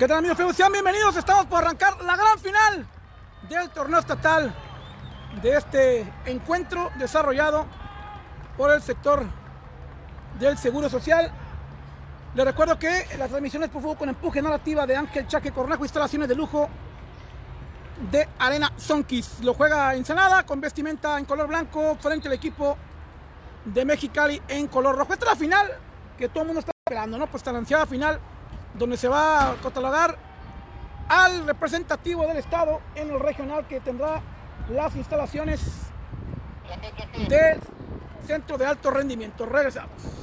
¿Qué 0.00 0.08
tal 0.08 0.24
amigos? 0.24 0.56
Sean 0.56 0.72
bienvenidos. 0.72 1.14
Estamos 1.14 1.44
por 1.44 1.62
arrancar 1.62 2.02
la 2.02 2.16
gran 2.16 2.38
final 2.38 2.86
del 3.50 3.68
torneo 3.68 3.98
estatal 3.98 4.50
de 5.42 5.50
este 5.58 6.10
encuentro 6.24 6.90
desarrollado 6.98 7.66
por 8.56 8.70
el 8.70 8.80
sector 8.80 9.26
del 10.38 10.56
Seguro 10.56 10.88
Social. 10.88 11.30
Les 12.34 12.46
recuerdo 12.46 12.78
que 12.78 13.08
las 13.18 13.28
transmisiones 13.28 13.68
por 13.68 13.82
fútbol 13.82 13.98
con 13.98 14.08
empuje 14.08 14.40
narrativa 14.40 14.86
de 14.86 14.96
Ángel 14.96 15.26
Chaque 15.26 15.52
Cornejo, 15.52 15.84
instalaciones 15.84 16.30
de 16.30 16.34
lujo 16.34 16.70
de 18.10 18.26
Arena 18.38 18.72
Sonkis. 18.78 19.40
Lo 19.40 19.52
juega 19.52 19.94
Ensenada 19.94 20.46
con 20.46 20.62
vestimenta 20.62 21.18
en 21.18 21.26
color 21.26 21.46
blanco 21.46 21.98
frente 22.00 22.26
al 22.26 22.32
equipo 22.32 22.78
de 23.66 23.84
Mexicali 23.84 24.40
en 24.48 24.66
color 24.68 24.96
rojo. 24.96 25.12
Esta 25.12 25.26
es 25.26 25.32
la 25.32 25.36
final 25.36 25.70
que 26.16 26.30
todo 26.30 26.40
el 26.40 26.46
mundo 26.46 26.60
está 26.60 26.72
esperando, 26.86 27.18
¿no? 27.18 27.26
Pues 27.26 27.42
esta 27.42 27.52
lanzada 27.52 27.84
final 27.84 28.18
donde 28.74 28.96
se 28.96 29.08
va 29.08 29.50
a 29.50 29.54
catalogar 29.56 30.16
al 31.08 31.46
representativo 31.46 32.26
del 32.26 32.36
estado 32.36 32.80
en 32.94 33.10
el 33.10 33.18
regional 33.18 33.66
que 33.66 33.80
tendrá 33.80 34.22
las 34.70 34.94
instalaciones 34.94 35.60
del 37.28 37.60
centro 38.26 38.56
de 38.56 38.66
alto 38.66 38.90
rendimiento. 38.90 39.44
Regresamos. 39.44 40.19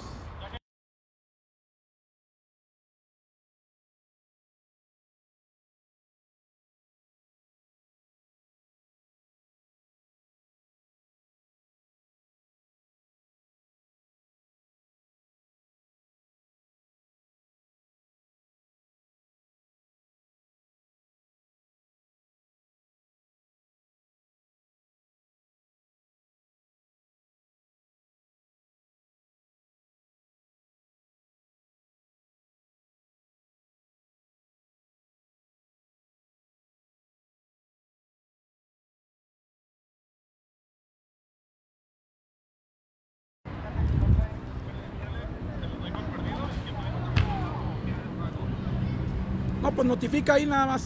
Pues 49.78 49.88
notifica 49.88 50.33
ahí 50.33 50.47
nada 50.47 50.66
más. 50.66 50.83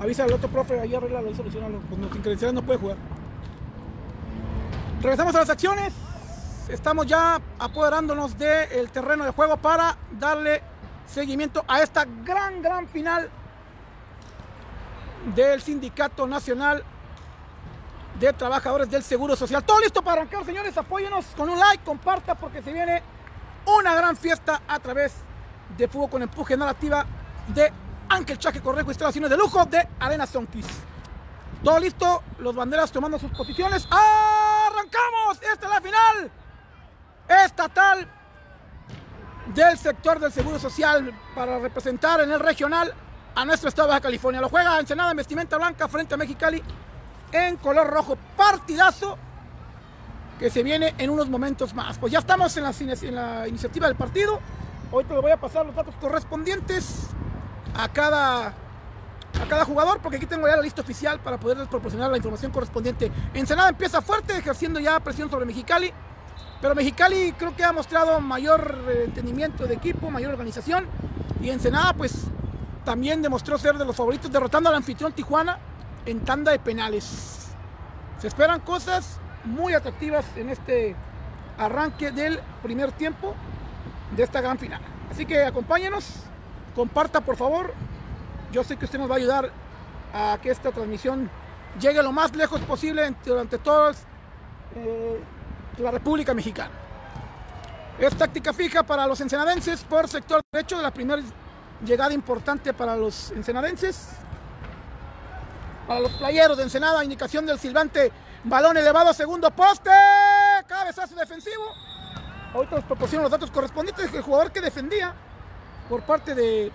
Avisa 0.00 0.22
al 0.22 0.32
otro 0.32 0.48
profe, 0.48 0.78
ahí 0.78 0.94
arregla 0.94 1.20
y 1.28 1.34
solucionalo. 1.34 1.80
Pues 1.88 2.00
sin 2.12 2.22
credenciales 2.22 2.54
no 2.54 2.62
puede 2.62 2.78
jugar. 2.78 2.96
Regresamos 5.02 5.34
a 5.34 5.40
las 5.40 5.50
acciones. 5.50 5.92
Estamos 6.68 7.08
ya 7.08 7.40
apoderándonos 7.58 8.38
del 8.38 8.88
terreno 8.92 9.24
de 9.24 9.32
juego 9.32 9.56
para 9.56 9.96
darle 10.16 10.62
seguimiento 11.06 11.64
a 11.66 11.82
esta 11.82 12.06
gran, 12.24 12.62
gran 12.62 12.86
final 12.86 13.28
del 15.34 15.60
Sindicato 15.60 16.24
Nacional 16.28 16.84
de 18.20 18.32
Trabajadores 18.32 18.88
del 18.92 19.02
Seguro 19.02 19.34
Social. 19.34 19.64
Todo 19.64 19.80
listo 19.80 20.02
para 20.02 20.20
arrancar, 20.20 20.44
señores. 20.44 20.78
Apóyenos 20.78 21.26
con 21.36 21.48
un 21.48 21.58
like, 21.58 21.82
comparta 21.82 22.36
porque 22.36 22.62
se 22.62 22.72
viene 22.72 23.02
una 23.66 23.92
gran 23.96 24.16
fiesta 24.16 24.62
a 24.68 24.78
través 24.78 25.14
de 25.76 25.88
Fútbol 25.88 26.10
con 26.10 26.22
Empuje 26.22 26.56
Narrativa 26.56 27.04
de 27.48 27.72
Ángel 28.08 28.38
Chaque 28.38 28.60
Correjo, 28.60 28.90
instalaciones 28.90 29.30
de 29.30 29.36
lujo 29.36 29.64
de 29.66 29.88
Arena 29.98 30.26
Sonkis. 30.26 30.66
Todo 31.62 31.78
listo, 31.78 32.22
los 32.38 32.54
banderas 32.54 32.90
tomando 32.90 33.18
sus 33.18 33.30
posiciones. 33.30 33.86
¡Arrancamos! 33.90 35.40
Esta 35.42 35.66
es 35.66 35.72
la 35.72 35.80
final 35.80 36.30
estatal 37.44 38.08
del 39.54 39.78
sector 39.78 40.18
del 40.18 40.32
Seguro 40.32 40.58
Social 40.58 41.12
para 41.34 41.58
representar 41.58 42.20
en 42.20 42.32
el 42.32 42.40
regional 42.40 42.92
a 43.34 43.44
nuestro 43.44 43.68
estado 43.68 43.92
de 43.92 44.00
California. 44.00 44.40
Lo 44.40 44.48
juega 44.48 44.78
Ensenada 44.78 45.10
en 45.10 45.16
vestimenta 45.16 45.56
blanca 45.56 45.88
frente 45.88 46.14
a 46.14 46.16
Mexicali 46.16 46.62
en 47.30 47.56
color 47.56 47.88
rojo. 47.88 48.16
Partidazo 48.36 49.16
que 50.38 50.50
se 50.50 50.62
viene 50.62 50.94
en 50.98 51.10
unos 51.10 51.28
momentos 51.28 51.74
más. 51.74 51.98
Pues 51.98 52.12
ya 52.12 52.18
estamos 52.18 52.56
en 52.56 52.64
la, 52.64 52.74
en 52.80 53.14
la 53.14 53.48
iniciativa 53.48 53.86
del 53.86 53.96
partido. 53.96 54.40
Hoy 54.90 55.04
te 55.04 55.14
voy 55.14 55.30
a 55.30 55.36
pasar 55.36 55.64
los 55.64 55.74
datos 55.74 55.94
correspondientes 56.00 57.06
a 57.74 57.88
cada, 57.88 58.48
a 58.48 59.48
cada 59.48 59.64
jugador, 59.64 60.00
porque 60.00 60.16
aquí 60.16 60.26
tengo 60.26 60.46
ya 60.46 60.56
la 60.56 60.62
lista 60.62 60.82
oficial 60.82 61.20
para 61.20 61.38
poderles 61.38 61.68
proporcionar 61.68 62.10
la 62.10 62.16
información 62.16 62.52
correspondiente. 62.52 63.10
Ensenada 63.34 63.70
empieza 63.70 64.02
fuerte, 64.02 64.36
ejerciendo 64.36 64.80
ya 64.80 65.00
presión 65.00 65.30
sobre 65.30 65.46
Mexicali, 65.46 65.92
pero 66.60 66.74
Mexicali 66.74 67.32
creo 67.32 67.56
que 67.56 67.64
ha 67.64 67.72
mostrado 67.72 68.20
mayor 68.20 68.84
eh, 68.88 69.04
entendimiento 69.06 69.66
de 69.66 69.74
equipo, 69.74 70.10
mayor 70.10 70.32
organización, 70.32 70.86
y 71.40 71.50
Ensenada 71.50 71.92
pues 71.92 72.24
también 72.84 73.22
demostró 73.22 73.58
ser 73.58 73.78
de 73.78 73.84
los 73.84 73.96
favoritos, 73.96 74.30
derrotando 74.30 74.68
al 74.68 74.76
anfitrión 74.76 75.12
Tijuana 75.12 75.58
en 76.06 76.20
tanda 76.20 76.52
de 76.52 76.58
penales. 76.58 77.48
Se 78.18 78.28
esperan 78.28 78.60
cosas 78.60 79.18
muy 79.44 79.74
atractivas 79.74 80.24
en 80.36 80.48
este 80.48 80.94
arranque 81.58 82.12
del 82.12 82.40
primer 82.62 82.92
tiempo 82.92 83.34
de 84.16 84.22
esta 84.22 84.40
gran 84.40 84.58
final. 84.58 84.80
Así 85.10 85.26
que 85.26 85.44
acompáñenos 85.44 86.24
comparta 86.74 87.20
por 87.20 87.36
favor. 87.36 87.72
Yo 88.52 88.64
sé 88.64 88.76
que 88.76 88.84
usted 88.84 88.98
nos 88.98 89.10
va 89.10 89.14
a 89.14 89.18
ayudar 89.18 89.50
a 90.12 90.38
que 90.42 90.50
esta 90.50 90.70
transmisión 90.72 91.30
llegue 91.80 92.02
lo 92.02 92.12
más 92.12 92.34
lejos 92.36 92.60
posible 92.62 93.14
durante 93.24 93.58
toda 93.58 93.92
eh, 94.74 95.20
la 95.78 95.90
República 95.90 96.34
Mexicana. 96.34 96.70
Es 97.98 98.16
táctica 98.16 98.52
fija 98.52 98.82
para 98.82 99.06
los 99.06 99.20
ensenadenses 99.20 99.84
por 99.84 100.08
sector 100.08 100.40
derecho 100.52 100.76
de 100.76 100.82
la 100.82 100.90
primera 100.90 101.22
llegada 101.84 102.12
importante 102.12 102.72
para 102.72 102.96
los 102.96 103.30
ensenadenses. 103.30 104.08
Para 105.86 106.00
los 106.00 106.12
playeros 106.12 106.56
de 106.56 106.62
Ensenada, 106.62 107.02
indicación 107.02 107.44
del 107.44 107.58
silbante, 107.58 108.12
balón 108.44 108.76
elevado 108.76 109.10
a 109.10 109.14
segundo 109.14 109.50
poste, 109.50 109.90
cabezazo 110.66 111.14
defensivo. 111.16 111.64
Ahorita 112.54 112.76
nos 112.76 112.84
proporciono 112.84 113.22
los 113.24 113.32
datos 113.32 113.50
correspondientes 113.50 114.12
del 114.12 114.22
jugador 114.22 114.52
que 114.52 114.60
defendía 114.60 115.14
por 115.88 116.02
parte 116.02 116.34
de 116.34 116.70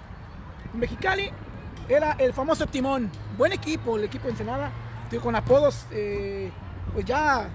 Mexicali 0.73 1.31
era 1.89 2.13
el 2.13 2.33
famoso 2.33 2.65
Timón. 2.67 3.09
Buen 3.37 3.53
equipo, 3.53 3.97
el 3.97 4.03
equipo 4.03 4.25
de 4.25 4.31
Ensenada, 4.31 4.71
con 5.21 5.35
apodos 5.35 5.85
eh, 5.91 6.51
pues 6.93 7.05
ya 7.05 7.49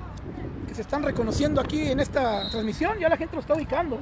que 0.66 0.74
se 0.74 0.82
están 0.82 1.02
reconociendo 1.02 1.60
aquí 1.60 1.90
en 1.90 2.00
esta 2.00 2.48
transmisión, 2.50 2.98
ya 2.98 3.08
la 3.08 3.16
gente 3.16 3.34
lo 3.34 3.40
está 3.40 3.54
ubicando. 3.54 3.98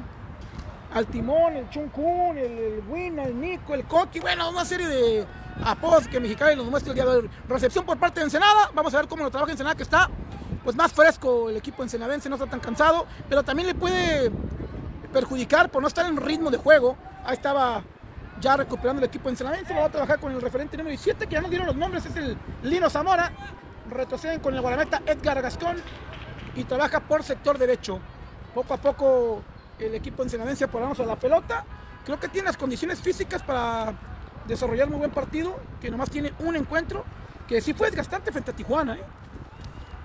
Al 0.93 1.07
Timón, 1.07 1.57
el 1.57 1.69
Chuncún, 1.71 2.37
el, 2.37 2.59
el 2.59 2.83
Win, 2.89 3.19
el 3.19 3.41
Nico, 3.41 3.75
el 3.75 3.85
Coqui, 3.85 4.21
bueno, 4.21 4.51
una 4.51 4.65
serie 4.65 4.89
de 4.89 5.27
apodos 5.65 6.09
que 6.09 6.19
Mexicali 6.19 6.57
nos 6.57 6.67
muestra 6.67 6.91
el 6.91 6.95
día 6.97 7.05
de 7.05 7.11
hoy. 7.11 7.31
Recepción 7.49 7.85
por 7.85 7.99
parte 7.99 8.21
de 8.21 8.25
Ensenada, 8.25 8.71
vamos 8.75 8.93
a 8.95 8.99
ver 8.99 9.09
cómo 9.09 9.23
lo 9.23 9.31
trabaja 9.31 9.53
Ensenada, 9.53 9.77
que 9.77 9.83
está 9.83 10.11
pues 10.65 10.77
más 10.77 10.93
fresco 10.93 11.49
el 11.49 11.57
equipo 11.57 11.83
ensenadense, 11.83 12.29
no 12.29 12.37
está 12.37 12.47
tan 12.47 12.61
cansado, 12.61 13.07
pero 13.29 13.43
también 13.43 13.67
le 13.67 13.75
puede 13.75 14.31
perjudicar 15.13 15.71
por 15.71 15.83
no 15.83 15.89
estar 15.89 16.07
en 16.07 16.17
ritmo 16.17 16.51
de 16.51 16.59
juego 16.59 16.97
Ahí 17.25 17.35
estaba 17.35 17.83
ya 18.41 18.57
recuperando 18.57 19.01
el 19.01 19.09
equipo 19.09 19.29
ensenadense. 19.29 19.75
Va 19.75 19.87
a 19.87 19.91
trabajar 19.91 20.19
con 20.19 20.33
el 20.33 20.41
referente 20.41 20.77
número 20.77 20.97
7, 20.99 21.27
que 21.27 21.33
ya 21.33 21.41
nos 21.41 21.51
dieron 21.51 21.67
los 21.67 21.77
nombres, 21.77 22.07
es 22.07 22.17
el 22.17 22.37
Lino 22.63 22.89
Zamora. 22.89 23.33
Retroceden 23.91 24.41
con 24.41 24.55
el 24.55 24.61
guardameta 24.61 25.03
Edgar 25.07 25.43
Gascón 25.43 25.77
y 26.55 26.65
trabaja 26.65 27.01
por 27.01 27.23
sector 27.23 27.59
derecho. 27.59 27.99
Poco 28.55 28.75
a 28.75 28.77
poco 28.77 29.43
el 29.79 29.95
equipo 29.95 30.23
ensenadense 30.23 30.65
apoyamos 30.65 30.99
a 31.01 31.05
la 31.05 31.17
pelota. 31.17 31.65
Creo 32.05 32.19
que 32.19 32.29
tiene 32.29 32.47
las 32.47 32.57
condiciones 32.57 33.01
físicas 33.01 33.43
para 33.43 33.95
desarrollar 34.47 34.89
muy 34.89 34.99
buen 34.99 35.11
partido, 35.11 35.59
que 35.81 35.91
nomás 35.91 36.11
tiene 36.11 36.33
un 36.41 36.57
encuentro, 36.57 37.05
que 37.47 37.61
sí 37.61 37.75
fue 37.75 37.89
desgastante 37.89 38.33
frente 38.33 38.51
a 38.51 38.55
Tijuana. 38.57 38.95
¿eh? 38.95 39.03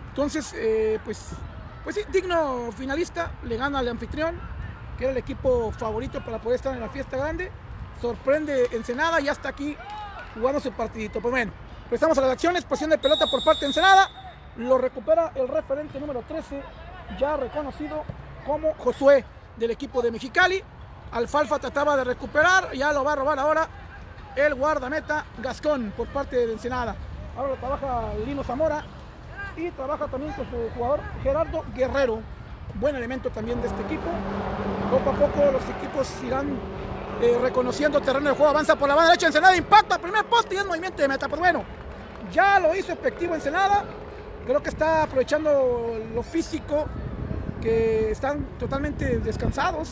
Entonces, 0.09 0.53
eh, 0.55 0.99
pues, 1.03 1.29
pues 1.83 1.95
sí, 1.95 2.01
digno 2.11 2.71
finalista, 2.71 3.31
le 3.43 3.57
gana 3.57 3.79
al 3.79 3.87
anfitrión, 3.87 4.39
que 4.97 5.03
era 5.03 5.11
el 5.11 5.17
equipo 5.17 5.71
favorito 5.71 6.23
para 6.23 6.39
poder 6.39 6.55
estar 6.57 6.73
en 6.73 6.81
la 6.81 6.89
fiesta 6.89 7.17
grande. 7.17 7.51
Sorprende 8.01 8.69
Ensenada 8.71 9.19
y 9.21 9.29
hasta 9.29 9.49
aquí 9.49 9.75
jugando 10.33 10.59
su 10.59 10.71
partidito. 10.71 11.21
Pues 11.21 11.31
bueno, 11.31 11.51
empezamos 11.83 12.17
a 12.17 12.21
las 12.21 12.31
acciones, 12.31 12.63
posición 12.65 12.89
de 12.91 12.97
pelota 12.97 13.27
por 13.27 13.43
parte 13.43 13.61
de 13.61 13.67
Ensenada. 13.67 14.09
Lo 14.57 14.77
recupera 14.77 15.31
el 15.35 15.47
referente 15.47 15.99
número 15.99 16.23
13, 16.27 16.61
ya 17.19 17.37
reconocido 17.37 18.03
como 18.45 18.73
Josué 18.75 19.25
del 19.57 19.71
equipo 19.71 20.01
de 20.01 20.11
Mexicali. 20.11 20.63
Alfalfa 21.11 21.59
trataba 21.59 21.95
de 21.97 22.03
recuperar, 22.03 22.73
ya 22.73 22.91
lo 22.91 23.03
va 23.03 23.13
a 23.13 23.15
robar 23.15 23.39
ahora 23.39 23.67
el 24.35 24.55
guardameta 24.55 25.25
Gascón 25.37 25.93
por 25.95 26.07
parte 26.07 26.35
de 26.35 26.53
Ensenada. 26.53 26.95
Ahora 27.37 27.49
lo 27.49 27.55
trabaja 27.55 28.13
Lino 28.25 28.43
Zamora 28.43 28.83
y 29.55 29.71
trabaja 29.71 30.07
también 30.07 30.33
con 30.33 30.49
su 30.49 30.69
jugador 30.75 30.99
Gerardo 31.23 31.65
Guerrero 31.73 32.21
buen 32.79 32.95
elemento 32.95 33.29
también 33.29 33.61
de 33.61 33.67
este 33.67 33.81
equipo. 33.83 34.09
Poco 34.91 35.09
a 35.09 35.13
poco 35.13 35.51
los 35.51 35.63
equipos 35.77 36.09
irán 36.23 36.57
eh, 37.21 37.37
reconociendo 37.41 38.01
terreno 38.01 38.29
de 38.29 38.35
juego, 38.35 38.49
avanza 38.49 38.75
por 38.75 38.89
la 38.89 38.95
banda 38.95 39.11
derecha, 39.11 39.27
Ensenada 39.27 39.55
impacta, 39.55 39.97
primer 39.97 40.25
poste 40.25 40.55
y 40.55 40.57
es 40.57 40.65
movimiento 40.65 41.01
de 41.01 41.07
meta. 41.07 41.27
Pues 41.27 41.39
bueno, 41.39 41.63
ya 42.31 42.59
lo 42.59 42.75
hizo 42.75 42.91
efectivo 42.91 43.35
Ensenada, 43.35 43.85
creo 44.45 44.61
que 44.61 44.69
está 44.69 45.03
aprovechando 45.03 45.97
lo 46.13 46.23
físico, 46.23 46.85
que 47.61 48.11
están 48.11 48.45
totalmente 48.59 49.19
descansados. 49.19 49.89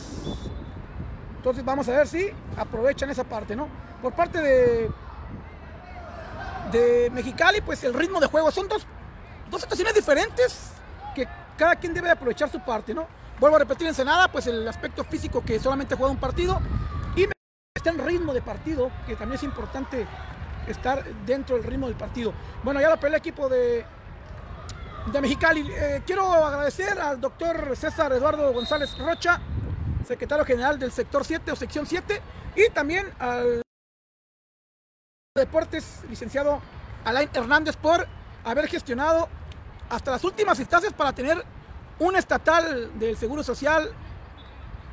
Entonces 1.36 1.64
vamos 1.64 1.88
a 1.88 1.92
ver 1.92 2.06
si 2.06 2.30
aprovechan 2.56 3.10
esa 3.10 3.24
parte, 3.24 3.56
¿no? 3.56 3.68
Por 4.00 4.12
parte 4.12 4.40
de, 4.40 4.90
de 6.72 7.10
Mexicali, 7.10 7.60
pues 7.60 7.82
el 7.84 7.94
ritmo 7.94 8.20
de 8.20 8.26
juego 8.26 8.50
son 8.50 8.68
dos, 8.68 8.86
dos 9.50 9.60
situaciones 9.62 9.94
diferentes 9.94 10.73
cada 11.56 11.76
quien 11.76 11.94
debe 11.94 12.10
aprovechar 12.10 12.50
su 12.50 12.60
parte, 12.60 12.94
¿no? 12.94 13.06
Vuelvo 13.40 13.56
a 13.56 13.60
repetir 13.60 13.86
Ensenada, 13.86 14.28
pues 14.28 14.46
el 14.46 14.66
aspecto 14.66 15.04
físico 15.04 15.44
que 15.44 15.58
solamente 15.58 15.96
juega 15.96 16.12
un 16.12 16.18
partido 16.18 16.60
y 17.16 17.26
está 17.74 17.90
en 17.90 17.98
ritmo 17.98 18.32
de 18.32 18.42
partido, 18.42 18.90
que 19.06 19.16
también 19.16 19.36
es 19.36 19.42
importante 19.42 20.06
estar 20.68 21.04
dentro 21.26 21.56
del 21.56 21.64
ritmo 21.64 21.86
del 21.86 21.96
partido. 21.96 22.32
Bueno, 22.62 22.80
ya 22.80 22.90
lo 22.90 22.96
pelea 22.96 23.16
el 23.16 23.20
equipo 23.20 23.48
de, 23.48 23.84
de 25.12 25.20
Mexicali. 25.20 25.68
Eh, 25.70 26.02
quiero 26.06 26.32
agradecer 26.32 26.98
al 26.98 27.20
doctor 27.20 27.76
César 27.76 28.12
Eduardo 28.12 28.52
González 28.52 28.96
Rocha, 28.98 29.40
secretario 30.06 30.44
general 30.44 30.78
del 30.78 30.92
sector 30.92 31.24
7 31.24 31.50
o 31.52 31.56
sección 31.56 31.86
7, 31.86 32.20
y 32.56 32.70
también 32.70 33.12
al 33.18 33.62
Deportes, 35.36 36.04
licenciado 36.08 36.60
Alain 37.04 37.28
Hernández, 37.34 37.76
por 37.76 38.06
haber 38.44 38.68
gestionado 38.68 39.28
hasta 39.88 40.10
las 40.10 40.24
últimas 40.24 40.58
instancias 40.58 40.92
para 40.92 41.12
tener 41.12 41.44
un 41.98 42.16
estatal 42.16 42.98
del 42.98 43.16
Seguro 43.16 43.42
Social 43.42 43.90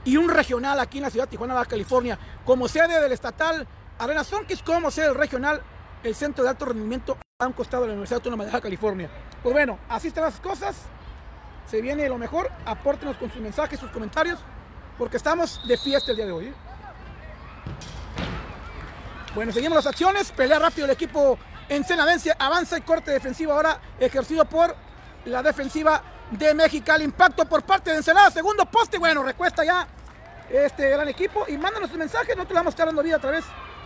y 0.03 0.17
un 0.17 0.29
regional 0.29 0.79
aquí 0.79 0.97
en 0.97 1.03
la 1.03 1.09
ciudad 1.09 1.25
de 1.25 1.31
Tijuana, 1.31 1.53
Baja 1.53 1.69
California, 1.69 2.17
como 2.45 2.67
sede 2.67 2.99
del 3.01 3.11
estatal 3.11 3.67
Arena 3.99 4.23
Sonquis, 4.23 4.63
como 4.63 4.89
sede 4.89 5.07
del 5.07 5.15
regional, 5.15 5.61
el 6.03 6.15
Centro 6.15 6.43
de 6.43 6.49
Alto 6.49 6.65
Rendimiento 6.65 7.17
a 7.39 7.47
un 7.47 7.53
costado 7.53 7.83
de 7.83 7.89
la 7.89 7.93
Universidad 7.93 8.17
Autónoma 8.17 8.45
de 8.45 8.51
Baja 8.51 8.61
California. 8.61 9.09
Pues 9.43 9.53
bueno, 9.53 9.79
así 9.89 10.07
están 10.07 10.23
las 10.23 10.39
cosas. 10.39 10.75
Se 11.67 11.81
viene 11.81 12.07
lo 12.09 12.17
mejor. 12.17 12.49
Apórtenos 12.65 13.17
con 13.17 13.31
sus 13.31 13.41
mensajes, 13.41 13.79
sus 13.79 13.91
comentarios, 13.91 14.39
porque 14.97 15.17
estamos 15.17 15.65
de 15.67 15.77
fiesta 15.77 16.11
el 16.11 16.17
día 16.17 16.25
de 16.25 16.31
hoy. 16.31 16.45
¿eh? 16.47 16.53
Bueno, 19.33 19.51
seguimos 19.51 19.75
las 19.75 19.87
acciones. 19.87 20.31
Pelea 20.31 20.59
rápido 20.59 20.85
el 20.85 20.91
equipo 20.91 21.37
ensenadense. 21.75 22.33
Avanza 22.37 22.77
y 22.77 22.81
corte 22.81 23.11
defensivo 23.11 23.53
ahora 23.53 23.79
ejercido 23.99 24.45
por 24.45 24.75
la 25.25 25.41
defensiva 25.41 26.01
de 26.31 26.53
México. 26.53 26.91
El 26.93 27.03
impacto 27.03 27.45
por 27.45 27.63
parte 27.63 27.91
de 27.91 27.97
Ensenada. 27.97 28.29
Segundo 28.29 28.65
poste. 28.65 28.97
Bueno, 28.97 29.23
recuesta 29.23 29.63
ya 29.63 29.87
este 30.49 30.89
gran 30.89 31.07
equipo. 31.07 31.45
Y 31.47 31.57
mándanos 31.57 31.89
sus 31.89 31.97
mensajes. 31.97 32.35
Nosotros 32.35 32.49
le 32.49 32.59
vamos 32.59 32.79
a 32.79 32.83
estar 32.83 33.03
vida 33.03 33.15
a 33.15 33.19
través 33.19 33.45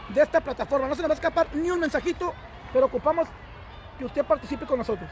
de 0.10 0.22
esta 0.22 0.42
plataforma. 0.42 0.88
No 0.88 0.96
se 0.96 1.02
nos 1.02 1.10
va 1.10 1.14
a 1.14 1.16
escapar 1.16 1.48
ni 1.54 1.70
un 1.72 1.80
mensajito, 1.80 2.34
pero 2.74 2.88
ocupamos 2.88 3.28
que 3.98 4.06
usted 4.06 4.26
participe 4.26 4.66
con 4.66 4.80
nosotros. 4.80 5.10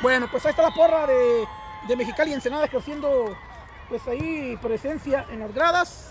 Bueno, 0.00 0.28
pues 0.30 0.44
ahí 0.46 0.50
está 0.50 0.62
la 0.62 0.70
porra 0.70 1.06
de, 1.06 1.44
de 1.88 1.96
Mexicali 1.96 2.30
y 2.30 2.34
Ensenada 2.34 2.64
ejerciendo 2.64 3.36
pues 3.88 4.06
ahí 4.06 4.56
presencia 4.62 5.26
en 5.30 5.40
las 5.40 5.52
gradas. 5.52 6.07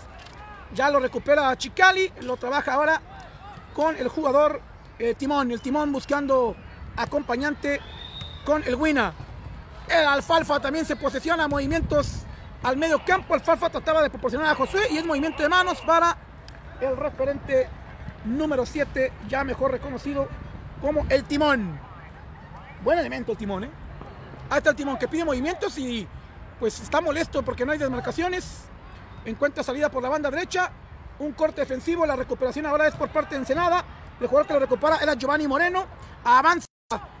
Ya 0.74 0.90
lo 0.90 1.00
recupera 1.00 1.56
Chicali, 1.56 2.12
lo 2.22 2.36
trabaja 2.36 2.74
ahora 2.74 3.00
con 3.74 3.96
el 3.96 4.08
jugador 4.08 4.60
eh, 4.98 5.14
Timón. 5.14 5.50
El 5.50 5.60
Timón 5.60 5.92
buscando 5.92 6.56
acompañante 6.96 7.80
con 8.44 8.62
el 8.64 8.74
Wina. 8.74 9.12
El 9.88 10.06
Alfalfa 10.06 10.60
también 10.60 10.84
se 10.84 10.96
posesiona 10.96 11.48
movimientos 11.48 12.24
al 12.62 12.76
medio 12.76 13.02
campo. 13.04 13.34
Alfalfa 13.34 13.70
trataba 13.70 14.02
de 14.02 14.10
proporcionar 14.10 14.48
a 14.48 14.54
José 14.54 14.78
y 14.90 14.98
es 14.98 15.06
movimiento 15.06 15.42
de 15.42 15.48
manos 15.48 15.80
para 15.80 16.16
el 16.80 16.96
referente 16.96 17.68
número 18.24 18.66
7, 18.66 19.12
ya 19.28 19.44
mejor 19.44 19.72
reconocido 19.72 20.28
como 20.80 21.06
el 21.08 21.24
Timón. 21.24 21.78
Buen 22.82 22.98
elemento 22.98 23.32
el 23.32 23.38
Timón, 23.38 23.64
¿eh? 23.64 23.70
Está 24.54 24.70
el 24.70 24.76
Timón 24.76 24.98
que 24.98 25.08
pide 25.08 25.24
movimientos 25.24 25.76
y 25.78 26.06
pues 26.58 26.80
está 26.80 27.00
molesto 27.00 27.42
porque 27.42 27.64
no 27.64 27.72
hay 27.72 27.78
desmarcaciones. 27.78 28.64
Encuentra 29.24 29.62
salida 29.62 29.90
por 29.90 30.02
la 30.02 30.08
banda 30.08 30.30
derecha. 30.30 30.70
Un 31.18 31.32
corte 31.32 31.60
defensivo. 31.62 32.06
La 32.06 32.16
recuperación 32.16 32.66
ahora 32.66 32.86
es 32.86 32.94
por 32.94 33.10
parte 33.10 33.34
de 33.34 33.40
Ensenada. 33.40 33.84
El 34.20 34.26
jugador 34.26 34.46
que 34.46 34.54
lo 34.54 34.60
recupera 34.60 34.98
era 34.98 35.14
Giovanni 35.14 35.46
Moreno. 35.46 35.86
Avanza 36.24 36.66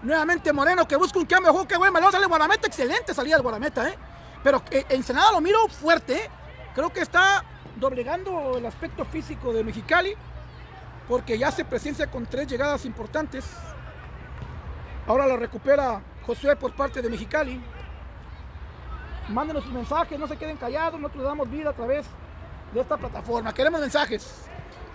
nuevamente 0.02 0.52
Moreno 0.52 0.86
que 0.86 0.96
busca 0.96 1.18
un 1.18 1.26
cambio 1.26 1.48
de 1.48 1.52
juego. 1.52 1.68
Qué 1.68 1.76
buen 1.76 1.92
balón 1.92 2.12
sale 2.12 2.26
Guarameta. 2.26 2.66
Excelente 2.66 3.14
salida 3.14 3.36
del 3.36 3.42
Guarameta, 3.42 3.88
¿eh? 3.88 3.98
Pero 4.42 4.62
eh, 4.70 4.84
Ensenada 4.88 5.32
lo 5.32 5.40
miro 5.40 5.68
fuerte. 5.68 6.14
¿eh? 6.14 6.30
Creo 6.74 6.92
que 6.92 7.00
está 7.00 7.44
doblegando 7.76 8.56
el 8.58 8.66
aspecto 8.66 9.04
físico 9.04 9.52
de 9.52 9.64
Mexicali. 9.64 10.14
Porque 11.08 11.38
ya 11.38 11.50
se 11.50 11.64
presencia 11.64 12.10
con 12.10 12.26
tres 12.26 12.46
llegadas 12.46 12.84
importantes. 12.84 13.44
Ahora 15.06 15.26
lo 15.26 15.36
recupera 15.38 16.02
Josué 16.26 16.54
por 16.56 16.74
parte 16.74 17.00
de 17.00 17.08
Mexicali. 17.08 17.60
Mándenos 19.28 19.64
sus 19.64 19.72
mensajes, 19.72 20.18
no 20.18 20.26
se 20.26 20.36
queden 20.36 20.56
callados, 20.56 20.98
nosotros 20.98 21.22
le 21.22 21.28
damos 21.28 21.50
vida 21.50 21.70
a 21.70 21.72
través 21.74 22.06
de 22.72 22.80
esta 22.80 22.96
plataforma. 22.96 23.52
Queremos 23.52 23.80
mensajes. 23.80 24.44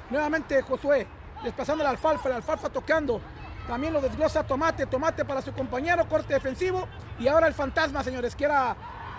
Nuevamente 0.09 0.61
Josué, 0.63 1.07
desplazando 1.43 1.83
la 1.83 1.91
alfalfa, 1.91 2.29
la 2.29 2.37
alfalfa 2.37 2.69
tocando. 2.69 3.21
También 3.67 3.93
lo 3.93 4.01
desglosa 4.01 4.43
Tomate, 4.43 4.87
Tomate 4.87 5.23
para 5.23 5.41
su 5.41 5.53
compañero, 5.53 6.07
corte 6.09 6.33
defensivo. 6.33 6.87
Y 7.19 7.27
ahora 7.27 7.47
el 7.47 7.53
fantasma, 7.53 8.03
señores, 8.03 8.35
que 8.35 8.45
era 8.45 8.75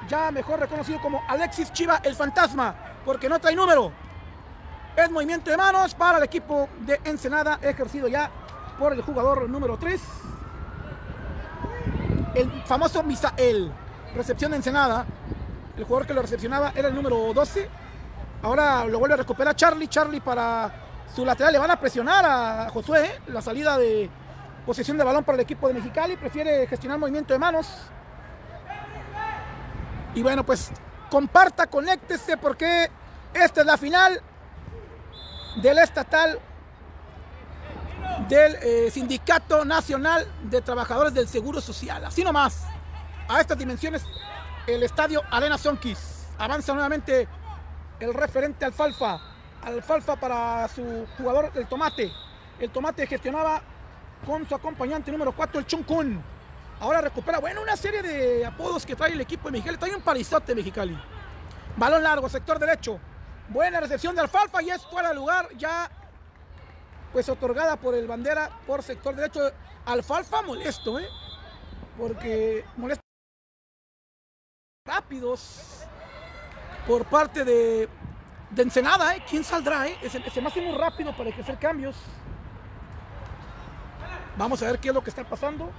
ya 0.09 0.31
mejor 0.33 0.59
reconocido 0.59 1.01
como 1.01 1.23
Alexis 1.29 1.73
Chiva, 1.73 2.01
el 2.03 2.15
fantasma, 2.15 2.75
porque 3.05 3.29
no 3.29 3.39
trae 3.39 3.55
número. 3.55 3.93
Es 4.97 5.11
movimiento 5.11 5.51
de 5.51 5.57
manos 5.57 5.95
para 5.95 6.19
el 6.19 6.25
equipo 6.25 6.69
de 6.81 7.01
Ensenada, 7.05 7.59
ejercido 7.63 8.09
ya 8.09 8.31
por 8.79 8.93
el 8.93 9.03
jugador 9.03 9.49
número 9.49 9.77
3. 9.77 10.01
El 12.35 12.51
famoso 12.65 13.03
Misael 13.03 13.73
recepción 14.15 14.51
de 14.53 14.59
Ensenada. 14.59 15.05
El 15.77 15.85
jugador 15.85 16.07
que 16.07 16.15
lo 16.15 16.23
recepcionaba 16.23 16.73
era 16.75 16.89
el 16.89 16.95
número 16.95 17.33
12. 17.35 17.69
Ahora 18.43 18.85
lo 18.85 18.99
vuelve 18.99 19.15
a 19.15 19.19
recuperar 19.19 19.57
Charlie. 19.57 19.89
Charlie 19.89 20.21
para 20.21 20.73
su 21.15 21.25
lateral. 21.25 21.53
Le 21.53 21.59
van 21.59 21.71
a 21.71 21.81
presionar 21.81 22.25
a 22.25 22.71
Josué. 22.71 23.07
¿eh? 23.07 23.21
La 23.29 23.43
salida 23.43 23.77
de 23.77 24.09
posesión 24.65 24.97
de 24.97 25.05
balón 25.05 25.25
para 25.25 25.37
el 25.37 25.43
equipo 25.43 25.69
de 25.69 25.75
Mexicali. 25.75 26.17
Prefiere 26.17 26.67
gestionar 26.67 26.99
movimiento 26.99 27.33
de 27.33 27.39
manos. 27.39 27.69
Y 30.15 30.23
bueno, 30.23 30.45
pues 30.45 30.71
comparta, 31.11 31.67
conéctese 31.67 32.37
porque 32.37 32.89
esta 33.33 33.61
es 33.63 33.67
la 33.67 33.77
final 33.77 34.21
del 35.61 35.79
estatal 35.79 36.39
del 38.29 38.55
eh, 38.63 38.91
Sindicato 38.93 39.65
Nacional 39.65 40.27
de 40.45 40.61
Trabajadores 40.61 41.15
del 41.15 41.27
Seguro 41.27 41.61
Social. 41.61 42.05
Así 42.05 42.23
nomás 42.23 42.74
a 43.29 43.41
estas 43.41 43.59
dimensiones 43.59 44.05
el 44.67 44.83
estadio 44.83 45.23
Arena 45.31 45.59
Sonquis. 45.59 46.27
Avanza 46.39 46.73
nuevamente 46.73 47.29
el 48.01 48.15
referente 48.15 48.65
Alfalfa. 48.65 49.21
Alfalfa 49.63 50.17
para 50.17 50.69
su 50.69 51.07
jugador, 51.17 51.51
el 51.55 51.67
Tomate. 51.67 52.13
El 52.59 52.71
Tomate 52.71 53.07
gestionaba 53.07 53.63
con 54.27 54.49
su 54.49 54.55
acompañante 54.55 55.11
número 55.11 55.33
4, 55.33 55.61
el 55.61 55.67
Chuncun. 55.67 56.23
Ahora 56.81 57.01
recupera, 57.01 57.39
bueno, 57.39 57.63
una 57.63 57.77
serie 57.77 58.03
de 58.03 58.45
apodos 58.45 58.85
que 58.85 58.97
trae 58.97 59.13
el 59.13 59.21
equipo 59.21 59.49
de 59.49 59.53
Mexicali. 59.53 59.79
Trae 59.79 59.95
un 59.95 60.03
parizote 60.03 60.55
Mexicali. 60.55 60.99
Balón 61.77 62.03
largo, 62.03 62.29
sector 62.29 62.59
derecho. 62.59 62.99
Buena 63.49 63.81
recepción 63.81 64.15
de 64.15 64.23
Alfalfa 64.23 64.63
y 64.63 64.71
es 64.71 64.85
fuera 64.87 65.11
de 65.11 65.15
lugar. 65.15 65.49
Ya 65.57 65.91
pues 67.13 67.29
otorgada 67.29 67.77
por 67.77 67.95
el 67.95 68.07
bandera 68.07 68.51
por 68.67 68.83
sector 68.83 69.15
derecho. 69.15 69.41
Alfalfa 69.87 70.43
molesto, 70.43 70.99
¿eh? 70.99 71.07
Porque 71.97 72.65
molesto 72.77 73.04
rápidos 74.87 75.81
por 76.87 77.07
parte 77.07 77.43
de, 77.43 77.89
de 78.51 78.63
Ensenada. 78.63 79.17
¿eh? 79.17 79.25
¿Quién 79.27 79.43
saldrá? 79.43 79.89
Eh? 79.89 79.97
Se, 80.11 80.21
se 80.31 80.41
me 80.43 80.49
hace 80.49 80.61
muy 80.61 80.77
rápido 80.77 81.17
para 81.17 81.31
hacer 81.31 81.59
cambios. 81.59 81.97
Vamos 84.37 84.63
a 84.63 84.67
ver 84.67 84.79
qué 84.79 84.89
es 84.89 84.95
lo 84.95 85.03
que 85.03 85.09
está 85.09 85.25
pasando. 85.25 85.71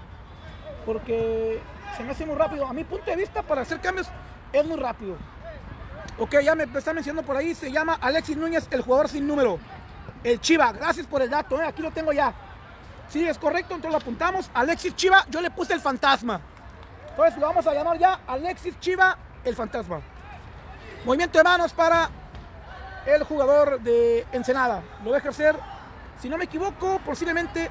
Porque 0.87 1.61
se 1.95 2.03
me 2.03 2.13
hace 2.13 2.25
muy 2.25 2.35
rápido. 2.35 2.65
A 2.65 2.73
mi 2.73 2.83
punto 2.83 3.05
de 3.05 3.15
vista, 3.17 3.43
para 3.43 3.61
hacer 3.61 3.79
cambios 3.79 4.07
es 4.51 4.65
muy 4.65 4.77
rápido. 4.77 5.17
Ok, 6.17 6.37
ya 6.43 6.55
me 6.55 6.63
está 6.63 6.91
mencionando 6.91 7.27
por 7.27 7.37
ahí. 7.37 7.53
Se 7.53 7.71
llama 7.71 7.99
Alexis 8.01 8.35
Núñez, 8.35 8.67
el 8.71 8.81
jugador 8.81 9.07
sin 9.07 9.27
número. 9.27 9.59
El 10.23 10.41
Chiva. 10.41 10.71
Gracias 10.71 11.05
por 11.05 11.21
el 11.21 11.29
dato. 11.29 11.61
¿eh? 11.61 11.65
Aquí 11.67 11.83
lo 11.83 11.91
tengo 11.91 12.11
ya. 12.11 12.33
Sí, 13.09 13.23
es 13.27 13.37
correcto. 13.37 13.75
Entonces 13.75 13.91
lo 13.91 13.97
apuntamos. 13.97 14.49
Alexis 14.51 14.95
Chiva, 14.95 15.27
yo 15.29 15.41
le 15.41 15.51
puse 15.51 15.73
el 15.73 15.79
fantasma. 15.79 16.41
Entonces 17.15 17.39
lo 17.39 17.47
vamos 17.47 17.65
a 17.65 17.73
llamar 17.73 17.97
ya 17.97 18.19
Alexis 18.27 18.77
Chiva, 18.77 19.17
el 19.45 19.55
fantasma. 19.55 20.01
Movimiento 21.05 21.37
de 21.37 21.45
manos 21.45 21.71
para 21.71 22.09
el 23.05 23.23
jugador 23.23 23.79
de 23.79 24.27
Ensenada. 24.33 24.83
Lo 25.01 25.11
va 25.11 25.15
a 25.15 25.19
ejercer, 25.19 25.55
si 26.21 26.27
no 26.27 26.37
me 26.37 26.43
equivoco, 26.43 26.99
posiblemente 27.05 27.69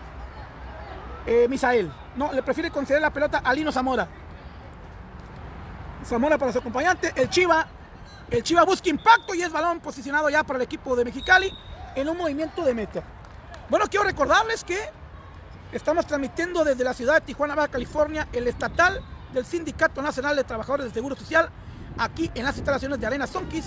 eh, 1.26 1.46
Misael. 1.46 1.92
No, 2.16 2.32
le 2.32 2.42
prefiere 2.42 2.70
conceder 2.70 3.02
la 3.02 3.10
pelota 3.10 3.42
a 3.44 3.52
Lino 3.52 3.70
Zamora. 3.70 4.08
Zamora 6.06 6.38
para 6.38 6.50
su 6.50 6.60
acompañante. 6.60 7.12
El 7.14 7.28
Chiva. 7.28 7.66
El 8.30 8.42
Chiva 8.42 8.64
busca 8.64 8.88
impacto 8.88 9.34
y 9.34 9.42
es 9.42 9.52
balón 9.52 9.80
posicionado 9.80 10.30
ya 10.30 10.42
para 10.42 10.56
el 10.56 10.62
equipo 10.62 10.96
de 10.96 11.04
Mexicali 11.04 11.52
en 11.94 12.08
un 12.08 12.16
movimiento 12.16 12.64
de 12.64 12.72
meta. 12.72 13.02
Bueno, 13.68 13.84
quiero 13.90 14.06
recordarles 14.06 14.64
que 14.64 14.78
estamos 15.70 16.06
transmitiendo 16.06 16.64
desde 16.64 16.82
la 16.82 16.94
ciudad 16.94 17.16
de 17.16 17.20
Tijuana, 17.20 17.54
Baja 17.54 17.68
California, 17.68 18.26
el 18.32 18.48
estatal 18.48 19.04
del 19.34 19.44
Sindicato 19.44 20.00
Nacional 20.00 20.36
de 20.36 20.44
Trabajadores 20.44 20.84
del 20.86 20.94
Seguro 20.94 21.16
Social, 21.16 21.50
aquí 21.98 22.30
en 22.34 22.44
las 22.44 22.56
instalaciones 22.56 22.98
de 22.98 23.06
Arena 23.06 23.26
Sonquis. 23.26 23.66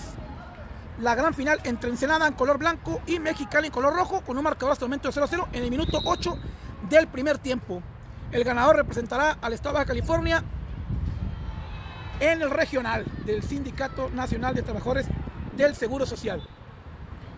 La 0.99 1.13
gran 1.13 1.33
final 1.33 1.59
entre 1.65 1.89
Ensenada 1.89 2.25
en 2.25 2.33
color 2.33 2.57
blanco 2.57 3.01
y 3.05 3.19
Mexicali 3.19 3.67
en 3.67 3.73
color 3.73 3.93
rojo, 3.93 4.21
con 4.21 4.37
un 4.37 4.43
marcador 4.43 4.71
hasta 4.71 4.85
el 4.85 4.89
momento 4.89 5.11
de 5.11 5.21
0-0 5.21 5.47
en 5.53 5.63
el 5.63 5.69
minuto 5.69 5.99
8 6.03 6.39
del 6.89 7.07
primer 7.07 7.37
tiempo. 7.37 7.83
El 8.31 8.43
ganador 8.43 8.77
representará 8.77 9.37
al 9.41 9.53
Estado 9.53 9.73
de 9.73 9.79
Baja 9.79 9.85
California 9.85 10.43
en 12.19 12.41
el 12.41 12.49
regional 12.49 13.05
del 13.25 13.43
Sindicato 13.43 14.09
Nacional 14.09 14.55
de 14.55 14.63
Trabajadores 14.63 15.05
del 15.55 15.75
Seguro 15.75 16.05
Social, 16.05 16.41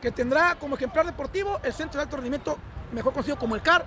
que 0.01 0.12
tendrá 0.12 0.55
como 0.55 0.75
ejemplar 0.75 1.05
deportivo 1.05 1.59
el 1.63 1.74
Centro 1.74 1.98
de 2.00 2.03
Alto 2.03 2.15
Rendimiento, 2.15 2.57
mejor 2.93 3.12
conocido 3.12 3.38
como 3.38 3.55
el 3.55 3.62
CAR, 3.62 3.86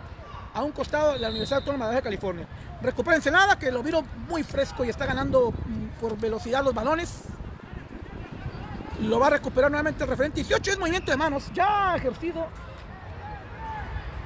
a 0.55 0.63
un 0.63 0.73
costado 0.73 1.13
de 1.13 1.19
la 1.19 1.29
Universidad 1.29 1.61
Autónoma 1.61 1.89
de 1.91 2.03
California. 2.03 2.47
Recupera 2.81 3.17
Ensenada, 3.17 3.59
que 3.59 3.71
lo 3.71 3.83
vieron 3.83 4.05
muy 4.29 4.43
fresco 4.43 4.85
y 4.85 4.91
está 4.91 5.07
ganando 5.07 5.51
mm, 5.51 6.01
por 6.01 6.19
velocidad 6.19 6.63
los 6.63 6.75
balones. 6.75 7.25
Lo 9.01 9.19
va 9.19 9.29
a 9.29 9.31
recuperar 9.31 9.71
nuevamente 9.71 10.05
el 10.05 10.11
referente 10.11 10.37
18, 10.37 10.73
es 10.73 10.79
movimiento 10.79 11.11
de 11.11 11.17
manos, 11.17 11.51
ya 11.53 11.97
ejercido 11.97 12.47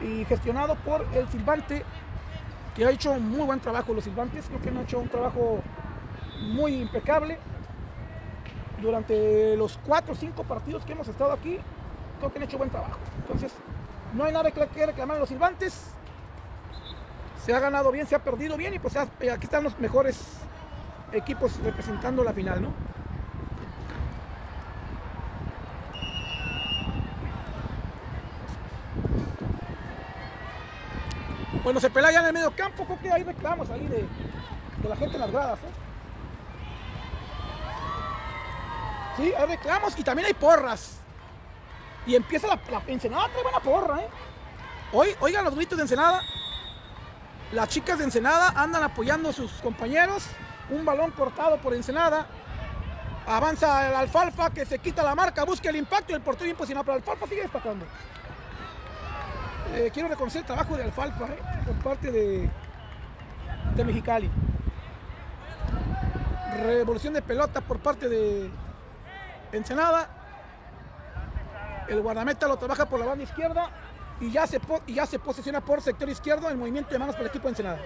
y 0.02 0.25
gestionado 0.26 0.75
por 0.76 1.06
el 1.14 1.28
silbante, 1.28 1.83
que 2.75 2.85
ha 2.85 2.90
hecho 2.90 3.14
muy 3.18 3.47
buen 3.47 3.61
trabajo 3.61 3.95
los 3.95 4.04
silbantes, 4.04 4.45
creo 4.47 4.61
que 4.61 4.68
han 4.68 4.78
hecho 4.78 4.99
un 4.99 5.09
trabajo 5.09 5.62
muy 6.52 6.75
impecable. 6.75 7.38
Durante 8.83 9.56
los 9.56 9.78
cuatro 9.87 10.12
o 10.12 10.16
cinco 10.16 10.45
partidos 10.45 10.85
que 10.85 10.92
hemos 10.92 11.09
estado 11.09 11.33
aquí, 11.33 11.59
creo 12.18 12.30
que 12.30 12.38
han 12.38 12.45
hecho 12.45 12.59
buen 12.59 12.68
trabajo. 12.68 12.99
Entonces, 13.23 13.52
no 14.12 14.25
hay 14.25 14.33
nada 14.33 14.50
que 14.50 14.87
reclamar 14.87 15.16
a 15.16 15.21
los 15.21 15.30
silbantes. 15.30 15.96
Se 17.47 17.55
ha 17.55 17.61
ganado 17.61 17.93
bien, 17.93 18.05
se 18.09 18.17
ha 18.17 18.19
perdido 18.19 18.57
bien 18.57 18.75
y 18.75 18.81
pues 18.81 18.97
aquí 18.97 19.45
están 19.45 19.62
los 19.62 19.79
mejores 19.79 20.19
equipos 21.12 21.57
representando 21.62 22.25
la 22.25 22.33
final, 22.33 22.61
¿no? 22.61 22.73
Bueno, 31.62 31.79
se 31.79 31.88
pelea 31.88 32.11
ya 32.11 32.19
en 32.19 32.26
el 32.26 32.33
medio 32.33 32.50
campo, 32.50 32.85
creo 32.85 32.99
que 33.00 33.12
hay 33.12 33.23
reclamos 33.23 33.71
ahí 33.71 33.87
de, 33.87 34.09
de 34.83 34.88
la 34.88 34.97
gente 34.97 35.15
en 35.15 35.21
las 35.21 35.31
gradas. 35.31 35.61
¿eh? 35.61 35.73
Sí, 39.19 39.33
hay 39.38 39.47
reclamos 39.47 39.97
y 39.97 40.03
también 40.03 40.26
hay 40.26 40.35
porras. 40.35 40.99
Y 42.09 42.17
empieza 42.17 42.49
la, 42.49 42.61
Ensenada, 42.88 43.29
trae 43.29 43.43
buena 43.45 43.61
porra, 43.61 44.00
¿eh? 44.00 44.09
Hoy, 44.93 45.11
oigan 45.21 45.45
los 45.45 45.55
gritos 45.55 45.79
de 45.79 45.83
Ensenada. 45.83 46.23
Las 47.53 47.69
chicas 47.69 47.99
de 47.99 48.05
Ensenada 48.05 48.53
andan 48.57 48.83
apoyando 48.83 49.29
a 49.29 49.33
sus 49.33 49.53
compañeros. 49.62 50.26
Un 50.69 50.85
balón 50.85 51.12
cortado 51.12 51.59
por 51.59 51.75
Ensenada. 51.75 52.26
Avanza 53.26 53.88
el 53.88 53.95
Alfalfa 53.95 54.50
que 54.50 54.65
se 54.65 54.79
quita 54.79 55.03
la 55.03 55.15
marca, 55.15 55.45
busca 55.45 55.69
el 55.69 55.76
impacto 55.76 56.12
y 56.12 56.15
el 56.17 56.23
portero 56.23 56.50
imposible, 56.50 56.83
pero 56.85 56.95
Alfalfa 56.95 57.26
sigue 57.26 57.43
destacando. 57.43 57.85
Eh, 59.75 59.91
quiero 59.93 60.09
reconocer 60.09 60.41
el 60.41 60.47
trabajo 60.47 60.76
de 60.76 60.85
Alfalfa 60.85 61.25
¿eh? 61.26 61.38
por 61.65 61.75
parte 61.76 62.11
de, 62.11 62.50
de 63.75 63.85
Mexicali. 63.85 64.31
Revolución 66.62 67.15
de 67.15 67.23
pelota 67.23 67.61
por 67.61 67.79
parte 67.79 68.09
de 68.09 68.50
Ensenada. 69.53 70.09
El 71.88 72.00
guardameta 72.00 72.49
lo 72.49 72.57
trabaja 72.57 72.87
por 72.87 72.99
la 72.99 73.07
banda 73.07 73.25
izquierda 73.25 73.71
y 74.20 74.30
ya 74.30 74.46
se, 74.46 74.61
y 74.87 74.94
ya 74.94 75.06
se 75.06 75.18
posiciona 75.18 75.61
por 75.61 75.80
sector 75.82 76.08
izquierdo 76.08 76.49
el 76.49 76.56
movimiento 76.56 76.90
de 76.90 76.99
manos 76.99 77.14
para 77.14 77.25
el 77.25 77.30
equipo 77.30 77.44
de 77.44 77.50
Ensenada. 77.50 77.78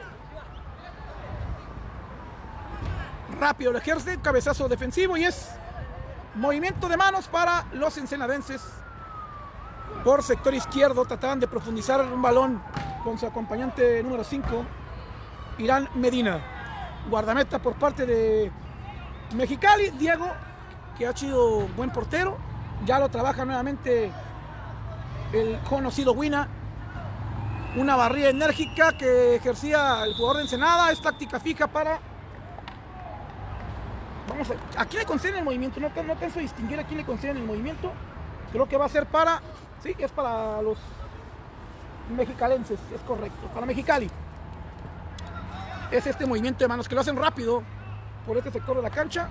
Rápido 3.39 3.71
el 3.71 3.77
ejerce, 3.77 4.19
cabezazo 4.21 4.69
defensivo 4.69 5.17
y 5.17 5.25
es 5.25 5.51
movimiento 6.35 6.89
de 6.89 6.97
manos 6.97 7.27
para 7.29 7.67
los 7.73 7.97
ensenadenses. 7.99 8.63
Por 10.05 10.23
sector 10.23 10.55
izquierdo 10.55 11.05
trataban 11.05 11.41
de 11.41 11.49
profundizar 11.49 12.01
un 12.01 12.23
balón 12.23 12.63
con 13.03 13.19
su 13.19 13.27
acompañante 13.27 14.03
número 14.03 14.25
5, 14.25 14.65
Irán 15.59 15.89
Medina. 15.95 16.41
Guardameta 17.09 17.59
por 17.59 17.75
parte 17.75 18.05
de 18.05 18.53
Mexicali, 19.35 19.91
Diego 19.91 20.27
que 21.01 21.07
ha 21.07 21.17
sido 21.17 21.67
buen 21.69 21.91
portero. 21.91 22.37
Ya 22.85 22.99
lo 22.99 23.09
trabaja 23.09 23.47
nuevamente 23.47 24.13
el 25.33 25.59
conocido 25.61 26.13
Wina. 26.13 26.49
Una 27.77 27.95
barrida 27.95 28.31
enérgica 28.31 28.93
que 28.97 29.37
ejercía 29.37 30.03
el 30.05 30.15
jugador 30.15 30.39
de 30.39 30.43
Ensenada. 30.43 30.91
Es 30.91 31.01
táctica 31.01 31.39
fija 31.39 31.67
para. 31.67 32.01
Vamos 34.29 34.51
a. 34.51 34.83
Aquí 34.83 34.97
le 34.97 35.05
conceden 35.05 35.37
el 35.37 35.45
movimiento. 35.45 35.79
No, 35.79 35.91
no 36.03 36.17
pienso 36.17 36.41
distinguir 36.41 36.81
a 36.81 36.85
quién 36.85 36.99
le 36.99 37.05
conceden 37.05 37.37
el 37.37 37.45
movimiento. 37.45 37.93
Creo 38.53 38.69
que 38.69 38.77
va 38.77 38.87
a 38.87 38.89
ser 38.89 39.07
para. 39.07 39.41
Sí, 39.83 39.95
es 39.99 40.11
para 40.11 40.61
los 40.63 40.79
mexicalenses. 42.15 42.79
Es 42.93 43.01
correcto. 43.03 43.47
Para 43.55 43.67
Mexicali. 43.67 44.11
Es 45.93 46.07
este 46.07 46.27
movimiento 46.27 46.65
de 46.65 46.69
manos 46.69 46.89
que 46.89 46.95
lo 46.95 47.01
hacen 47.01 47.17
rápido 47.17 47.63
por 48.27 48.37
este 48.37 48.51
sector 48.51 48.77
de 48.77 48.83
la 48.83 48.91
cancha 48.91 49.29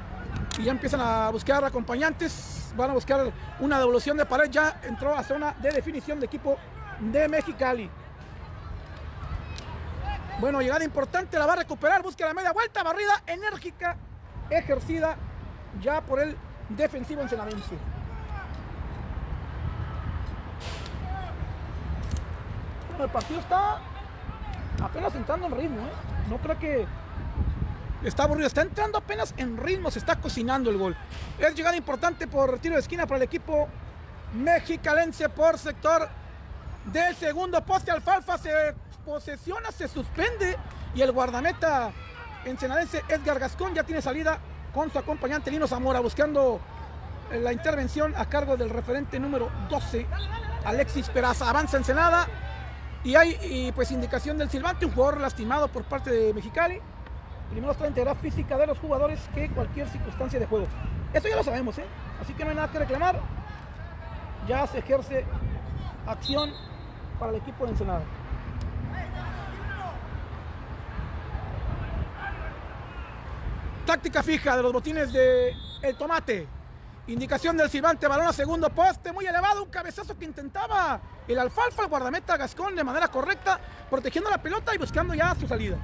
y 0.57 0.63
ya 0.63 0.71
empiezan 0.71 1.01
a 1.01 1.29
buscar 1.29 1.63
acompañantes. 1.63 2.73
Van 2.75 2.91
a 2.91 2.93
buscar 2.93 3.31
una 3.59 3.79
devolución 3.79 4.17
de 4.17 4.25
pared. 4.25 4.49
Ya 4.49 4.79
entró 4.83 5.15
a 5.15 5.23
zona 5.23 5.53
de 5.61 5.71
definición 5.71 6.19
de 6.19 6.25
equipo 6.25 6.57
de 6.99 7.27
Mexicali. 7.27 7.89
Bueno, 10.39 10.61
llegada 10.61 10.85
importante, 10.85 11.37
la 11.37 11.45
va 11.45 11.53
a 11.53 11.57
recuperar, 11.57 12.01
busca 12.01 12.25
la 12.25 12.33
media 12.33 12.53
vuelta, 12.53 12.81
barrida 12.81 13.23
enérgica, 13.27 13.97
ejercida 14.49 15.17
ya 15.81 15.99
por 16.01 16.21
el 16.21 16.37
defensivo 16.69 17.21
ensenadense. 17.21 17.75
Bueno, 22.89 23.03
el 23.03 23.11
partido 23.11 23.39
está 23.41 23.79
apenas 24.81 25.13
entrando 25.15 25.47
en 25.47 25.57
ritmo, 25.57 25.79
¿eh? 25.79 25.91
No 26.29 26.37
creo 26.37 26.57
que 26.57 26.87
Está 28.03 28.23
aburrido, 28.23 28.47
está 28.47 28.61
entrando 28.61 28.97
apenas 28.97 29.33
en 29.37 29.57
ritmo, 29.57 29.91
se 29.91 29.99
está 29.99 30.15
cocinando 30.15 30.69
el 30.69 30.77
gol. 30.77 30.95
Es 31.37 31.53
llegada 31.53 31.75
importante 31.75 32.27
por 32.27 32.59
tiro 32.59 32.75
de 32.75 32.81
esquina 32.81 33.05
para 33.05 33.17
el 33.17 33.23
equipo 33.23 33.67
mexicalense 34.33 35.27
por 35.27 35.57
sector 35.57 36.07
del 36.85 37.13
segundo 37.15 37.63
poste. 37.65 37.91
Alfalfa 37.91 38.37
se 38.37 38.51
posesiona, 39.05 39.71
se 39.71 39.87
suspende 39.89 40.55
y 40.95 41.01
el 41.01 41.11
guardameta 41.11 41.91
ensenadense 42.45 43.03
Edgar 43.09 43.37
Gascón 43.37 43.75
ya 43.75 43.83
tiene 43.83 44.01
salida 44.01 44.39
con 44.73 44.89
su 44.91 44.97
acompañante 44.97 45.51
Lino 45.51 45.67
Zamora 45.67 45.99
buscando 45.99 46.61
la 47.33 47.51
intervención 47.51 48.13
a 48.15 48.29
cargo 48.29 48.55
del 48.55 48.69
referente 48.69 49.19
número 49.19 49.51
12, 49.69 50.05
Alexis 50.63 51.09
Peraza. 51.09 51.49
Avanza 51.49 51.75
Ensenada 51.75 52.27
y 53.03 53.15
hay 53.15 53.71
pues 53.75 53.91
indicación 53.91 54.37
del 54.37 54.49
silbante, 54.49 54.85
un 54.85 54.93
jugador 54.93 55.19
lastimado 55.19 55.67
por 55.67 55.83
parte 55.83 56.11
de 56.11 56.33
Mexicali. 56.33 56.79
Primero 57.49 57.71
está 57.71 57.85
la 57.85 57.89
integridad 57.89 58.17
física 58.17 58.57
de 58.57 58.67
los 58.67 58.77
jugadores 58.77 59.19
que 59.33 59.49
cualquier 59.49 59.87
circunstancia 59.87 60.39
de 60.39 60.45
juego. 60.45 60.67
Eso 61.13 61.27
ya 61.27 61.35
lo 61.35 61.43
sabemos, 61.43 61.77
¿eh? 61.79 61.85
Así 62.21 62.33
que 62.33 62.43
no 62.43 62.51
hay 62.51 62.55
nada 62.55 62.71
que 62.71 62.79
reclamar. 62.79 63.19
Ya 64.47 64.67
se 64.67 64.79
ejerce 64.79 65.25
acción 66.05 66.51
para 67.19 67.31
el 67.31 67.39
equipo 67.39 67.65
de 67.65 67.71
Ensenada. 67.71 68.03
Táctica 73.85 74.21
fija 74.21 74.55
de 74.55 74.61
los 74.61 74.71
botines 74.71 75.11
de 75.11 75.55
El 75.81 75.97
Tomate. 75.97 76.47
Indicación 77.07 77.57
del 77.57 77.71
silbante, 77.71 78.07
balón 78.07 78.27
a 78.27 78.33
segundo 78.33 78.69
poste, 78.69 79.11
muy 79.11 79.25
elevado, 79.25 79.63
un 79.63 79.71
cabezazo 79.71 80.15
que 80.15 80.25
intentaba 80.25 81.01
el 81.27 81.39
alfalfa, 81.39 81.81
el 81.81 81.89
guardameta 81.89 82.37
Gascón 82.37 82.75
de 82.75 82.83
manera 82.83 83.07
correcta, 83.07 83.59
protegiendo 83.89 84.29
la 84.29 84.37
pelota 84.39 84.75
y 84.75 84.77
buscando 84.77 85.15
ya 85.15 85.33
su 85.33 85.47
salida 85.47 85.77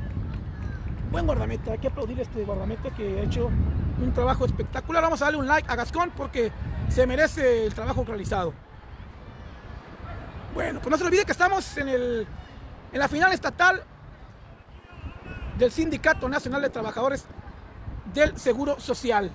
buen 1.15 1.27
guardameta, 1.27 1.71
hay 1.71 1.77
que 1.77 1.87
aplaudir 1.87 2.19
a 2.19 2.23
este 2.23 2.43
guardameta 2.43 2.89
que 2.89 3.19
ha 3.19 3.23
hecho 3.23 3.45
un 3.45 4.13
trabajo 4.13 4.43
espectacular. 4.43 5.01
Vamos 5.01 5.21
a 5.21 5.25
darle 5.25 5.39
un 5.39 5.47
like 5.47 5.71
a 5.71 5.73
Gascón 5.77 6.11
porque 6.13 6.51
se 6.89 7.07
merece 7.07 7.67
el 7.67 7.73
trabajo 7.73 8.03
realizado. 8.03 8.53
Bueno, 10.53 10.81
pues 10.81 10.91
no 10.91 10.97
se 10.97 11.05
olvide 11.05 11.23
que 11.23 11.31
estamos 11.31 11.77
en, 11.77 11.87
el, 11.87 12.27
en 12.91 12.99
la 12.99 13.07
final 13.07 13.31
estatal 13.31 13.81
del 15.57 15.71
Sindicato 15.71 16.27
Nacional 16.27 16.61
de 16.61 16.69
Trabajadores 16.69 17.23
del 18.13 18.37
Seguro 18.37 18.77
Social. 18.81 19.31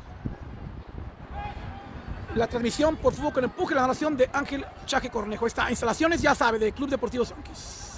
La 2.34 2.46
transmisión 2.46 2.96
por 2.96 3.14
fútbol 3.14 3.32
con 3.32 3.44
empuje, 3.44 3.74
la 3.74 3.80
narración 3.80 4.18
de 4.18 4.28
Ángel 4.34 4.66
Chaje 4.84 5.08
Cornejo. 5.08 5.46
Esta 5.46 5.70
instalaciones, 5.70 6.20
ya 6.20 6.34
sabe, 6.34 6.58
de 6.58 6.72
Club 6.72 6.90
Deportivo 6.90 7.24
Sanquis. 7.24 7.89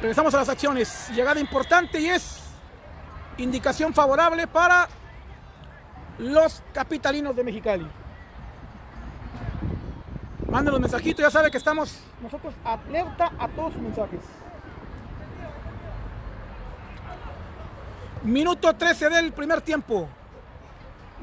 Regresamos 0.00 0.32
a 0.34 0.38
las 0.38 0.48
acciones. 0.48 1.10
Llegada 1.10 1.40
importante 1.40 2.00
y 2.00 2.08
es 2.08 2.40
Indicación 3.36 3.94
favorable 3.94 4.46
para 4.46 4.88
los 6.18 6.62
capitalinos 6.74 7.34
de 7.34 7.44
Mexicali. 7.44 7.86
Manden 10.50 10.72
los 10.72 10.80
mensajitos, 10.80 11.22
ya 11.22 11.30
sabe 11.30 11.50
que 11.50 11.56
estamos 11.56 12.00
nosotros 12.22 12.52
alerta 12.64 13.32
a 13.38 13.48
todos 13.48 13.72
sus 13.72 13.82
mensajes. 13.82 14.20
Minuto 18.24 18.74
13 18.74 19.08
del 19.08 19.32
primer 19.32 19.62
tiempo. 19.62 20.06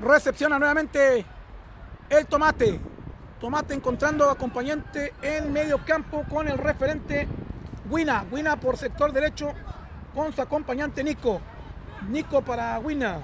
Recepciona 0.01 0.57
nuevamente 0.57 1.23
el 2.09 2.25
tomate. 2.25 2.79
Tomate 3.39 3.75
encontrando 3.75 4.27
acompañante 4.27 5.13
en 5.21 5.53
medio 5.53 5.85
campo 5.85 6.23
con 6.27 6.47
el 6.47 6.57
referente 6.57 7.27
Wina. 7.89 8.25
Wina 8.31 8.59
por 8.59 8.77
sector 8.77 9.11
derecho 9.11 9.53
con 10.13 10.33
su 10.33 10.41
acompañante 10.41 11.03
Nico. 11.03 11.41
Nico 12.09 12.41
para 12.41 12.79
Wina. 12.79 13.19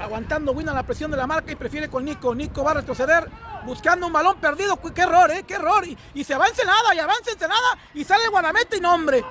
Aguantando 0.00 0.52
Wina 0.52 0.72
la 0.72 0.82
presión 0.82 1.10
de 1.10 1.16
la 1.16 1.26
marca 1.26 1.52
y 1.52 1.56
prefiere 1.56 1.88
con 1.88 2.04
Nico. 2.04 2.34
Nico 2.34 2.64
va 2.64 2.72
a 2.72 2.74
retroceder 2.74 3.28
buscando 3.64 4.06
un 4.06 4.12
balón 4.12 4.36
perdido. 4.38 4.78
¡Qué 4.94 5.02
error, 5.02 5.30
eh! 5.30 5.44
¡Qué 5.46 5.54
error! 5.54 5.84
Y, 6.14 6.24
se 6.24 6.36
va 6.36 6.48
Ensenada 6.48 6.94
y 6.94 6.98
avanza 6.98 7.30
Ensenada 7.32 7.78
y 7.94 8.04
sale 8.04 8.28
Guanamete 8.28 8.76
y 8.76 8.80
nombre. 8.80 9.24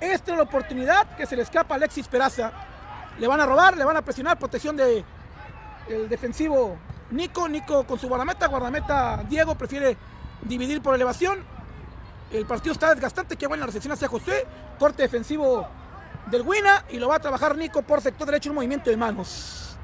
Esta 0.00 0.32
es 0.32 0.36
la 0.36 0.44
oportunidad 0.44 1.16
que 1.16 1.26
se 1.26 1.36
le 1.36 1.42
escapa 1.42 1.74
a 1.74 1.76
Alexis 1.76 2.08
Peraza. 2.08 2.52
Le 3.18 3.26
van 3.26 3.40
a 3.40 3.46
robar, 3.46 3.76
le 3.76 3.84
van 3.84 3.96
a 3.96 4.02
presionar. 4.02 4.38
Protección 4.38 4.76
de 4.76 5.04
defensivo 6.08 6.78
Nico. 7.10 7.48
Nico 7.48 7.84
con 7.84 7.98
su 7.98 8.08
guardameta. 8.08 8.46
Guardameta 8.46 9.24
Diego 9.28 9.54
prefiere 9.54 9.96
dividir 10.42 10.82
por 10.82 10.94
elevación. 10.94 11.55
El 12.30 12.46
partido 12.46 12.72
está 12.72 12.90
desgastante. 12.90 13.36
Qué 13.36 13.46
buena 13.46 13.66
recepción 13.66 13.92
hacia 13.92 14.08
José. 14.08 14.46
Corte 14.78 15.02
defensivo 15.02 15.66
del 16.26 16.42
Wina. 16.42 16.84
Y 16.90 16.98
lo 16.98 17.08
va 17.08 17.16
a 17.16 17.20
trabajar 17.20 17.56
Nico 17.56 17.82
por 17.82 18.00
sector 18.00 18.26
derecho. 18.26 18.50
Un 18.50 18.56
movimiento 18.56 18.90
de 18.90 18.96
manos. 18.96 19.76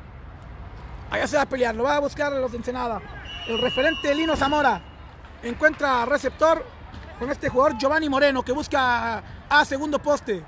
Allá 1.10 1.26
se 1.26 1.36
va 1.36 1.42
a 1.42 1.46
pelear. 1.46 1.74
Lo 1.74 1.84
va 1.84 1.96
a 1.96 2.00
buscar 2.00 2.32
los 2.32 2.50
de 2.50 2.58
Ensenada. 2.58 3.00
El 3.46 3.60
referente 3.60 4.14
Lino 4.14 4.36
Zamora. 4.36 4.82
Encuentra 5.42 6.04
receptor 6.04 6.64
con 7.18 7.30
este 7.30 7.48
jugador 7.48 7.76
Giovanni 7.78 8.08
Moreno 8.08 8.42
que 8.42 8.52
busca 8.52 9.22
a 9.48 9.64
segundo 9.64 10.00
poste. 10.00 10.42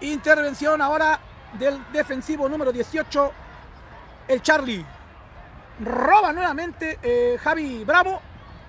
Intervención 0.00 0.80
ahora 0.82 1.20
del 1.58 1.80
defensivo 1.92 2.48
número 2.48 2.72
18, 2.72 3.32
el 4.28 4.42
Charlie. 4.42 4.84
Roba 5.80 6.32
nuevamente 6.32 6.98
eh, 7.02 7.38
Javi 7.42 7.84
Bravo. 7.84 8.20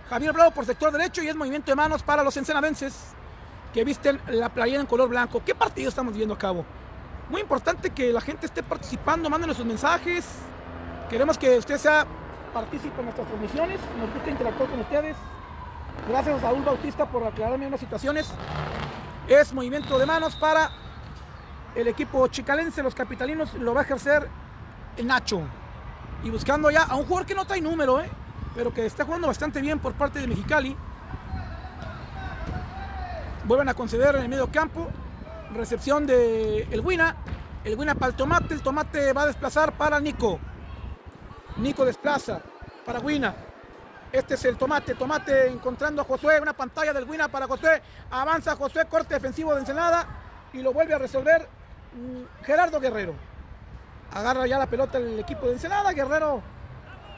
Javier 0.09 0.33
Bravo 0.33 0.51
por 0.51 0.65
sector 0.65 0.91
derecho 0.91 1.23
y 1.23 1.27
es 1.27 1.35
movimiento 1.35 1.71
de 1.71 1.75
manos 1.75 2.03
para 2.03 2.23
los 2.23 2.37
ensenadenses 2.37 2.93
que 3.73 3.83
visten 3.83 4.21
la 4.27 4.49
playera 4.49 4.79
en 4.79 4.85
color 4.85 5.09
blanco. 5.09 5.41
¿Qué 5.43 5.55
partido 5.55 5.89
estamos 5.89 6.15
viendo 6.15 6.35
a 6.35 6.37
cabo? 6.37 6.63
Muy 7.29 7.41
importante 7.41 7.89
que 7.89 8.13
la 8.13 8.21
gente 8.21 8.45
esté 8.45 8.61
participando, 8.61 9.29
mándenos 9.29 9.57
sus 9.57 9.65
mensajes. 9.65 10.25
Queremos 11.09 11.37
que 11.37 11.57
usted 11.57 11.77
sea 11.77 12.05
partícipe 12.53 12.99
en 12.99 13.05
nuestras 13.05 13.27
transmisiones. 13.27 13.79
Nos 13.97 14.13
gusta 14.13 14.29
interactuar 14.29 14.69
con 14.69 14.79
ustedes. 14.79 15.17
Gracias 16.07 16.37
a 16.37 16.41
Saúl 16.41 16.63
Bautista 16.63 17.05
por 17.07 17.23
aclararme 17.23 17.65
unas 17.65 17.79
situaciones. 17.79 18.29
Es 19.27 19.53
movimiento 19.53 19.97
de 19.97 20.05
manos 20.05 20.35
para 20.35 20.69
el 21.73 21.87
equipo 21.87 22.27
chicalense. 22.27 22.83
Los 22.83 22.93
capitalinos 22.93 23.55
lo 23.55 23.73
va 23.73 23.81
a 23.81 23.83
ejercer 23.83 24.29
el 24.97 25.07
Nacho. 25.07 25.41
Y 26.23 26.29
buscando 26.29 26.69
ya 26.69 26.83
a 26.83 26.95
un 26.95 27.05
jugador 27.05 27.25
que 27.25 27.33
no 27.33 27.45
trae 27.45 27.59
número, 27.59 27.99
¿eh? 27.99 28.09
Pero 28.55 28.73
que 28.73 28.85
está 28.85 29.03
jugando 29.05 29.27
bastante 29.27 29.61
bien 29.61 29.79
por 29.79 29.93
parte 29.93 30.19
de 30.19 30.27
Mexicali. 30.27 30.75
Vuelven 33.43 33.69
a 33.69 33.73
conceder 33.73 34.15
en 34.15 34.23
el 34.23 34.29
medio 34.29 34.49
campo. 34.49 34.87
Recepción 35.53 36.07
de 36.07 36.63
el 36.71 36.81
Wina. 36.81 37.17
El 37.63 37.77
Wina 37.77 37.93
para 37.93 38.11
el 38.11 38.15
tomate. 38.15 38.53
El 38.53 38.61
tomate 38.61 39.13
va 39.13 39.23
a 39.23 39.27
desplazar 39.27 39.73
para 39.73 39.99
Nico. 39.99 40.39
Nico 41.57 41.85
desplaza 41.85 42.41
para 42.85 42.99
Wina. 42.99 43.35
Este 44.11 44.35
es 44.35 44.45
el 44.45 44.57
tomate. 44.57 44.95
Tomate 44.95 45.47
encontrando 45.47 46.01
a 46.01 46.05
Josué. 46.05 46.39
Una 46.39 46.53
pantalla 46.53 46.93
del 46.93 47.03
Wina 47.03 47.27
para 47.27 47.47
Josué. 47.47 47.81
Avanza 48.09 48.55
Josué. 48.55 48.85
Corte 48.85 49.13
defensivo 49.13 49.53
de 49.53 49.59
Ensenada. 49.59 50.07
Y 50.53 50.61
lo 50.61 50.71
vuelve 50.71 50.93
a 50.93 50.97
resolver 50.97 51.47
mm, 51.93 52.45
Gerardo 52.45 52.79
Guerrero. 52.79 53.13
Agarra 54.13 54.47
ya 54.47 54.57
la 54.57 54.67
pelota 54.67 54.97
el 54.97 55.19
equipo 55.19 55.45
de 55.47 55.53
Ensenada. 55.53 55.91
Guerrero 55.91 56.54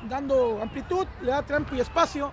dando 0.03 0.61
amplitud. 0.61 1.07
Le 1.21 1.31
da 1.31 1.43
trampo 1.43 1.75
y 1.75 1.81
espacio. 1.81 2.31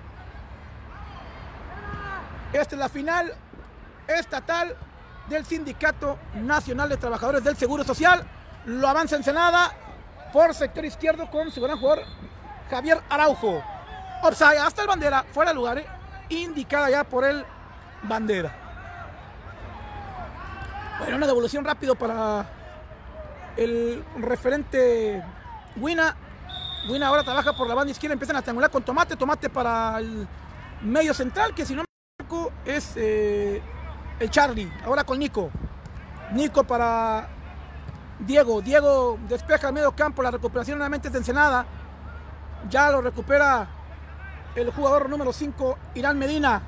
Esta 2.53 2.75
es 2.75 2.79
la 2.79 2.89
final 2.89 3.35
estatal 4.07 4.77
del 5.29 5.45
Sindicato 5.45 6.19
Nacional 6.35 6.89
de 6.89 6.97
Trabajadores 6.97 7.43
del 7.43 7.57
Seguro 7.57 7.85
Social. 7.85 8.25
Lo 8.67 8.89
avanza 8.89 9.17
Ensenada 9.17 9.73
por 10.33 10.55
sector 10.55 10.85
izquierdo 10.85 11.31
con 11.31 11.51
su 11.51 11.61
gran 11.61 11.79
jugador 11.79 12.05
Javier 12.71 13.01
Araujo. 13.09 13.63
Offside 14.23 14.59
hasta 14.59 14.83
el 14.83 14.89
bandera, 14.89 15.25
fuera 15.33 15.51
de 15.51 15.55
lugar, 15.55 15.79
eh, 15.79 15.87
indicada 16.31 16.89
ya 16.91 17.05
por 17.05 17.25
el 17.25 17.45
bandera. 18.03 18.53
Bueno, 20.99 21.17
una 21.17 21.27
devolución 21.27 21.65
rápido 21.65 21.95
para 21.95 22.47
el 23.57 24.05
referente 24.19 25.23
Wina. 25.77 26.17
Wina 26.89 27.09
ahora 27.09 27.25
trabaja 27.25 27.55
por 27.55 27.67
la 27.67 27.75
banda 27.75 27.91
izquierda, 27.91 28.13
empiezan 28.13 28.37
a 28.37 28.43
triangular 28.43 28.71
con 28.71 28.83
Tomate. 28.83 29.17
Tomate 29.17 29.49
para 29.49 29.99
el 29.99 30.29
medio 30.83 31.15
central, 31.15 31.55
que 31.55 31.65
si 31.65 31.75
no 31.75 31.83
me 31.83 32.25
equivoco 32.25 32.53
es 32.65 32.93
eh, 32.97 33.63
el 34.21 34.31
Charlie. 34.31 34.71
Ahora 34.85 35.05
con 35.05 35.19
Nico. 35.19 35.51
Nico 36.33 36.65
para 36.65 37.29
Diego, 38.19 38.61
Diego 38.61 39.19
despeja 39.29 39.69
el 39.69 39.75
medio 39.75 39.93
campo, 39.93 40.23
la 40.23 40.31
recuperación 40.31 40.79
nuevamente 40.79 41.09
es 41.09 41.13
de 41.13 41.19
Ensenada. 41.19 41.67
Ya 42.69 42.91
lo 42.91 43.01
recupera 43.01 43.69
el 44.55 44.71
jugador 44.71 45.09
número 45.09 45.33
5, 45.33 45.79
Irán 45.95 46.19
Medina. 46.19 46.63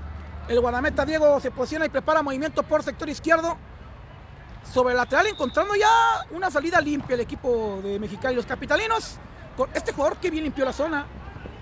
El 0.48 0.60
guardameta 0.60 1.04
Diego 1.04 1.40
se 1.40 1.50
posiciona 1.50 1.86
y 1.86 1.88
prepara 1.88 2.22
movimiento 2.22 2.62
por 2.62 2.82
sector 2.82 3.08
izquierdo. 3.08 3.56
Sobre 4.72 4.92
el 4.92 4.96
lateral 4.96 5.26
encontrando 5.26 5.74
ya 5.74 5.88
una 6.30 6.50
salida 6.50 6.80
limpia 6.80 7.14
el 7.14 7.20
equipo 7.20 7.80
de 7.82 7.98
Mexicali. 7.98 8.34
Los 8.34 8.46
capitalinos, 8.46 9.18
este 9.72 9.92
jugador 9.92 10.18
que 10.18 10.30
bien 10.30 10.44
limpió 10.44 10.64
la 10.64 10.72
zona, 10.72 11.06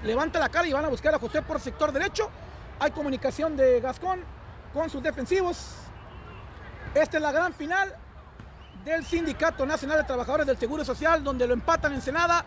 levanta 0.02 0.38
la 0.38 0.48
cara 0.48 0.66
y 0.66 0.72
van 0.72 0.84
a 0.84 0.88
buscar 0.88 1.14
a 1.14 1.18
José 1.18 1.42
por 1.42 1.60
sector 1.60 1.92
derecho. 1.92 2.28
Hay 2.80 2.90
comunicación 2.90 3.56
de 3.56 3.80
Gascón 3.80 4.20
con 4.72 4.90
sus 4.90 5.02
defensivos. 5.02 5.76
Esta 6.94 7.16
es 7.16 7.22
la 7.22 7.32
gran 7.32 7.52
final 7.54 7.94
del 8.84 9.04
Sindicato 9.04 9.64
Nacional 9.64 9.98
de 9.98 10.04
Trabajadores 10.04 10.46
del 10.46 10.58
Seguro 10.58 10.84
Social, 10.84 11.24
donde 11.24 11.46
lo 11.46 11.54
empatan 11.54 11.92
en 11.94 12.02
Senada 12.02 12.44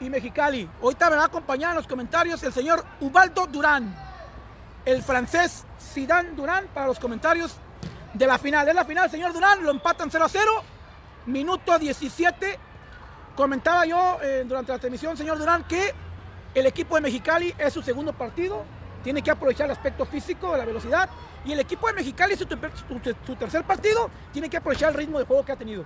y 0.00 0.10
Mexicali. 0.10 0.68
Ahorita 0.82 1.10
me 1.10 1.16
va 1.16 1.22
a 1.22 1.26
acompañar 1.26 1.70
en 1.70 1.76
los 1.76 1.86
comentarios 1.86 2.42
el 2.42 2.52
señor 2.52 2.84
Ubaldo 3.00 3.46
Durán, 3.46 3.94
el 4.84 5.02
francés 5.02 5.64
Zidane 5.80 6.30
Durán, 6.30 6.66
para 6.74 6.86
los 6.86 6.98
comentarios 6.98 7.56
de 8.12 8.26
la 8.26 8.38
final. 8.38 8.68
Es 8.68 8.74
la 8.74 8.84
final, 8.84 9.10
señor 9.10 9.32
Durán, 9.32 9.62
lo 9.62 9.70
empatan 9.70 10.10
0 10.10 10.24
a 10.24 10.28
0, 10.28 10.62
minuto 11.26 11.78
17. 11.78 12.58
Comentaba 13.36 13.84
yo 13.84 14.18
eh, 14.22 14.44
durante 14.48 14.72
la 14.72 14.78
transmisión, 14.78 15.14
señor 15.14 15.38
Durán, 15.38 15.64
que 15.64 15.92
el 16.54 16.64
equipo 16.64 16.94
de 16.94 17.02
Mexicali 17.02 17.54
es 17.58 17.70
su 17.70 17.82
segundo 17.82 18.14
partido, 18.14 18.64
tiene 19.04 19.20
que 19.20 19.30
aprovechar 19.30 19.66
el 19.66 19.72
aspecto 19.72 20.06
físico 20.06 20.52
de 20.52 20.58
la 20.58 20.64
velocidad 20.64 21.10
y 21.44 21.52
el 21.52 21.60
equipo 21.60 21.86
de 21.86 21.92
Mexicali, 21.92 22.34
su, 22.34 22.46
su, 23.26 23.36
tercer 23.36 23.62
partido, 23.64 24.10
tiene 24.32 24.48
que 24.48 24.56
aprovechar 24.56 24.88
el 24.88 24.96
ritmo 24.96 25.18
de 25.18 25.26
juego 25.26 25.44
que 25.44 25.52
ha 25.52 25.56
tenido. 25.56 25.84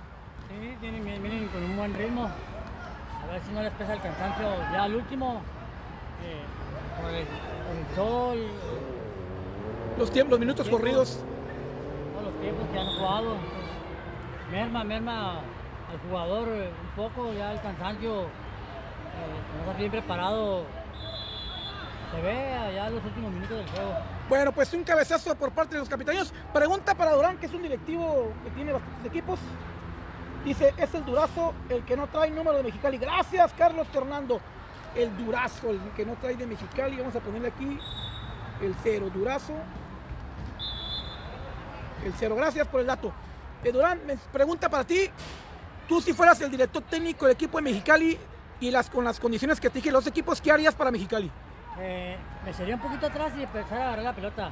Sí, 0.48 0.76
vienen, 0.80 1.02
vienen 1.04 1.48
con 1.48 1.62
un 1.62 1.76
buen 1.76 1.92
ritmo. 1.92 2.30
A 3.22 3.32
ver 3.32 3.42
si 3.42 3.52
no 3.52 3.62
les 3.62 3.72
pesa 3.72 3.94
el 3.94 4.00
cansancio 4.00 4.46
ya 4.72 4.84
al 4.84 4.94
último. 4.94 5.42
Eh, 6.24 6.44
con, 7.02 7.14
el, 7.14 7.96
sol. 7.96 8.46
Los, 9.98 10.10
tiempos, 10.12 10.30
los 10.30 10.40
minutos 10.40 10.68
corridos. 10.68 11.18
Todos 12.14 12.32
los 12.32 12.40
tiempos 12.40 12.68
que 12.72 12.78
han 12.78 12.86
jugado. 12.86 13.36
merma, 14.52 14.84
merma 14.84 15.40
al 15.90 15.98
jugador 16.08 16.48
eh, 16.48 16.70
un 16.70 17.02
poco, 17.02 17.32
ya 17.32 17.52
el 17.52 17.60
cansancio. 17.60 18.22
Eh, 18.22 18.26
no 19.56 19.70
está 19.70 19.78
bien 19.78 19.90
preparado 19.90 20.64
se 22.10 22.20
ve 22.20 22.52
allá 22.54 22.90
los 22.90 23.04
últimos 23.04 23.30
minutos 23.30 23.56
del 23.56 23.68
juego. 23.68 23.94
Bueno, 24.28 24.52
pues 24.52 24.72
un 24.72 24.82
cabezazo 24.82 25.34
por 25.36 25.52
parte 25.52 25.74
de 25.74 25.80
los 25.80 25.88
capitaneos. 25.88 26.32
Pregunta 26.52 26.94
para 26.94 27.12
Durán, 27.12 27.38
que 27.38 27.46
es 27.46 27.54
un 27.54 27.62
directivo 27.62 28.32
que 28.44 28.50
tiene 28.50 28.72
bastantes 28.72 29.06
equipos. 29.06 29.38
Dice, 30.44 30.74
es 30.76 30.94
el 30.94 31.04
Durazo 31.04 31.54
el 31.68 31.84
que 31.84 31.96
no 31.96 32.08
trae 32.08 32.30
número 32.30 32.56
de 32.56 32.64
Mexicali. 32.64 32.98
Gracias, 32.98 33.52
Carlos 33.56 33.86
Fernando. 33.92 34.40
El 34.94 35.16
Durazo, 35.16 35.70
el 35.70 35.78
que 35.94 36.04
no 36.04 36.14
trae 36.14 36.34
de 36.34 36.46
Mexicali. 36.46 36.96
Vamos 36.96 37.14
a 37.14 37.20
ponerle 37.20 37.48
aquí 37.48 37.78
el 38.60 38.74
cero. 38.82 39.08
Durazo. 39.12 39.54
El 42.04 42.12
cero. 42.14 42.34
Gracias 42.34 42.66
por 42.66 42.80
el 42.80 42.86
dato. 42.86 43.12
Eh, 43.62 43.70
Durán, 43.70 44.00
pregunta 44.32 44.68
para 44.68 44.84
ti. 44.84 45.10
Tú 45.90 46.00
si 46.00 46.12
fueras 46.12 46.40
el 46.40 46.52
director 46.52 46.84
técnico 46.84 47.26
del 47.26 47.34
equipo 47.34 47.58
de 47.58 47.62
Mexicali 47.62 48.16
y 48.60 48.70
las, 48.70 48.88
con 48.88 49.04
las 49.04 49.18
condiciones 49.18 49.58
que 49.58 49.68
te 49.70 49.80
dije 49.80 49.90
los 49.90 50.06
equipos, 50.06 50.40
¿qué 50.40 50.52
harías 50.52 50.72
para 50.72 50.92
Mexicali? 50.92 51.28
Eh, 51.80 52.16
me 52.44 52.54
sería 52.54 52.76
un 52.76 52.80
poquito 52.80 53.08
atrás 53.08 53.32
y 53.36 53.42
empezar 53.42 53.78
a 53.80 53.86
agarrar 53.88 54.04
la 54.04 54.14
pelota. 54.14 54.50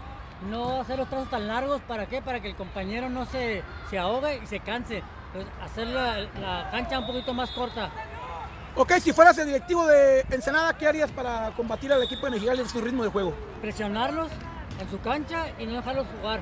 No 0.51 0.81
hacer 0.81 0.99
los 0.99 1.09
trazos 1.09 1.31
tan 1.31 1.47
largos, 1.47 1.81
¿para 1.83 2.07
qué? 2.07 2.21
Para 2.21 2.41
que 2.41 2.49
el 2.49 2.57
compañero 2.57 3.09
no 3.09 3.25
se, 3.25 3.63
se 3.89 3.99
ahogue 4.01 4.41
y 4.43 4.49
se 4.49 4.59
canse. 4.59 5.05
pues, 5.33 5.47
hacer 5.63 5.87
la, 5.87 6.23
la 6.41 6.71
cancha 6.73 6.99
un 6.99 7.07
poquito 7.07 7.33
más 7.33 7.53
corta. 7.53 7.89
Ok, 8.75 8.95
si 8.95 9.13
fueras 9.13 9.39
el 9.39 9.47
directivo 9.47 9.87
de 9.87 10.23
Ensenada, 10.33 10.77
¿qué 10.77 10.89
harías 10.89 11.13
para 11.13 11.53
combatir 11.53 11.93
al 11.93 12.03
equipo 12.03 12.27
de 12.27 12.33
Mexicali 12.33 12.63
en 12.63 12.69
su 12.69 12.81
ritmo 12.81 13.05
de 13.05 13.11
juego? 13.11 13.33
Presionarlos 13.61 14.29
en 14.81 14.91
su 14.91 15.01
cancha 15.03 15.47
y 15.57 15.67
no 15.67 15.75
dejarlos 15.75 16.09
jugar. 16.21 16.41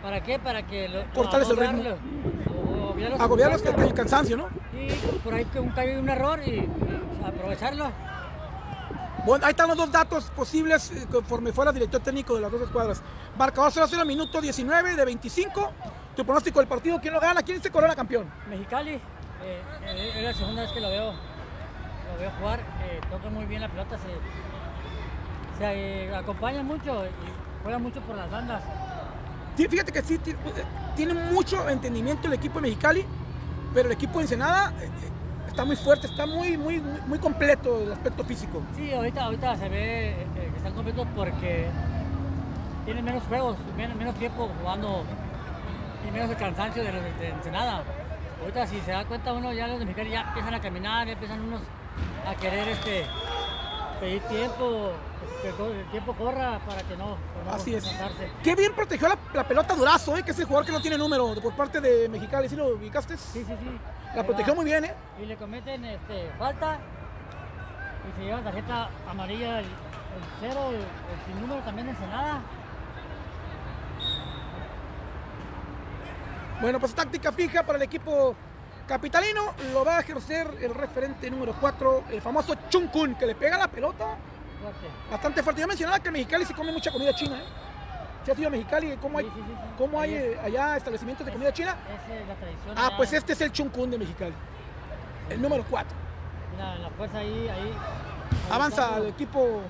¿Para 0.00 0.22
qué? 0.22 0.38
Para 0.38 0.64
que 0.64 0.88
lo, 0.88 1.04
Cortarles 1.12 1.50
el 1.50 1.56
ritmo. 1.56 1.82
Agobiarlos- 2.98 3.20
agobiarlos 3.20 3.62
que 3.62 3.68
el 3.68 3.94
cansancio, 3.94 4.36
¿no? 4.36 4.48
Y 4.72 4.90
por 5.24 5.34
ahí 5.34 5.44
que 5.46 5.60
un, 5.60 5.72
que 5.72 5.80
hay 5.80 5.96
un 5.96 6.08
error 6.08 6.40
y, 6.46 6.50
y 6.50 7.24
aprovecharlo. 7.24 7.90
Bueno, 9.26 9.44
ahí 9.44 9.50
están 9.50 9.68
los 9.68 9.76
dos 9.76 9.90
datos 9.92 10.30
posibles 10.30 10.90
eh, 10.92 11.06
conforme 11.10 11.52
fuera 11.52 11.72
director 11.72 12.00
técnico 12.00 12.34
de 12.36 12.40
las 12.40 12.50
dos 12.50 12.62
escuadras. 12.62 13.02
Marcador 13.36 13.70
0-0, 13.72 14.06
minuto 14.06 14.40
19 14.40 14.96
de 14.96 15.04
25. 15.04 15.72
Tu 16.16 16.24
pronóstico 16.24 16.58
del 16.60 16.68
partido, 16.68 16.98
¿quién 17.00 17.14
lo 17.14 17.20
gana? 17.20 17.42
¿Quién 17.42 17.62
se 17.62 17.70
corona 17.70 17.94
campeón? 17.94 18.26
Mexicali, 18.48 18.92
eh, 18.94 19.00
eh, 19.84 20.12
es 20.16 20.22
la 20.24 20.32
segunda 20.34 20.62
vez 20.62 20.70
que 20.72 20.80
lo 20.80 20.88
veo, 20.88 21.12
lo 21.12 22.18
veo 22.20 22.30
jugar, 22.40 22.60
eh, 22.60 23.00
toca 23.10 23.28
muy 23.28 23.44
bien 23.44 23.60
la 23.60 23.68
pelota, 23.68 23.96
se, 23.98 25.58
se, 25.58 26.14
acompaña 26.14 26.62
mucho 26.62 27.04
y 27.04 27.62
juega 27.62 27.78
mucho 27.78 28.00
por 28.00 28.16
las 28.16 28.30
bandas. 28.30 28.62
Fíjate 29.66 29.90
que 29.90 30.02
sí, 30.02 30.20
eh, 30.24 30.36
tiene 30.94 31.14
mucho 31.14 31.68
entendimiento 31.68 32.28
el 32.28 32.34
equipo 32.34 32.56
de 32.56 32.68
Mexicali, 32.68 33.04
pero 33.74 33.88
el 33.88 33.92
equipo 33.92 34.18
de 34.18 34.24
Ensenada 34.24 34.72
eh, 34.80 34.84
eh, 34.84 34.88
está 35.48 35.64
muy 35.64 35.74
fuerte, 35.74 36.06
está 36.06 36.26
muy, 36.26 36.56
muy, 36.56 36.80
muy 37.08 37.18
completo 37.18 37.82
el 37.82 37.92
aspecto 37.92 38.22
físico. 38.24 38.62
Sí, 38.76 38.92
ahorita, 38.92 39.24
ahorita 39.24 39.56
se 39.56 39.68
ve 39.68 40.14
que 40.34 40.56
están 40.56 40.74
completos 40.74 41.08
porque 41.16 41.66
tienen 42.84 43.04
menos 43.04 43.24
juegos, 43.24 43.56
menos, 43.76 44.14
tiempo 44.14 44.48
jugando 44.60 45.02
y 46.06 46.12
menos 46.12 46.30
el 46.30 46.36
cansancio 46.36 46.84
de 46.84 46.92
los 46.92 47.02
de, 47.02 47.28
Ensenada. 47.28 47.82
Ahorita 48.40 48.64
si 48.68 48.80
se 48.82 48.92
da 48.92 49.04
cuenta 49.06 49.32
uno, 49.32 49.52
ya 49.52 49.66
los 49.66 49.80
de 49.80 49.86
Mexicali 49.86 50.10
ya 50.10 50.20
empiezan 50.20 50.54
a 50.54 50.60
caminar, 50.60 51.06
ya 51.08 51.14
empiezan 51.14 51.40
unos 51.40 51.62
a 52.24 52.34
querer 52.36 52.68
este, 52.68 53.04
pedir 54.00 54.22
tiempo, 54.22 54.92
que 55.42 55.50
todo 55.52 55.72
el 55.72 55.84
tiempo 55.90 56.14
corra 56.14 56.58
para 56.66 56.82
que 56.82 56.96
no, 56.96 57.16
para 57.34 57.50
no 57.50 57.52
Así 57.54 57.74
es. 57.74 57.84
cansarse. 57.84 58.30
Qué 58.42 58.54
bien 58.54 58.74
protegió 58.74 59.08
la, 59.08 59.18
la 59.34 59.46
pelota 59.46 59.74
Durazo, 59.74 60.16
eh, 60.16 60.22
que 60.22 60.30
es 60.32 60.38
el 60.38 60.46
jugador 60.46 60.66
que 60.66 60.72
no 60.72 60.80
tiene 60.80 60.98
número 60.98 61.34
por 61.40 61.54
parte 61.54 61.80
de 61.80 62.08
Mexicali. 62.08 62.48
¿Sí 62.48 62.56
lo 62.56 62.68
ubicaste? 62.76 63.16
Sí, 63.16 63.44
sí, 63.46 63.54
sí. 63.58 63.78
La 64.14 64.24
protegió 64.24 64.54
muy 64.54 64.64
bien, 64.64 64.84
¿eh? 64.84 64.94
Y 65.22 65.26
le 65.26 65.36
cometen 65.36 65.84
este, 65.84 66.30
falta 66.38 66.78
y 68.08 68.18
se 68.18 68.24
llevan 68.26 68.44
tarjeta 68.44 68.88
amarilla 69.10 69.58
el, 69.60 69.66
el 69.66 69.70
cero, 70.40 70.60
el, 70.70 70.76
el 70.76 70.82
sin 71.26 71.40
número 71.40 71.60
también 71.62 71.86
de 71.86 71.92
Ensenada. 71.92 72.40
Bueno, 76.60 76.80
pues 76.80 76.94
táctica 76.94 77.30
fija 77.30 77.62
para 77.62 77.76
el 77.76 77.82
equipo 77.82 78.34
capitalino. 78.88 79.54
Lo 79.72 79.84
va 79.84 79.98
a 79.98 80.00
ejercer 80.00 80.56
el 80.60 80.74
referente 80.74 81.30
número 81.30 81.54
4, 81.60 82.04
el 82.10 82.20
famoso 82.20 82.56
Chunkun, 82.68 83.14
que 83.14 83.26
le 83.26 83.34
pega 83.36 83.56
la 83.58 83.68
pelota 83.68 84.16
bastante 85.10 85.42
fuerte. 85.42 85.60
Yo 85.60 85.68
mencionaba 85.68 86.00
que 86.00 86.08
en 86.08 86.14
Mexicali 86.14 86.44
se 86.44 86.54
come 86.54 86.72
mucha 86.72 86.90
comida 86.90 87.14
china, 87.14 87.38
¿eh? 87.38 87.46
Si 88.24 88.32
has 88.32 88.38
ido 88.38 88.48
a 88.48 88.50
Mexicali, 88.50 88.96
¿cómo 88.96 89.18
hay, 89.18 89.24
Sí, 89.26 89.30
sí, 89.36 89.40
sí, 89.46 89.52
sí. 89.54 89.68
cómo 89.78 90.00
hay 90.00 90.14
eh, 90.14 90.40
allá 90.42 90.76
establecimientos 90.76 91.24
de 91.24 91.32
comida 91.32 91.52
china? 91.52 91.76
Esa 91.86 92.14
es 92.14 92.26
la 92.28 92.34
tradición. 92.34 92.74
Ah, 92.76 92.90
pues 92.96 93.12
este 93.12 93.32
es 93.32 93.40
el 93.40 93.52
Chunkun 93.52 93.90
de 93.90 93.98
Mexicali. 93.98 94.34
El 95.30 95.40
número 95.40 95.64
4. 95.70 95.96
Mira, 96.52 96.74
la 96.76 96.90
fuerza 96.90 97.18
ahí, 97.18 97.48
ahí. 97.48 97.72
Avanza 98.50 98.98
el 98.98 99.06
equipo 99.06 99.62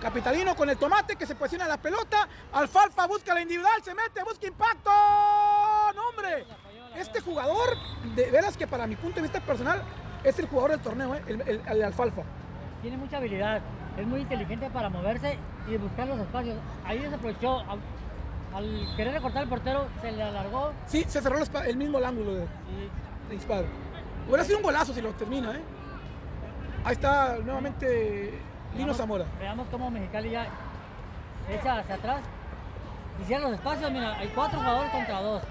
capitalino 0.00 0.54
con 0.54 0.68
el 0.68 0.76
tomate 0.76 1.16
que 1.16 1.26
se 1.26 1.34
posiciona 1.34 1.66
la 1.66 1.76
pelota. 1.78 2.28
Alfalfa 2.52 3.06
busca 3.06 3.32
la 3.34 3.40
individual, 3.40 3.82
se 3.82 3.94
mete, 3.94 4.22
busca 4.24 4.46
impacto. 4.46 4.90
¡No, 4.90 6.08
hombre! 6.08 6.44
Este 6.98 7.20
jugador, 7.20 7.76
de 8.16 8.30
veras 8.30 8.56
que 8.56 8.66
para 8.66 8.86
mi 8.86 8.96
punto 8.96 9.16
de 9.16 9.22
vista 9.22 9.40
personal, 9.40 9.82
es 10.24 10.38
el 10.38 10.46
jugador 10.48 10.72
del 10.72 10.80
torneo, 10.80 11.14
¿eh? 11.14 11.22
el, 11.28 11.40
el- 11.42 11.62
el 11.68 11.82
Alfalfa. 11.84 12.22
Tiene 12.82 12.96
mucha 12.96 13.18
habilidad, 13.18 13.60
es 13.96 14.06
muy 14.06 14.20
inteligente 14.20 14.68
para 14.70 14.88
moverse 14.88 15.38
y 15.68 15.76
buscar 15.76 16.06
los 16.08 16.18
espacios. 16.18 16.56
Ahí 16.84 16.98
desaprovechó. 16.98 17.60
Al, 17.60 17.78
al 18.54 18.96
querer 18.96 19.12
recortar 19.14 19.42
el 19.42 19.48
portero, 19.48 19.86
se 20.00 20.10
le 20.10 20.22
alargó 20.22 20.72
Sí, 20.86 21.04
se 21.06 21.20
cerró 21.20 21.38
el, 21.66 21.76
mismo 21.76 21.98
el 21.98 22.04
ángulo 22.04 22.34
de, 22.34 22.42
y 22.44 23.28
de 23.28 23.34
disparo. 23.34 23.66
Hubiera 24.26 24.42
sido 24.44 24.58
un 24.58 24.64
golazo 24.64 24.92
si 24.94 25.00
lo 25.02 25.10
termina, 25.12 25.52
¿eh? 25.52 25.60
Ahí 26.84 26.92
está 26.94 27.36
nuevamente 27.44 28.40
Lino 28.74 28.86
Veamos- 28.92 28.96
Zamora. 28.96 29.24
Veamos 29.38 29.66
cómo 29.70 29.90
Mexicali 29.90 30.30
ya 30.30 30.46
echa 31.50 31.78
hacia 31.78 31.94
atrás. 31.94 32.20
Y 33.20 33.24
cierra 33.24 33.44
los 33.48 33.52
espacios, 33.58 33.90
mira, 33.90 34.16
hay 34.16 34.28
cuatro 34.28 34.58
jugadores 34.60 34.90
contra 34.92 35.20
dos. 35.20 35.42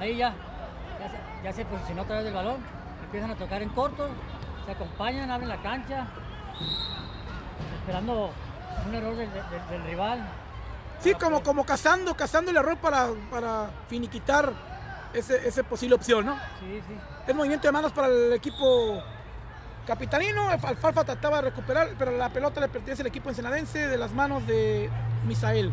Ahí 0.00 0.16
ya, 0.16 0.34
ya 1.44 1.52
se, 1.52 1.64
posicionó 1.64 2.02
otra 2.02 2.18
vez 2.18 2.26
el 2.26 2.34
balón. 2.34 2.56
Empiezan 3.04 3.30
a 3.30 3.36
tocar 3.36 3.62
en 3.62 3.68
corto, 3.70 4.08
se 4.64 4.72
acompañan, 4.72 5.30
abren 5.30 5.48
la 5.48 5.60
cancha, 5.60 6.06
esperando 7.80 8.30
un 8.86 8.94
error 8.94 9.16
del, 9.16 9.28
del- 9.32 9.68
del 9.70 9.84
rival. 9.84 10.20
Sí, 11.00 11.14
como, 11.14 11.42
como 11.42 11.66
cazando, 11.66 12.14
cazando 12.14 12.50
el 12.52 12.56
error 12.56 12.76
para, 12.78 13.08
para 13.30 13.70
finiquitar 13.88 14.52
ese, 15.12 15.46
ese 15.46 15.64
posible 15.64 15.96
opción, 15.96 16.24
¿no? 16.24 16.36
Sí, 16.60 16.80
sí. 16.86 16.94
El 17.26 17.34
movimiento 17.34 17.66
de 17.68 17.72
manos 17.72 17.92
para 17.92 18.06
el 18.08 18.32
equipo 18.32 19.02
capitalino. 19.86 20.48
Alfalfa 20.48 21.04
trataba 21.04 21.36
de 21.38 21.42
recuperar, 21.50 21.90
pero 21.98 22.12
la 22.12 22.28
pelota 22.30 22.60
le 22.60 22.68
pertenece 22.68 23.02
al 23.02 23.08
equipo 23.08 23.28
ensenadense 23.28 23.88
de 23.88 23.98
las 23.98 24.12
manos 24.12 24.46
de 24.46 24.88
Misael. 25.26 25.72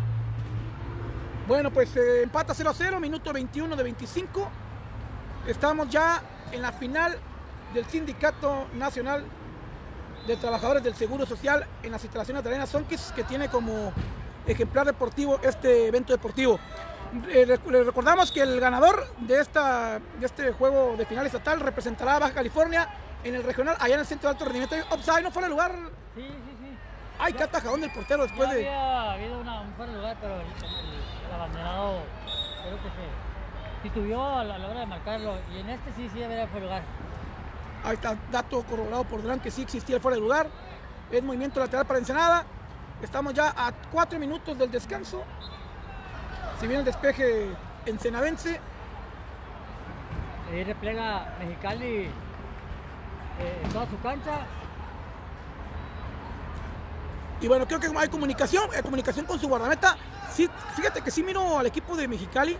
Bueno, 1.47 1.71
pues 1.71 1.95
eh, 1.95 2.23
empata 2.23 2.53
0 2.53 2.69
a 2.71 2.73
0, 2.73 2.99
minuto 2.99 3.31
21 3.31 3.75
de 3.75 3.83
25. 3.83 4.49
Estamos 5.49 5.89
ya 5.89 6.21
en 6.51 6.61
la 6.61 6.71
final 6.71 7.17
del 7.73 7.85
Sindicato 7.85 8.67
Nacional 8.75 9.23
de 10.27 10.37
Trabajadores 10.37 10.83
del 10.83 10.93
Seguro 10.95 11.25
Social 11.25 11.65
en 11.81 11.91
las 11.91 12.03
instalaciones 12.03 12.43
de 12.43 12.49
Arena 12.49 12.67
Sonquis, 12.67 13.11
que 13.15 13.23
tiene 13.23 13.49
como 13.49 13.91
ejemplar 14.45 14.85
deportivo 14.85 15.39
este 15.41 15.87
evento 15.87 16.13
deportivo. 16.13 16.59
Eh, 17.29 17.45
les 17.47 17.85
recordamos 17.85 18.31
que 18.31 18.41
el 18.41 18.59
ganador 18.59 19.07
de, 19.21 19.39
esta, 19.39 19.99
de 20.19 20.25
este 20.25 20.51
juego 20.51 20.95
de 20.95 21.05
final 21.07 21.25
estatal 21.25 21.59
representará 21.59 22.17
a 22.17 22.19
Baja 22.19 22.33
California 22.33 22.87
en 23.23 23.33
el 23.33 23.43
regional, 23.43 23.75
allá 23.79 23.95
en 23.95 24.01
el 24.01 24.05
centro 24.05 24.29
de 24.29 24.33
alto 24.33 24.45
rendimiento. 24.45 24.75
Offside, 24.91 25.23
no 25.23 25.31
fuera 25.31 25.47
de 25.47 25.51
lugar. 25.51 25.71
Sí, 26.15 26.21
sí, 26.21 26.55
sí. 26.61 26.77
Ay, 27.17 27.33
qué 27.33 27.43
atajadón 27.43 27.81
del 27.81 27.91
portero 27.91 28.23
después 28.23 28.47
ya 28.49 28.53
de. 28.55 28.69
había 28.69 29.11
habido 29.13 29.39
una, 29.39 29.61
un 29.61 29.73
fuera 29.73 29.91
de 29.91 29.97
lugar, 29.97 30.17
pero 30.21 30.35
el, 30.35 30.41
el- 30.41 31.25
el 31.27 31.33
abanderado 31.33 32.01
creo 32.63 32.77
que 32.77 32.89
se 32.89 33.28
titubeó 33.83 34.37
a 34.37 34.43
la, 34.43 34.55
a 34.55 34.57
la 34.57 34.67
hora 34.67 34.79
de 34.81 34.85
marcarlo. 34.85 35.35
Y 35.53 35.59
en 35.59 35.69
este 35.69 35.91
sí, 35.93 36.09
sí 36.13 36.23
había 36.23 36.47
fuera 36.47 36.65
de 36.65 36.71
lugar. 36.71 36.83
Ahí 37.83 37.93
está, 37.93 38.17
dato 38.31 38.61
corroborado 38.63 39.03
por 39.05 39.21
delante 39.21 39.45
que 39.45 39.51
sí 39.51 39.61
existía 39.61 39.95
el 39.95 40.01
fuera 40.01 40.15
de 40.15 40.21
lugar. 40.21 40.47
Es 41.11 41.23
movimiento 41.23 41.59
lateral 41.59 41.85
para 41.85 41.99
Ensenada. 41.99 42.45
Estamos 43.01 43.33
ya 43.33 43.53
a 43.55 43.71
cuatro 43.91 44.19
minutos 44.19 44.57
del 44.57 44.69
descanso. 44.69 45.23
Si 46.59 46.67
viene 46.67 46.79
el 46.79 46.85
despeje 46.85 47.47
ensenadense, 47.85 48.59
Ahí 50.51 50.63
replega 50.63 51.35
Mexicali 51.39 52.05
eh, 52.05 53.61
en 53.63 53.69
toda 53.69 53.87
su 53.87 53.99
cancha. 54.01 54.47
Y 57.41 57.47
bueno, 57.47 57.67
creo 57.67 57.79
que 57.79 57.87
hay 57.95 58.09
comunicación, 58.09 58.69
eh, 58.75 58.81
comunicación 58.81 59.25
con 59.25 59.39
su 59.39 59.47
guardameta. 59.47 59.95
Sí, 60.33 60.49
fíjate 60.75 61.01
que 61.01 61.11
sí 61.11 61.23
miro 61.23 61.59
al 61.59 61.67
equipo 61.67 61.95
de 61.95 62.07
Mexicali, 62.07 62.57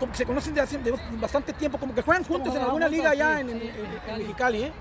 como 0.00 0.10
que 0.12 0.18
se 0.18 0.26
conocen 0.26 0.54
de 0.54 0.60
hace 0.62 0.78
de 0.78 0.92
bastante 1.12 1.52
tiempo, 1.52 1.78
como 1.78 1.94
que 1.94 2.02
juegan 2.02 2.24
juntos 2.24 2.54
en 2.56 2.62
alguna 2.62 2.88
liga 2.88 3.10
allá 3.10 3.34
sí, 3.36 3.40
en, 3.42 3.50
en- 3.50 3.60
sí, 3.60 3.68
en- 3.68 3.86
en 3.86 4.10
en 4.14 4.18
Mexicali. 4.18 4.62
¿eh? 4.64 4.72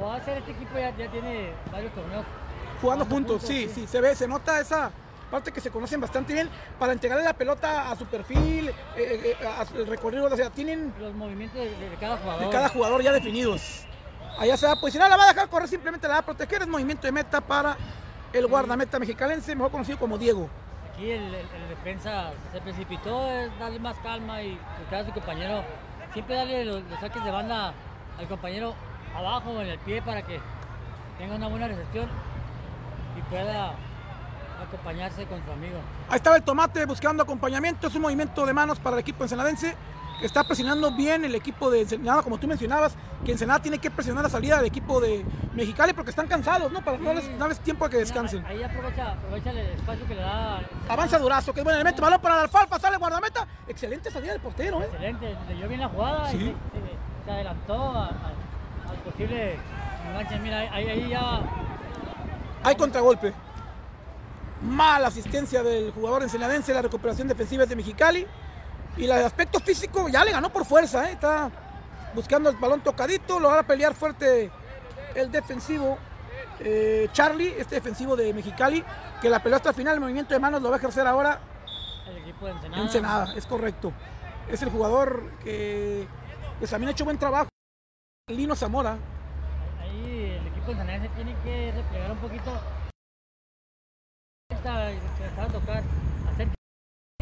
O 0.00 0.06
va 0.06 0.16
a 0.16 0.24
ser 0.24 0.38
este 0.38 0.52
equipo 0.52 0.78
ya, 0.78 0.94
ya 0.96 1.10
tiene 1.10 1.50
varios 1.72 1.92
torneos. 1.94 2.24
jugando 2.80 3.04
Jugando 3.04 3.04
juntos, 3.06 3.30
juntos, 3.42 3.48
sí, 3.48 3.68
sí. 3.74 3.80
sí, 3.80 3.86
se 3.88 4.00
ve, 4.00 4.14
se 4.14 4.28
nota 4.28 4.60
esa 4.60 4.90
parte 5.30 5.50
que 5.50 5.60
se 5.60 5.70
conocen 5.70 6.00
bastante 6.00 6.34
bien 6.34 6.48
para 6.78 6.92
entregarle 6.92 7.24
la 7.24 7.32
pelota 7.32 7.90
a 7.90 7.96
su 7.96 8.04
perfil, 8.06 8.68
eh, 8.68 8.74
eh, 8.96 9.36
eh, 9.40 9.46
a 9.46 9.64
su- 9.64 9.76
el 9.78 9.86
recorrido, 9.88 10.26
o 10.26 10.36
sea, 10.36 10.50
tienen 10.50 10.92
Los 11.00 11.14
movimientos 11.14 11.58
de, 11.58 11.70
de- 11.70 11.90
de 11.90 11.96
cada 11.96 12.16
jugador. 12.18 12.44
de 12.44 12.50
cada 12.50 12.68
jugador 12.68 13.02
ya 13.02 13.12
definidos. 13.12 13.86
Allá 14.38 14.56
se 14.58 14.66
va 14.66 14.72
a 14.72 14.76
posicionar, 14.80 15.08
la 15.08 15.16
va 15.16 15.24
a 15.24 15.28
dejar 15.28 15.48
correr, 15.48 15.66
simplemente 15.66 16.06
la 16.06 16.14
va 16.14 16.20
a 16.20 16.24
proteger, 16.26 16.60
es 16.60 16.68
movimiento 16.68 17.06
de 17.06 17.12
meta 17.12 17.40
para 17.40 17.74
el 18.34 18.46
guardameta 18.46 18.98
mexicalense, 18.98 19.54
mejor 19.56 19.72
conocido 19.72 19.98
como 19.98 20.18
Diego. 20.18 20.50
Aquí 20.96 21.10
el, 21.10 21.30
defensa 21.68 22.30
se 22.50 22.60
precipitó, 22.62 23.30
es 23.30 23.58
darle 23.58 23.78
más 23.78 23.98
calma 23.98 24.40
y 24.40 24.58
buscar 24.78 25.02
a 25.02 25.04
su 25.04 25.12
compañero. 25.12 25.62
Siempre 26.14 26.36
darle 26.36 26.64
los, 26.64 26.82
los 26.84 26.98
saques 26.98 27.22
de 27.22 27.30
banda 27.30 27.74
al 28.18 28.26
compañero 28.26 28.74
abajo 29.14 29.60
en 29.60 29.68
el 29.68 29.78
pie 29.80 30.00
para 30.00 30.22
que 30.22 30.40
tenga 31.18 31.34
una 31.34 31.48
buena 31.48 31.68
recepción 31.68 32.08
y 33.14 33.20
pueda 33.28 33.74
acompañarse 34.66 35.26
con 35.26 35.44
su 35.44 35.52
amigo. 35.52 35.76
Ahí 36.08 36.16
estaba 36.16 36.36
el 36.36 36.42
tomate 36.42 36.86
buscando 36.86 37.22
acompañamiento, 37.24 37.88
es 37.88 37.94
un 37.94 38.00
movimiento 38.00 38.46
de 38.46 38.54
manos 38.54 38.78
para 38.78 38.96
el 38.96 39.00
equipo 39.00 39.22
ensenadense. 39.22 39.76
Está 40.22 40.44
presionando 40.44 40.90
bien 40.92 41.24
el 41.24 41.34
equipo 41.34 41.70
de 41.70 41.82
Ensenada, 41.82 42.22
como 42.22 42.38
tú 42.38 42.46
mencionabas, 42.46 42.94
que 43.24 43.32
Ensenada 43.32 43.60
tiene 43.60 43.78
que 43.78 43.90
presionar 43.90 44.24
la 44.24 44.30
salida 44.30 44.56
del 44.56 44.66
equipo 44.66 45.00
de 45.00 45.24
Mexicali 45.54 45.92
porque 45.92 46.10
están 46.10 46.26
cansados, 46.26 46.70
¿no? 46.72 46.82
Para 46.82 46.98
sí. 46.98 47.04
darles, 47.04 47.38
darles, 47.38 47.60
tiempo 47.60 47.84
a 47.84 47.90
que 47.90 47.98
descansen. 47.98 48.44
Ahí, 48.46 48.62
aprovecha, 48.62 49.12
aprovecha, 49.12 49.50
el 49.50 49.58
espacio 49.58 50.06
que 50.06 50.14
le 50.14 50.20
da. 50.22 50.60
Avanza 50.88 51.18
Durazo, 51.18 51.52
que 51.52 51.60
es 51.60 51.64
buen 51.64 51.74
elemento, 51.76 52.00
balón 52.02 52.20
para 52.20 52.36
la 52.36 52.42
alfalfa, 52.42 52.78
sale 52.78 52.96
guardameta. 52.96 53.46
Excelente 53.68 54.10
salida 54.10 54.32
del 54.32 54.40
portero, 54.40 54.80
¿eh? 54.82 54.84
Excelente, 54.86 55.36
leyó 55.48 55.68
bien 55.68 55.80
la 55.80 55.88
jugada 55.88 56.30
Sí. 56.30 56.36
y 56.36 56.40
se, 56.40 56.46
se- 56.46 57.24
se 57.24 57.30
adelantó 57.30 57.92
al 57.94 58.96
posible 59.04 59.58
enganche. 60.08 60.38
Mira, 60.38 60.58
ahí, 60.72 60.88
ahí 60.88 61.08
ya 61.10 61.40
Hay 62.62 62.74
contragolpe. 62.76 63.32
Mala 64.62 65.08
asistencia 65.08 65.62
del 65.62 65.92
jugador 65.92 66.22
ensenadense, 66.22 66.72
la 66.72 66.80
recuperación 66.82 67.28
defensiva 67.28 67.64
es 67.64 67.68
de 67.68 67.76
Mexicali. 67.76 68.26
Y 68.96 69.04
el 69.04 69.12
aspecto 69.12 69.60
físico 69.60 70.08
ya 70.08 70.24
le 70.24 70.32
ganó 70.32 70.50
por 70.50 70.64
fuerza, 70.64 71.08
¿eh? 71.08 71.12
está 71.12 71.50
buscando 72.14 72.48
el 72.48 72.56
balón 72.56 72.80
tocadito, 72.80 73.38
lo 73.38 73.48
va 73.48 73.60
a 73.60 73.62
pelear 73.62 73.94
fuerte 73.94 74.50
el 75.14 75.30
defensivo 75.30 75.98
eh, 76.60 77.08
Charlie, 77.12 77.54
este 77.58 77.74
defensivo 77.74 78.16
de 78.16 78.32
Mexicali, 78.32 78.82
que 79.20 79.28
la 79.28 79.42
pelota 79.42 79.68
al 79.68 79.74
final, 79.74 79.94
el 79.94 80.00
movimiento 80.00 80.32
de 80.32 80.40
manos 80.40 80.62
lo 80.62 80.70
va 80.70 80.76
a 80.76 80.78
ejercer 80.78 81.06
ahora 81.06 81.40
el 82.08 82.16
equipo 82.18 82.46
de 82.46 82.52
Ensenada. 82.52 82.82
Ensenada, 82.82 83.34
es 83.34 83.46
correcto. 83.46 83.92
Es 84.48 84.62
el 84.62 84.70
jugador 84.70 85.30
que 85.44 86.06
pues, 86.58 86.70
también 86.70 86.88
ha 86.88 86.92
hecho 86.92 87.04
buen 87.04 87.18
trabajo. 87.18 87.48
Lino 88.30 88.54
Zamora. 88.56 88.96
Ahí 89.80 90.38
el 90.40 90.46
equipo 90.46 90.66
de 90.66 90.72
Ensenada 90.72 91.02
se 91.02 91.08
tiene 91.10 91.34
que 91.44 91.72
replegar 91.72 92.12
un 92.12 92.18
poquito. 92.18 92.52
Esta- 94.50 94.90
Empezar 94.92 95.44
a 95.44 95.52
tocar, 95.52 95.82
que 95.82 95.88
el 95.88 96.15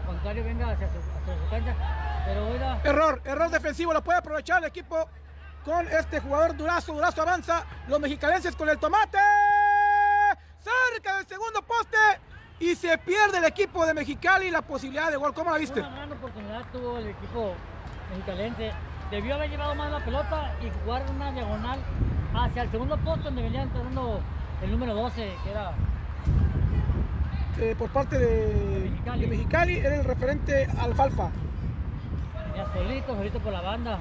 contrario 0.05 0.45
venga 0.45 0.71
hacia 0.71 0.89
su, 0.89 0.99
hacia 0.99 1.45
su 1.45 1.51
cancha. 1.51 1.75
Pero 2.27 2.47
mira, 2.51 2.81
Error, 2.85 3.21
error 3.25 3.51
defensivo, 3.51 3.93
lo 3.93 4.03
puede 4.03 4.19
aprovechar 4.19 4.59
el 4.63 4.69
equipo 4.69 5.09
con 5.65 5.87
este 5.89 6.21
jugador 6.21 6.57
Durazo. 6.57 6.93
Durazo 6.93 7.23
avanza, 7.23 7.65
los 7.89 8.01
mexicalenses 8.01 8.55
con 8.57 8.69
el 8.69 8.79
tomate. 8.79 9.19
Cerca 10.59 11.17
del 11.17 11.27
segundo 11.27 11.63
poste 11.63 11.97
y 12.61 12.75
se 12.75 12.97
pierde 12.99 13.39
el 13.39 13.45
equipo 13.45 13.85
de 13.85 13.95
Mexicali 13.95 14.51
la 14.51 14.63
posibilidad 14.63 15.11
de 15.11 15.17
gol. 15.17 15.35
¿Cómo 15.35 15.51
la 15.51 15.59
viste? 15.59 15.81
una 15.81 15.91
gran 15.91 16.13
oportunidad 16.13 16.63
tuvo 16.73 16.99
el 16.99 17.09
equipo 17.09 17.55
mexicalense. 18.11 18.73
Debió 19.11 19.35
haber 19.35 19.51
llevado 19.51 19.75
más 19.75 19.91
la 19.91 20.05
pelota 20.05 20.55
y 20.63 20.71
jugar 20.83 21.05
una 21.15 21.31
diagonal 21.33 21.79
hacia 22.35 22.63
el 22.63 22.71
segundo 22.71 22.97
poste 22.99 23.25
donde 23.25 23.43
venía 23.43 23.63
entrando 23.63 24.21
el 24.63 24.71
número 24.71 24.95
12, 24.95 25.37
que 25.45 25.51
era 25.51 25.73
Eh, 27.59 27.75
por 27.79 27.89
parte 27.91 28.19
de 28.19 28.89
Mexicali. 28.91 29.21
de 29.21 29.27
Mexicali 29.29 29.77
era 29.79 29.97
el 29.97 30.05
referente 30.05 30.69
Alfalfa. 30.79 31.31
venía 32.49 32.67
solito, 32.73 33.15
solito 33.15 33.39
por 33.41 33.53
la 33.53 33.61
banda. 33.61 33.99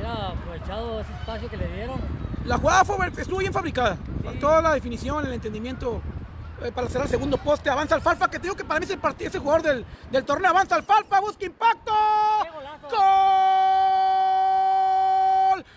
Era 0.00 0.28
aprovechado 0.28 1.00
ese 1.00 1.12
espacio 1.12 1.48
que 1.50 1.56
le 1.56 1.68
dieron. 1.68 2.00
La 2.44 2.56
jugada 2.58 2.84
fue, 2.84 3.06
estuvo 3.16 3.38
bien 3.38 3.52
fabricada. 3.52 3.96
Faltó 4.24 4.60
la 4.60 4.74
definición, 4.74 5.24
el 5.26 5.32
entendimiento 5.32 6.00
eh, 6.62 6.72
para 6.72 6.88
cerrar 6.88 7.06
el 7.06 7.10
segundo 7.10 7.36
poste. 7.38 7.70
Avanza 7.70 7.94
Alfalfa, 7.94 8.28
que 8.28 8.38
te 8.38 8.42
digo 8.44 8.56
que 8.56 8.64
para 8.64 8.80
mí 8.80 8.84
es 8.86 8.90
el, 8.90 9.00
part- 9.00 9.20
es 9.20 9.34
el 9.34 9.40
jugador 9.40 9.62
del, 9.62 9.86
del 10.10 10.24
torneo. 10.24 10.50
Avanza 10.50 10.74
Alfalfa, 10.76 11.20
busca 11.20 11.44
impacto. 11.46 11.92
¡Gol! 12.90 12.98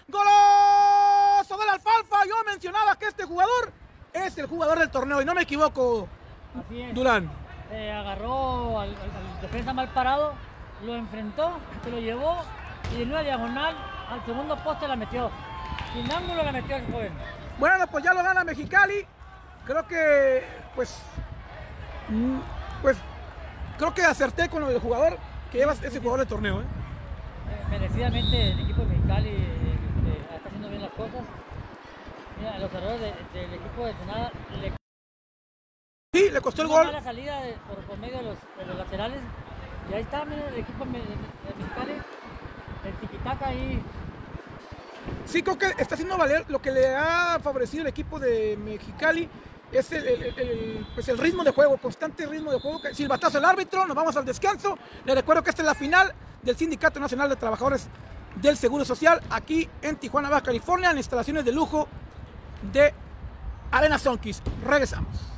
¡Golazo 0.08 1.58
del 1.58 1.70
Alfalfa! 1.70 2.26
Yo 2.28 2.36
mencionaba 2.46 2.96
que 2.98 3.06
este 3.08 3.24
jugador 3.26 3.72
es 4.14 4.38
el 4.38 4.48
jugador 4.48 4.80
del 4.80 4.90
torneo 4.90 5.22
y 5.22 5.26
no 5.26 5.34
me 5.34 5.42
equivoco, 5.44 6.08
Así 6.60 6.82
es. 6.82 6.94
Durán. 6.94 7.30
Eh, 7.72 7.92
agarró 7.92 8.80
al, 8.80 8.90
al- 8.90 8.96
al 8.96 9.42
defensa 9.42 9.72
mal 9.74 9.88
parado, 9.90 10.34
lo 10.84 10.96
enfrentó, 10.96 11.58
se 11.84 11.90
lo 11.92 12.00
llevó 12.00 12.38
y 12.98 13.02
en 13.04 13.10
una 13.12 13.22
diagonal 13.22 13.76
al 14.10 14.26
segundo 14.26 14.58
poste 14.58 14.88
la 14.88 14.96
metió. 14.96 15.30
Sin 15.94 16.12
ángulo 16.12 16.44
la 16.44 16.52
metió 16.52 16.76
el 16.76 16.86
joven. 16.92 17.14
Bueno, 17.58 17.86
pues 17.88 18.04
ya 18.04 18.14
lo 18.14 18.24
gana 18.24 18.44
Mexicali. 18.44 19.06
Creo 19.66 19.88
que, 19.88 20.44
pues, 20.76 21.02
mm, 22.10 22.40
pues, 22.82 22.98
creo 23.78 23.94
que 23.94 24.04
acerté 24.04 24.50
con 24.50 24.62
lo 24.62 24.68
del 24.70 24.80
jugador 24.80 25.18
que 25.52 25.60
lleva 25.60 25.74
ese 25.74 26.00
jugador 26.00 26.20
del 26.20 26.28
torneo. 26.28 26.62
¿eh? 26.62 26.64
Eh, 26.66 27.66
merecidamente 27.70 28.52
el 28.52 28.60
equipo 28.62 28.82
de 28.82 28.88
Mexicali 28.88 29.30
eh, 29.30 30.26
está 30.36 30.48
haciendo 30.48 30.68
bien 30.70 30.82
las 30.82 30.92
cosas. 30.92 31.22
Mira, 32.40 32.58
los 32.60 32.74
errores 32.74 33.00
de- 33.00 33.40
del 33.40 33.54
equipo 33.54 33.86
de 33.86 33.92
Ensenada 33.92 34.32
le 34.60 34.72
le 36.32 36.42
costó 36.42 36.62
el 36.64 36.68
gol. 36.68 36.86
mala 36.86 37.02
salida 37.04 37.42
de- 37.42 37.54
por, 37.68 37.78
por 37.86 37.98
medio 37.98 38.18
de 38.18 38.24
los, 38.24 38.36
de 38.58 38.66
los 38.66 38.78
laterales. 38.78 39.20
Y 39.90 39.94
ahí 39.94 40.02
está, 40.04 40.26
mira, 40.26 40.48
el 40.48 40.56
equipo 40.60 40.86
de, 40.86 40.92
Mexicali. 40.92 41.94
El 42.86 42.94
tiquitaca 43.00 43.48
ahí. 43.48 43.82
Sí, 45.26 45.42
creo 45.44 45.58
que 45.58 45.68
está 45.78 45.96
haciendo 45.96 46.18
valer 46.18 46.46
lo 46.50 46.62
que 46.62 46.72
le 46.72 46.96
ha 46.96 47.40
favorecido 47.42 47.82
el 47.82 47.88
equipo 47.88 48.20
de 48.20 48.58
Mexicali. 48.58 49.30
Es 49.72 49.92
el, 49.92 50.06
el- 50.08 50.24
el- 50.24 50.40
el, 50.40 50.88
pues 50.94 51.08
el 51.10 51.18
ritmo 51.18 51.44
de 51.44 51.52
juego, 51.52 51.78
constante 51.78 52.26
ritmo 52.26 52.52
de 52.52 52.60
juego. 52.60 52.80
Silbatazo 52.94 53.38
el 53.38 53.46
árbitro, 53.46 53.86
nos 53.86 53.96
vamos 53.96 54.16
al 54.18 54.26
descanso. 54.26 54.78
Le 55.06 55.16
recuerdo 55.16 55.44
que 55.44 55.50
esta 55.50 55.62
es 55.62 55.66
la 55.68 55.76
final 55.76 56.14
del 56.42 56.58
Sindicato 56.58 57.00
Nacional 57.00 57.30
de 57.30 57.36
Trabajadores 57.36 57.88
del 58.36 58.58
Seguro 58.58 58.84
Social 58.86 59.22
aquí 59.30 59.70
en 59.82 59.96
Tijuana, 59.98 60.30
Baja 60.30 60.44
California, 60.44 60.92
en 60.92 60.98
instalaciones 60.98 61.46
de 61.46 61.52
lujo 61.52 61.88
de 62.72 62.94
Arena 63.72 63.98
Sonkis. 63.98 64.42
Regresamos. 64.66 65.31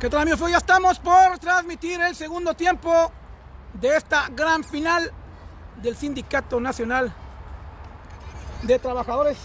¿Qué 0.00 0.08
tal 0.08 0.22
amigos? 0.22 0.40
Hoy 0.40 0.52
ya 0.52 0.56
estamos 0.56 0.98
por 0.98 1.38
transmitir 1.38 2.00
el 2.00 2.16
segundo 2.16 2.54
tiempo 2.54 3.12
de 3.74 3.96
esta 3.98 4.30
gran 4.30 4.64
final 4.64 5.12
del 5.76 5.94
Sindicato 5.94 6.58
Nacional 6.58 7.12
de 8.62 8.78
Trabajadores 8.78 9.36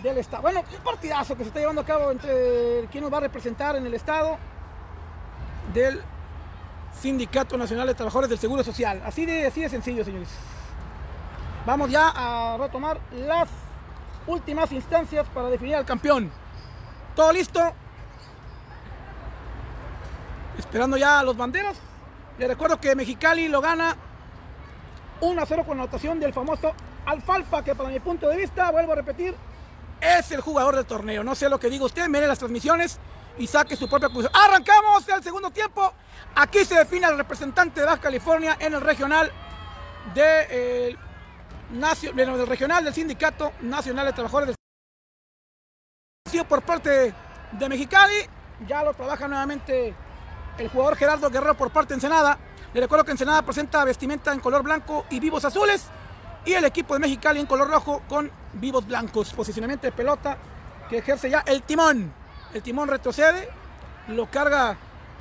del 0.00 0.18
Estado. 0.18 0.42
Bueno, 0.42 0.60
un 0.60 0.84
partidazo 0.84 1.36
que 1.36 1.42
se 1.42 1.48
está 1.48 1.58
llevando 1.58 1.80
a 1.80 1.84
cabo 1.84 2.12
entre 2.12 2.86
quien 2.92 3.02
nos 3.02 3.12
va 3.12 3.16
a 3.16 3.22
representar 3.22 3.74
en 3.74 3.86
el 3.86 3.94
Estado 3.94 4.38
del 5.74 6.00
Sindicato 7.00 7.58
Nacional 7.58 7.88
de 7.88 7.94
Trabajadores 7.94 8.30
del 8.30 8.38
Seguro 8.38 8.62
Social. 8.62 9.02
Así 9.04 9.26
de, 9.26 9.48
así 9.48 9.62
de 9.62 9.68
sencillo, 9.68 10.04
señores. 10.04 10.28
Vamos 11.66 11.90
ya 11.90 12.12
a 12.14 12.56
retomar 12.56 13.00
las 13.10 13.48
últimas 14.28 14.70
instancias 14.70 15.26
para 15.34 15.48
definir 15.48 15.74
al 15.74 15.84
campeón. 15.84 16.30
¿Todo 17.16 17.32
listo? 17.32 17.74
Esperando 20.58 20.96
ya 20.96 21.20
a 21.20 21.22
los 21.22 21.36
banderas. 21.36 21.76
Les 22.38 22.48
recuerdo 22.48 22.80
que 22.80 22.94
Mexicali 22.94 23.48
lo 23.48 23.60
gana 23.60 23.96
1 25.20 25.42
a 25.42 25.46
0 25.46 25.64
con 25.66 25.78
anotación 25.78 26.20
del 26.20 26.32
famoso 26.32 26.72
Alfalfa, 27.06 27.64
que 27.64 27.74
para 27.74 27.88
mi 27.88 28.00
punto 28.00 28.28
de 28.28 28.36
vista, 28.36 28.70
vuelvo 28.70 28.92
a 28.92 28.96
repetir, 28.96 29.34
es 30.00 30.30
el 30.30 30.40
jugador 30.40 30.76
del 30.76 30.84
torneo. 30.84 31.24
No 31.24 31.34
sé 31.34 31.48
lo 31.48 31.58
que 31.58 31.70
diga 31.70 31.84
usted, 31.84 32.06
mire 32.08 32.26
las 32.26 32.38
transmisiones 32.38 32.98
y 33.38 33.46
saque 33.46 33.76
su 33.76 33.88
propia 33.88 34.08
conclusión. 34.08 34.32
Arrancamos 34.34 35.08
el 35.08 35.22
segundo 35.22 35.50
tiempo. 35.50 35.92
Aquí 36.34 36.64
se 36.64 36.76
define 36.76 37.06
al 37.06 37.16
representante 37.16 37.80
de 37.80 37.86
Baja 37.86 38.00
California 38.00 38.56
en 38.60 38.74
el 38.74 38.80
regional 38.80 39.32
de, 40.14 40.46
eh, 40.50 40.96
del 42.14 42.46
regional 42.46 42.84
del 42.84 42.94
Sindicato 42.94 43.52
Nacional 43.62 44.06
de 44.06 44.12
Trabajadores 44.12 44.54
del 46.32 46.44
por 46.44 46.62
parte 46.62 47.14
de 47.52 47.68
Mexicali. 47.68 48.14
Ya 48.66 48.82
lo 48.82 48.92
trabaja 48.92 49.26
nuevamente 49.28 49.94
el 50.58 50.68
jugador 50.68 50.96
Gerardo 50.96 51.30
Guerrero 51.30 51.54
por 51.54 51.70
parte 51.70 51.90
de 51.90 51.94
Ensenada. 51.94 52.38
Le 52.74 52.80
recuerdo 52.80 53.04
que 53.04 53.12
Ensenada 53.12 53.42
presenta 53.42 53.84
vestimenta 53.84 54.32
en 54.32 54.40
color 54.40 54.62
blanco 54.62 55.06
y 55.10 55.20
vivos 55.20 55.44
azules. 55.44 55.86
Y 56.44 56.52
el 56.52 56.64
equipo 56.64 56.94
de 56.94 57.00
Mexicali 57.00 57.40
en 57.40 57.46
color 57.46 57.68
rojo 57.68 58.02
con 58.08 58.30
vivos 58.54 58.86
blancos. 58.86 59.32
Posicionamiento 59.32 59.86
de 59.86 59.92
pelota 59.92 60.36
que 60.88 60.98
ejerce 60.98 61.30
ya 61.30 61.40
el 61.46 61.62
timón. 61.62 62.12
El 62.52 62.62
timón 62.62 62.88
retrocede, 62.88 63.48
lo 64.08 64.30
carga 64.30 64.76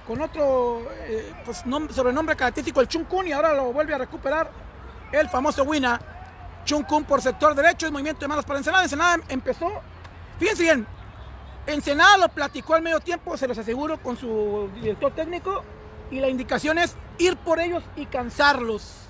con 0.07 0.21
otro 0.21 0.83
eh, 1.01 1.33
pues, 1.43 1.63
sobrenombre 1.93 2.35
característico, 2.35 2.79
el 2.79 2.87
Chunkun, 2.87 3.27
y 3.27 3.33
ahora 3.33 3.53
lo 3.53 3.73
vuelve 3.73 3.93
a 3.93 3.97
recuperar 3.97 4.49
el 5.11 5.29
famoso 5.29 5.63
Wina. 5.63 5.99
Chunkun 6.63 7.03
por 7.03 7.21
sector 7.21 7.53
derecho, 7.53 7.85
el 7.85 7.91
movimiento 7.91 8.21
de 8.21 8.27
manos 8.29 8.45
para 8.45 8.59
Ensenada. 8.59 8.83
Ensenada 8.83 9.17
empezó, 9.27 9.69
fíjense 10.39 10.63
bien, 10.63 10.87
Ensenada 11.67 12.17
lo 12.17 12.29
platicó 12.29 12.75
al 12.75 12.81
medio 12.81 13.01
tiempo, 13.01 13.35
se 13.35 13.47
los 13.47 13.57
aseguro, 13.57 14.01
con 14.01 14.17
su 14.17 14.69
director 14.75 15.13
técnico. 15.13 15.63
Y 16.09 16.21
la 16.21 16.29
indicación 16.29 16.77
es 16.77 16.95
ir 17.17 17.35
por 17.35 17.59
ellos 17.59 17.83
y 17.97 18.05
cansarlos. 18.05 19.09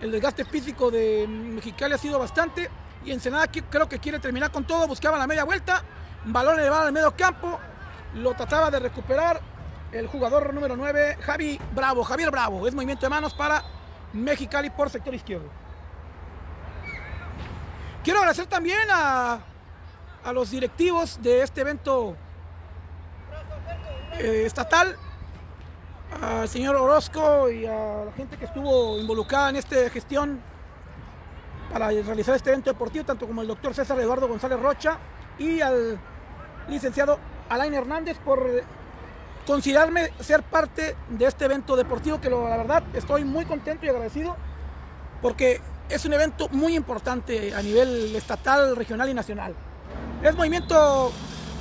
El 0.00 0.12
desgaste 0.12 0.44
físico 0.44 0.90
de 0.90 1.26
Mexicali 1.26 1.94
ha 1.94 1.98
sido 1.98 2.18
bastante. 2.18 2.68
Y 3.04 3.12
Ensenada 3.12 3.46
creo 3.46 3.88
que 3.88 3.98
quiere 3.98 4.18
terminar 4.18 4.52
con 4.52 4.66
todo. 4.66 4.86
Buscaba 4.86 5.16
la 5.16 5.26
media 5.26 5.44
vuelta. 5.44 5.82
Balón 6.26 6.60
elevado 6.60 6.86
al 6.86 6.92
medio 6.92 7.16
campo. 7.16 7.58
Lo 8.14 8.34
trataba 8.34 8.70
de 8.70 8.80
recuperar 8.80 9.40
el 9.90 10.06
jugador 10.06 10.52
número 10.52 10.76
9, 10.76 11.16
Javi 11.22 11.58
Bravo. 11.74 12.04
Javier 12.04 12.30
Bravo. 12.30 12.68
Es 12.68 12.74
movimiento 12.74 13.06
de 13.06 13.10
manos 13.10 13.32
para 13.32 13.64
Mexicali 14.12 14.68
por 14.68 14.90
sector 14.90 15.14
izquierdo. 15.14 15.48
Quiero 18.04 18.20
agradecer 18.20 18.46
también 18.46 18.88
a 18.92 19.38
a 20.24 20.32
los 20.32 20.50
directivos 20.50 21.20
de 21.22 21.42
este 21.42 21.60
evento 21.60 22.16
eh, 24.18 24.44
estatal, 24.46 24.96
al 26.22 26.48
señor 26.48 26.76
Orozco 26.76 27.50
y 27.50 27.66
a 27.66 28.04
la 28.06 28.12
gente 28.12 28.36
que 28.36 28.46
estuvo 28.46 28.98
involucrada 28.98 29.50
en 29.50 29.56
esta 29.56 29.88
gestión 29.90 30.40
para 31.72 31.88
realizar 31.88 32.34
este 32.34 32.50
evento 32.50 32.70
deportivo, 32.70 33.04
tanto 33.04 33.26
como 33.26 33.42
el 33.42 33.48
doctor 33.48 33.74
César 33.74 33.98
Eduardo 34.00 34.26
González 34.26 34.58
Rocha 34.58 34.98
y 35.38 35.60
al 35.60 35.98
licenciado 36.68 37.18
Alain 37.48 37.74
Hernández 37.74 38.18
por 38.18 38.64
considerarme 39.46 40.12
ser 40.20 40.42
parte 40.42 40.96
de 41.08 41.26
este 41.26 41.44
evento 41.44 41.76
deportivo 41.76 42.20
que 42.20 42.28
la 42.28 42.56
verdad 42.56 42.82
estoy 42.94 43.24
muy 43.24 43.44
contento 43.44 43.86
y 43.86 43.88
agradecido 43.88 44.36
porque 45.22 45.60
es 45.88 46.04
un 46.04 46.12
evento 46.12 46.48
muy 46.50 46.74
importante 46.74 47.54
a 47.54 47.62
nivel 47.62 48.14
estatal, 48.14 48.76
regional 48.76 49.08
y 49.08 49.14
nacional. 49.14 49.54
Es 50.22 50.34
movimiento 50.34 51.12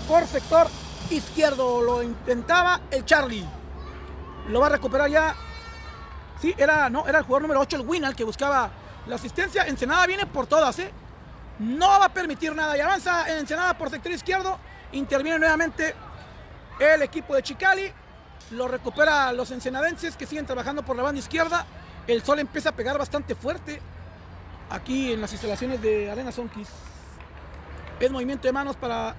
por 0.08 0.26
sector 0.26 0.68
izquierdo. 1.12 1.82
Lo 1.82 2.01
intentaba 2.01 2.82
el 2.89 3.05
Charlie. 3.05 3.45
Lo 4.49 4.62
va 4.62 4.68
a 4.68 4.70
recuperar 4.70 5.10
ya. 5.10 5.36
Sí, 6.41 6.55
era, 6.58 6.89
no, 6.89 7.08
era 7.08 7.20
el 7.20 7.26
jugador 7.26 7.43
número 7.43 7.60
8, 7.62 7.78
el 7.78 7.88
Winal, 7.88 8.16
que 8.16 8.24
buscaba 8.24 8.72
la 9.05 9.16
asistencia. 9.16 9.66
Ensenada 9.68 10.05
viene 10.08 10.26
por 10.26 10.47
todas, 10.47 10.78
¿eh? 10.80 10.91
No 11.60 11.88
va 11.88 12.05
a 12.05 12.14
permitir 12.14 12.55
nada. 12.55 12.76
Y 12.78 12.82
avanza 12.82 13.38
Ensenada 13.38 13.78
por 13.78 13.89
sector 13.89 14.12
izquierdo. 14.12 14.58
Interviene 14.91 15.38
nuevamente 15.38 15.93
el 16.80 17.01
equipo 17.03 17.36
de 17.36 17.43
Chicali. 17.43 17.91
Lo 18.51 18.68
recupera 18.68 19.32
los 19.34 19.51
ensenadenses 19.51 20.16
que 20.16 20.26
siguen 20.26 20.45
trabajando 20.45 20.84
por 20.84 20.95
la 20.95 21.03
banda 21.03 21.20
izquierda. 21.20 21.66
El 22.08 22.24
sol 22.24 22.39
empieza 22.39 22.70
a 22.70 22.72
pegar 22.72 22.97
bastante 22.97 23.36
fuerte 23.36 23.82
aquí 24.70 25.12
en 25.12 25.22
las 25.22 25.32
instalaciones 25.32 25.82
de 25.82 26.10
Arena 26.10 26.32
Sonquis. 26.32 26.70
Es 28.00 28.12
movimiento 28.12 28.48
de 28.48 28.54
manos 28.54 28.76
para... 28.76 29.16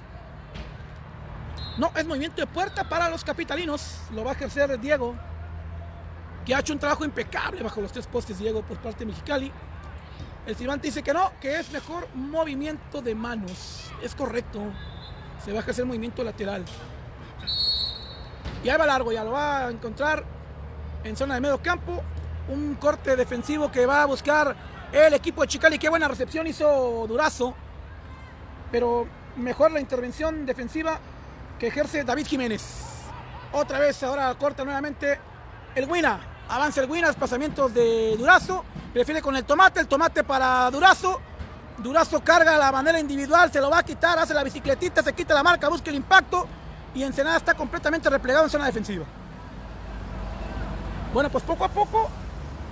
No, 1.78 1.90
es 1.96 2.06
movimiento 2.06 2.40
de 2.40 2.46
puerta 2.46 2.88
para 2.88 3.08
los 3.08 3.24
capitalinos. 3.24 3.98
Lo 4.12 4.24
va 4.24 4.32
a 4.32 4.34
ejercer 4.34 4.78
Diego, 4.80 5.14
que 6.44 6.54
ha 6.54 6.60
hecho 6.60 6.72
un 6.72 6.78
trabajo 6.78 7.04
impecable 7.04 7.62
bajo 7.62 7.80
los 7.80 7.92
tres 7.92 8.06
postes 8.06 8.38
Diego 8.38 8.62
por 8.62 8.78
parte 8.78 9.00
de 9.00 9.06
Mexicali. 9.06 9.52
El 10.46 10.56
silbante 10.56 10.88
dice 10.88 11.02
que 11.02 11.12
no, 11.12 11.32
que 11.40 11.58
es 11.58 11.70
mejor 11.72 12.08
movimiento 12.14 13.02
de 13.02 13.14
manos. 13.14 13.90
Es 14.02 14.14
correcto. 14.14 14.60
Se 15.44 15.52
va 15.52 15.58
a 15.58 15.60
ejercer 15.60 15.84
movimiento 15.84 16.24
lateral. 16.24 16.64
Y 18.64 18.68
ahí 18.68 18.78
va 18.78 18.86
largo, 18.86 19.12
ya 19.12 19.24
lo 19.24 19.32
va 19.32 19.66
a 19.66 19.70
encontrar 19.70 20.24
en 21.04 21.16
zona 21.16 21.34
de 21.34 21.40
medio 21.40 21.60
campo. 21.62 22.02
Un 22.48 22.76
corte 22.76 23.14
defensivo 23.14 23.70
que 23.70 23.86
va 23.86 24.02
a 24.02 24.06
buscar 24.06 24.56
el 24.92 25.14
equipo 25.14 25.42
de 25.42 25.48
Chicali. 25.48 25.78
Qué 25.78 25.88
buena 25.88 26.08
recepción 26.08 26.46
hizo 26.46 27.06
Durazo 27.06 27.54
pero 28.70 29.06
mejor 29.36 29.72
la 29.72 29.80
intervención 29.80 30.46
defensiva 30.46 30.98
que 31.58 31.68
ejerce 31.68 32.04
David 32.04 32.26
Jiménez. 32.26 32.62
Otra 33.52 33.78
vez 33.78 34.02
ahora 34.02 34.34
corta 34.34 34.64
nuevamente 34.64 35.18
el 35.74 35.90
Wina. 35.90 36.20
Avanza 36.48 36.82
el 36.82 36.90
Wina, 36.90 37.12
pasamientos 37.12 37.72
de 37.74 38.16
Durazo. 38.16 38.64
Prefiere 38.92 39.20
con 39.22 39.36
el 39.36 39.44
tomate, 39.44 39.80
el 39.80 39.88
tomate 39.88 40.24
para 40.24 40.70
Durazo. 40.70 41.20
Durazo 41.78 42.20
carga 42.20 42.56
la 42.56 42.72
manera 42.72 42.98
individual, 42.98 43.52
se 43.52 43.60
lo 43.60 43.70
va 43.70 43.78
a 43.78 43.82
quitar, 43.84 44.18
hace 44.18 44.34
la 44.34 44.42
bicicletita, 44.42 45.02
se 45.02 45.12
quita 45.12 45.34
la 45.34 45.42
marca, 45.42 45.68
busca 45.68 45.90
el 45.90 45.96
impacto. 45.96 46.46
Y 46.94 47.02
Ensenada 47.02 47.36
está 47.36 47.54
completamente 47.54 48.10
replegado 48.10 48.44
en 48.44 48.50
zona 48.50 48.66
defensiva. 48.66 49.04
Bueno, 51.12 51.30
pues 51.30 51.44
poco 51.44 51.64
a 51.64 51.68
poco 51.68 52.08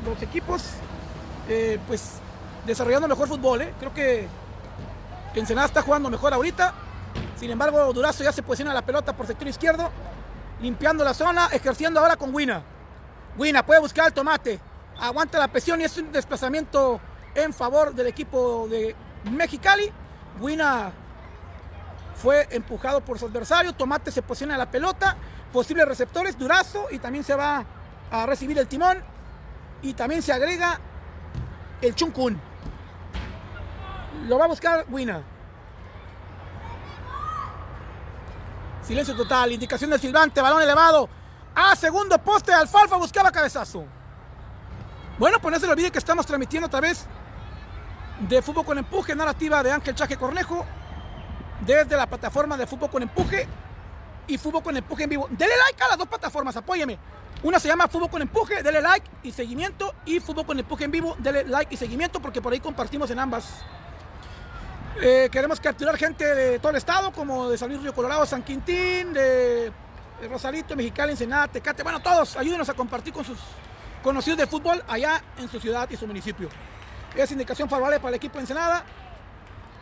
los 0.05 0.21
equipos, 0.23 0.63
eh, 1.49 1.79
pues 1.87 2.19
desarrollando 2.67 3.09
mejor 3.09 3.29
fútbol. 3.29 3.63
¿eh? 3.63 3.75
Creo 3.79 3.95
que 3.95 4.29
Ensenada 5.41 5.67
está 5.67 5.83
jugando 5.83 6.11
mejor 6.11 6.33
ahorita. 6.33 6.73
Sin 7.39 7.51
embargo, 7.51 7.93
Durazo 7.93 8.25
ya 8.25 8.33
se 8.33 8.43
posiciona 8.43 8.73
la 8.73 8.83
pelota 8.83 9.15
por 9.15 9.27
sector 9.27 9.47
izquierdo, 9.47 9.91
limpiando 10.61 11.05
la 11.05 11.13
zona, 11.13 11.49
ejerciendo 11.53 12.01
ahora 12.01 12.17
con 12.17 12.35
Wina. 12.35 12.63
Wina 13.37 13.65
puede 13.65 13.81
buscar 13.81 14.07
el 14.07 14.13
tomate, 14.15 14.59
aguanta 14.99 15.39
la 15.39 15.49
presión 15.49 15.81
y 15.81 15.85
es 15.85 15.97
un 15.99 16.11
desplazamiento 16.11 17.01
en 17.35 17.53
favor 17.53 17.95
del 17.95 18.07
equipo 18.07 18.67
de 18.69 18.97
Mexicali. 19.31 19.93
Wina 20.41 20.93
fue 22.17 22.49
empujado 22.51 23.03
por 23.03 23.19
su 23.19 23.27
adversario, 23.27 23.75
Tomate 23.75 24.11
se 24.11 24.23
posiciona 24.23 24.57
la 24.57 24.71
pelota, 24.71 25.17
posibles 25.53 25.87
receptores, 25.87 26.39
Durazo 26.39 26.87
y 26.91 26.99
también 26.99 27.25
se 27.25 27.35
va 27.35 27.65
a 28.11 28.27
recibir 28.27 28.59
el 28.59 28.67
timón 28.67 29.03
y 29.83 29.93
también 29.93 30.23
se 30.23 30.33
agrega 30.33 30.81
el 31.83 31.95
Chuncun. 31.95 32.41
Lo 34.27 34.39
va 34.39 34.47
a 34.47 34.49
buscar 34.49 34.85
Wina. 34.89 35.23
Silencio 38.83 39.17
total. 39.17 39.53
Indicación 39.53 39.91
del 39.91 40.01
silbante. 40.01 40.41
Balón 40.41 40.63
elevado. 40.63 41.09
A 41.55 41.77
segundo 41.77 42.19
poste. 42.19 42.53
Alfalfa 42.53 42.97
buscaba 42.97 43.31
cabezazo. 43.31 43.85
Bueno, 45.19 45.39
pues 45.41 45.53
no 45.53 45.61
se 45.61 45.67
le 45.67 45.73
olvide 45.73 45.91
que 45.91 45.99
estamos 45.99 46.27
transmitiendo 46.27 46.67
otra 46.67 46.81
vez 46.81 47.07
de 48.21 48.43
Fútbol 48.43 48.65
con 48.65 48.79
Empuje, 48.79 49.15
narrativa 49.15 49.63
de 49.63 49.73
Ángel 49.73 49.95
Chaje 49.95 50.17
Cornejo, 50.17 50.65
desde 51.61 51.97
la 51.97 52.07
plataforma 52.07 52.57
de 52.57 52.67
Fútbol 52.67 52.91
con 52.91 53.03
Empuje 53.03 53.47
y 54.27 54.37
Fútbol 54.39 54.63
con 54.63 54.77
Empuje 54.77 55.05
en 55.05 55.11
vivo. 55.11 55.27
Dele 55.31 55.55
like 55.67 55.83
a 55.83 55.89
las 55.89 55.99
dos 55.99 56.09
plataformas, 56.09 56.57
apóyeme. 56.57 56.99
Una 57.43 57.59
se 57.59 57.69
llama 57.69 57.89
Fútbol 57.89 58.11
con 58.11 58.23
Empuje, 58.23 58.63
dele 58.63 58.83
like 58.83 59.09
y 59.23 59.33
seguimiento. 59.33 59.95
Y 60.05 60.21
Fútbol 60.21 60.45
con 60.45 60.59
Empuje 60.59 60.85
en 60.85 60.91
vivo, 60.91 61.17
dele 61.19 61.45
like 61.45 61.73
y 61.73 61.79
seguimiento 61.79 62.21
porque 62.21 62.43
por 62.43 62.53
ahí 62.53 62.61
compartimos 62.61 63.11
en 63.11 63.19
ambas 63.19 63.65
eh, 65.01 65.29
queremos 65.31 65.61
capturar 65.61 65.97
gente 65.97 66.25
de 66.35 66.59
todo 66.59 66.71
el 66.71 66.77
estado, 66.77 67.13
como 67.13 67.49
de 67.51 67.59
San 67.59 67.69
Luis 67.69 67.83
Río 67.83 67.95
Colorado, 67.95 68.25
San 68.27 68.43
Quintín, 68.43 69.13
de 69.13 69.73
Rosalito, 70.29 70.75
Mexicali, 70.75 71.13
Ensenada, 71.13 71.49
Tecate, 71.49 71.83
bueno, 71.83 72.01
todos, 72.01 72.37
ayúdenos 72.37 72.69
a 72.69 72.75
compartir 72.75 73.13
con 73.13 73.25
sus 73.25 73.39
conocidos 74.03 74.39
de 74.39 74.47
fútbol 74.47 74.83
allá 74.89 75.23
en 75.39 75.49
su 75.49 75.61
ciudad 75.61 75.89
y 75.91 75.97
su 75.97 76.07
municipio. 76.07 76.49
Es 77.15 77.31
indicación 77.33 77.69
favorable 77.69 77.99
para 77.99 78.11
el 78.11 78.15
equipo 78.17 78.35
de 78.35 78.41
Ensenada. 78.41 78.85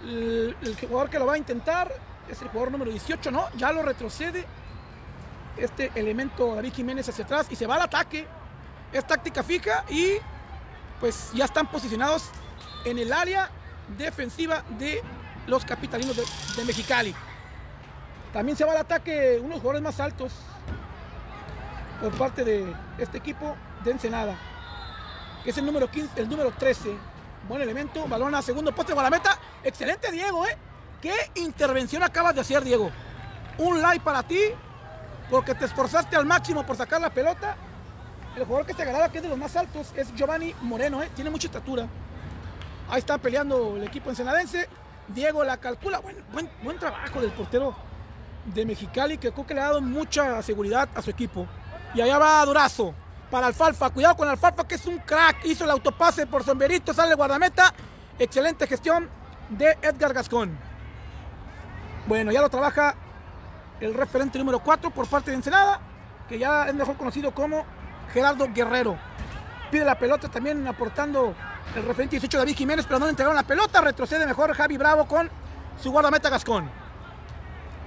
El, 0.02 0.56
el 0.62 0.76
jugador 0.76 1.10
que 1.10 1.18
lo 1.18 1.26
va 1.26 1.34
a 1.34 1.38
intentar 1.38 1.92
es 2.28 2.40
el 2.42 2.48
jugador 2.48 2.72
número 2.72 2.90
18, 2.90 3.30
¿no? 3.30 3.48
Ya 3.56 3.72
lo 3.72 3.82
retrocede 3.82 4.44
este 5.56 5.92
elemento 5.94 6.54
David 6.54 6.72
Jiménez 6.72 7.08
hacia 7.08 7.24
atrás 7.24 7.46
y 7.50 7.56
se 7.56 7.66
va 7.66 7.76
al 7.76 7.82
ataque. 7.82 8.26
Es 8.92 9.06
táctica 9.06 9.42
fija 9.42 9.84
y 9.88 10.14
pues 11.00 11.30
ya 11.34 11.44
están 11.44 11.66
posicionados 11.66 12.30
en 12.84 12.98
el 12.98 13.12
área 13.12 13.50
defensiva 13.96 14.62
de 14.78 15.02
los 15.46 15.64
capitalinos 15.64 16.16
de, 16.16 16.64
Mexicali. 16.64 17.14
También 18.32 18.56
se 18.56 18.64
va 18.64 18.72
al 18.72 18.78
ataque 18.78 19.40
unos 19.42 19.58
jugadores 19.58 19.82
más 19.82 20.00
altos 20.00 20.32
por 22.00 22.12
parte 22.14 22.44
de 22.44 22.74
este 22.98 23.18
equipo 23.18 23.56
de 23.84 23.92
Ensenada, 23.92 24.36
que 25.44 25.50
es 25.50 25.58
el 25.58 25.66
número 25.66 25.90
15, 25.90 26.20
el 26.20 26.28
número 26.28 26.50
13. 26.52 26.96
Buen 27.48 27.60
elemento, 27.60 28.08
balón 28.08 28.34
a 28.34 28.42
segundo 28.42 28.74
poste, 28.74 28.94
la 28.94 29.10
meta. 29.10 29.38
Excelente, 29.62 30.10
Diego, 30.10 30.46
¿eh? 30.46 30.56
¿Qué 31.00 31.14
intervención 31.34 32.02
acabas 32.02 32.34
de 32.34 32.40
hacer, 32.40 32.64
Diego? 32.64 32.90
Un 33.58 33.82
like 33.82 34.02
para 34.02 34.22
ti, 34.22 34.40
porque 35.30 35.54
te 35.54 35.66
esforzaste 35.66 36.16
al 36.16 36.24
máximo 36.24 36.64
por 36.64 36.76
sacar 36.76 37.00
la 37.00 37.10
pelota. 37.10 37.56
El 38.34 38.44
jugador 38.46 38.66
que 38.66 38.72
se 38.72 38.82
agarraba, 38.82 39.10
que 39.10 39.18
es 39.18 39.22
de 39.22 39.28
los 39.28 39.38
más 39.38 39.54
altos, 39.54 39.92
es 39.94 40.12
Giovanni 40.14 40.54
Moreno, 40.62 41.02
¿eh? 41.02 41.10
Tiene 41.14 41.30
mucha 41.30 41.46
estatura. 41.46 41.86
Ahí 42.88 42.98
está 42.98 43.18
peleando 43.18 43.76
el 43.76 43.84
equipo 43.84 44.10
ensenadense. 44.10 44.68
Diego 45.08 45.44
la 45.44 45.56
calcula. 45.56 46.00
Buen, 46.00 46.16
buen, 46.32 46.50
buen 46.62 46.78
trabajo 46.78 47.20
del 47.20 47.30
portero 47.32 47.74
de 48.44 48.66
Mexicali, 48.66 49.18
que 49.18 49.32
creo 49.32 49.46
que 49.46 49.54
le 49.54 49.60
ha 49.60 49.64
dado 49.64 49.80
mucha 49.80 50.42
seguridad 50.42 50.88
a 50.94 51.02
su 51.02 51.10
equipo. 51.10 51.46
Y 51.94 52.00
allá 52.00 52.18
va 52.18 52.44
Durazo 52.44 52.94
para 53.30 53.46
Alfalfa. 53.46 53.90
Cuidado 53.90 54.16
con 54.16 54.28
Alfalfa, 54.28 54.66
que 54.66 54.74
es 54.74 54.86
un 54.86 54.98
crack. 54.98 55.44
Hizo 55.44 55.64
el 55.64 55.70
autopase 55.70 56.26
por 56.26 56.44
sombrerito, 56.44 56.92
sale 56.92 57.14
guardameta. 57.14 57.72
Excelente 58.18 58.66
gestión 58.66 59.08
de 59.48 59.76
Edgar 59.82 60.12
Gascón. 60.12 60.56
Bueno, 62.06 62.32
ya 62.32 62.42
lo 62.42 62.50
trabaja 62.50 62.94
el 63.80 63.94
referente 63.94 64.38
número 64.38 64.60
4 64.60 64.90
por 64.90 65.06
parte 65.06 65.30
de 65.30 65.38
Ensenada, 65.38 65.80
que 66.28 66.38
ya 66.38 66.68
es 66.68 66.74
mejor 66.74 66.96
conocido 66.96 67.34
como 67.34 67.64
Gerardo 68.12 68.48
Guerrero. 68.52 68.98
Pide 69.74 69.84
la 69.84 69.98
pelota 69.98 70.28
también 70.28 70.64
aportando 70.68 71.34
el 71.74 71.84
referente 71.84 72.14
18 72.14 72.38
David 72.38 72.54
Jiménez, 72.54 72.86
pero 72.86 73.00
no 73.00 73.06
le 73.06 73.10
entregaron 73.10 73.34
la 73.34 73.42
pelota. 73.42 73.80
Retrocede 73.80 74.24
mejor 74.24 74.54
Javi 74.54 74.76
Bravo 74.76 75.08
con 75.08 75.28
su 75.82 75.90
guardameta 75.90 76.30
Gascón. 76.30 76.70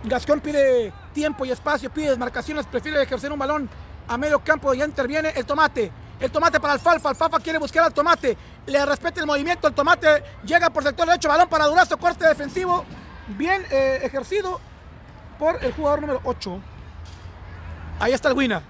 Gascón 0.04 0.42
pide 0.42 0.92
tiempo 1.14 1.46
y 1.46 1.52
espacio, 1.52 1.90
pide 1.90 2.10
desmarcaciones, 2.10 2.66
prefiere 2.66 3.02
ejercer 3.02 3.32
un 3.32 3.40
balón 3.40 3.70
a 4.06 4.18
medio 4.18 4.40
campo. 4.40 4.74
Ya 4.74 4.84
interviene 4.84 5.30
el 5.30 5.46
tomate. 5.46 5.90
El 6.20 6.30
tomate 6.30 6.60
para 6.60 6.74
Alfalfa. 6.74 7.08
Alfalfa 7.08 7.40
quiere 7.40 7.58
buscar 7.58 7.86
al 7.86 7.94
tomate. 7.94 8.38
Le 8.66 8.86
respeta 8.86 9.22
el 9.22 9.26
movimiento. 9.26 9.70
El 9.70 9.74
tomate 9.74 10.26
llega 10.44 10.70
por 10.70 10.84
sector 10.84 11.08
derecho. 11.08 11.30
Balón 11.30 11.48
para 11.48 11.68
Durazo. 11.68 11.96
Corte 11.96 12.28
defensivo. 12.28 12.84
Bien 13.30 13.66
eh, 13.72 14.02
ejercido 14.04 14.60
por 15.40 15.64
el 15.64 15.72
jugador 15.72 16.02
número 16.02 16.20
8. 16.26 16.60
Ahí 18.02 18.12
está 18.12 18.28
el 18.28 18.36
Wina. 18.36 18.62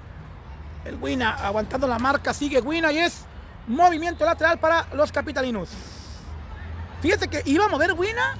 El 0.87 0.95
Wina 0.95 1.35
aguantando 1.45 1.87
la 1.87 1.99
marca. 1.99 2.33
Sigue 2.33 2.61
Wina 2.61 2.91
y 2.91 2.99
es 2.99 3.25
movimiento 3.67 4.25
lateral 4.25 4.57
para 4.59 4.87
los 4.93 5.11
capitalinos. 5.11 5.69
Fíjate 7.01 7.27
que 7.27 7.41
iba 7.45 7.65
a 7.65 7.67
mover 7.67 7.93
Wina 7.93 8.35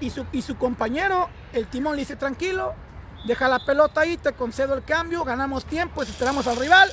y 0.00 0.10
su, 0.10 0.26
y 0.32 0.42
su 0.42 0.56
compañero, 0.56 1.28
el 1.52 1.66
timón, 1.66 1.94
le 1.94 2.00
dice 2.00 2.16
tranquilo, 2.16 2.74
deja 3.26 3.48
la 3.48 3.64
pelota 3.64 4.00
ahí, 4.00 4.16
te 4.16 4.32
concedo 4.32 4.74
el 4.74 4.84
cambio, 4.84 5.24
ganamos 5.24 5.64
tiempo, 5.64 6.02
esperamos 6.02 6.46
al 6.46 6.56
rival. 6.56 6.90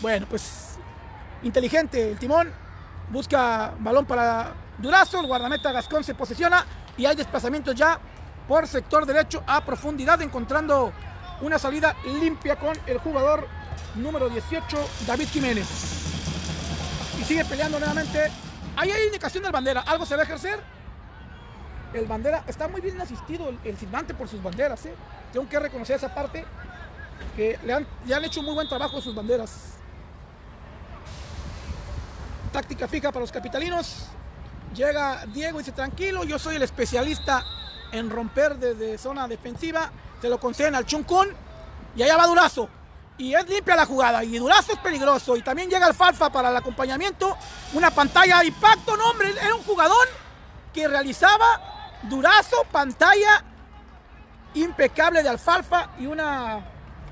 Bueno, 0.00 0.26
pues 0.28 0.78
inteligente 1.42 2.10
el 2.10 2.18
timón, 2.18 2.52
busca 3.10 3.74
balón 3.78 4.06
para 4.06 4.54
Durazo, 4.78 5.20
el 5.20 5.26
guardameta 5.26 5.70
Gascón 5.72 6.02
se 6.02 6.14
posiciona 6.14 6.64
y 6.96 7.06
hay 7.06 7.14
desplazamientos 7.14 7.74
ya 7.74 8.00
por 8.48 8.66
sector 8.66 9.06
derecho 9.06 9.42
a 9.46 9.64
profundidad, 9.64 10.20
encontrando 10.22 10.92
una 11.40 11.58
salida 11.58 11.96
limpia 12.04 12.56
con 12.56 12.76
el 12.86 12.98
jugador 12.98 13.46
número 13.96 14.28
18, 14.28 14.76
David 15.06 15.28
Jiménez. 15.28 15.66
Y 17.20 17.24
sigue 17.24 17.44
peleando 17.44 17.78
nuevamente. 17.78 18.30
Ahí 18.76 18.90
hay 18.90 19.06
indicación 19.06 19.42
del 19.42 19.52
bandera, 19.52 19.80
algo 19.82 20.04
se 20.04 20.16
va 20.16 20.22
a 20.22 20.24
ejercer. 20.24 20.60
El 21.92 22.06
bandera 22.06 22.44
está 22.48 22.66
muy 22.66 22.80
bien 22.80 23.00
asistido, 23.00 23.48
el, 23.48 23.58
el 23.64 23.78
silbante 23.78 24.14
por 24.14 24.28
sus 24.28 24.42
banderas. 24.42 24.84
¿eh? 24.86 24.94
Tengo 25.32 25.48
que 25.48 25.58
reconocer 25.60 25.96
esa 25.96 26.12
parte, 26.12 26.44
que 27.36 27.58
le 27.64 27.72
han, 27.72 27.86
le 28.04 28.14
han 28.14 28.24
hecho 28.24 28.42
muy 28.42 28.54
buen 28.54 28.68
trabajo 28.68 29.00
sus 29.00 29.14
banderas. 29.14 29.74
Táctica 32.52 32.88
fija 32.88 33.10
para 33.10 33.20
los 33.20 33.32
capitalinos. 33.32 34.06
Llega 34.74 35.24
Diego 35.26 35.60
y 35.60 35.62
dice, 35.62 35.72
tranquilo, 35.72 36.24
yo 36.24 36.38
soy 36.38 36.56
el 36.56 36.62
especialista 36.62 37.44
en 37.92 38.10
romper 38.10 38.56
desde 38.56 38.98
zona 38.98 39.28
defensiva. 39.28 39.90
Se 40.20 40.28
lo 40.28 40.40
conceden 40.40 40.74
al 40.74 40.84
Chuncún. 40.84 41.28
Y 41.94 42.02
allá 42.02 42.16
va 42.16 42.26
Durazo. 42.26 42.68
Y 43.16 43.34
es 43.34 43.48
limpia 43.48 43.76
la 43.76 43.86
jugada. 43.86 44.24
Y 44.24 44.38
Durazo 44.38 44.72
es 44.72 44.78
peligroso. 44.78 45.36
Y 45.36 45.42
también 45.42 45.70
llega 45.70 45.86
Alfalfa 45.86 46.30
para 46.30 46.50
el 46.50 46.56
acompañamiento. 46.56 47.36
Una 47.72 47.90
pantalla 47.90 48.40
de 48.40 48.46
impacto. 48.46 48.96
No, 48.96 49.10
hombre, 49.10 49.30
era 49.30 49.54
un 49.54 49.62
jugador 49.62 50.08
que 50.72 50.88
realizaba 50.88 52.00
Durazo, 52.02 52.64
pantalla 52.72 53.44
impecable 54.54 55.22
de 55.22 55.28
Alfalfa. 55.28 55.90
Y 55.98 56.06
una, 56.06 56.60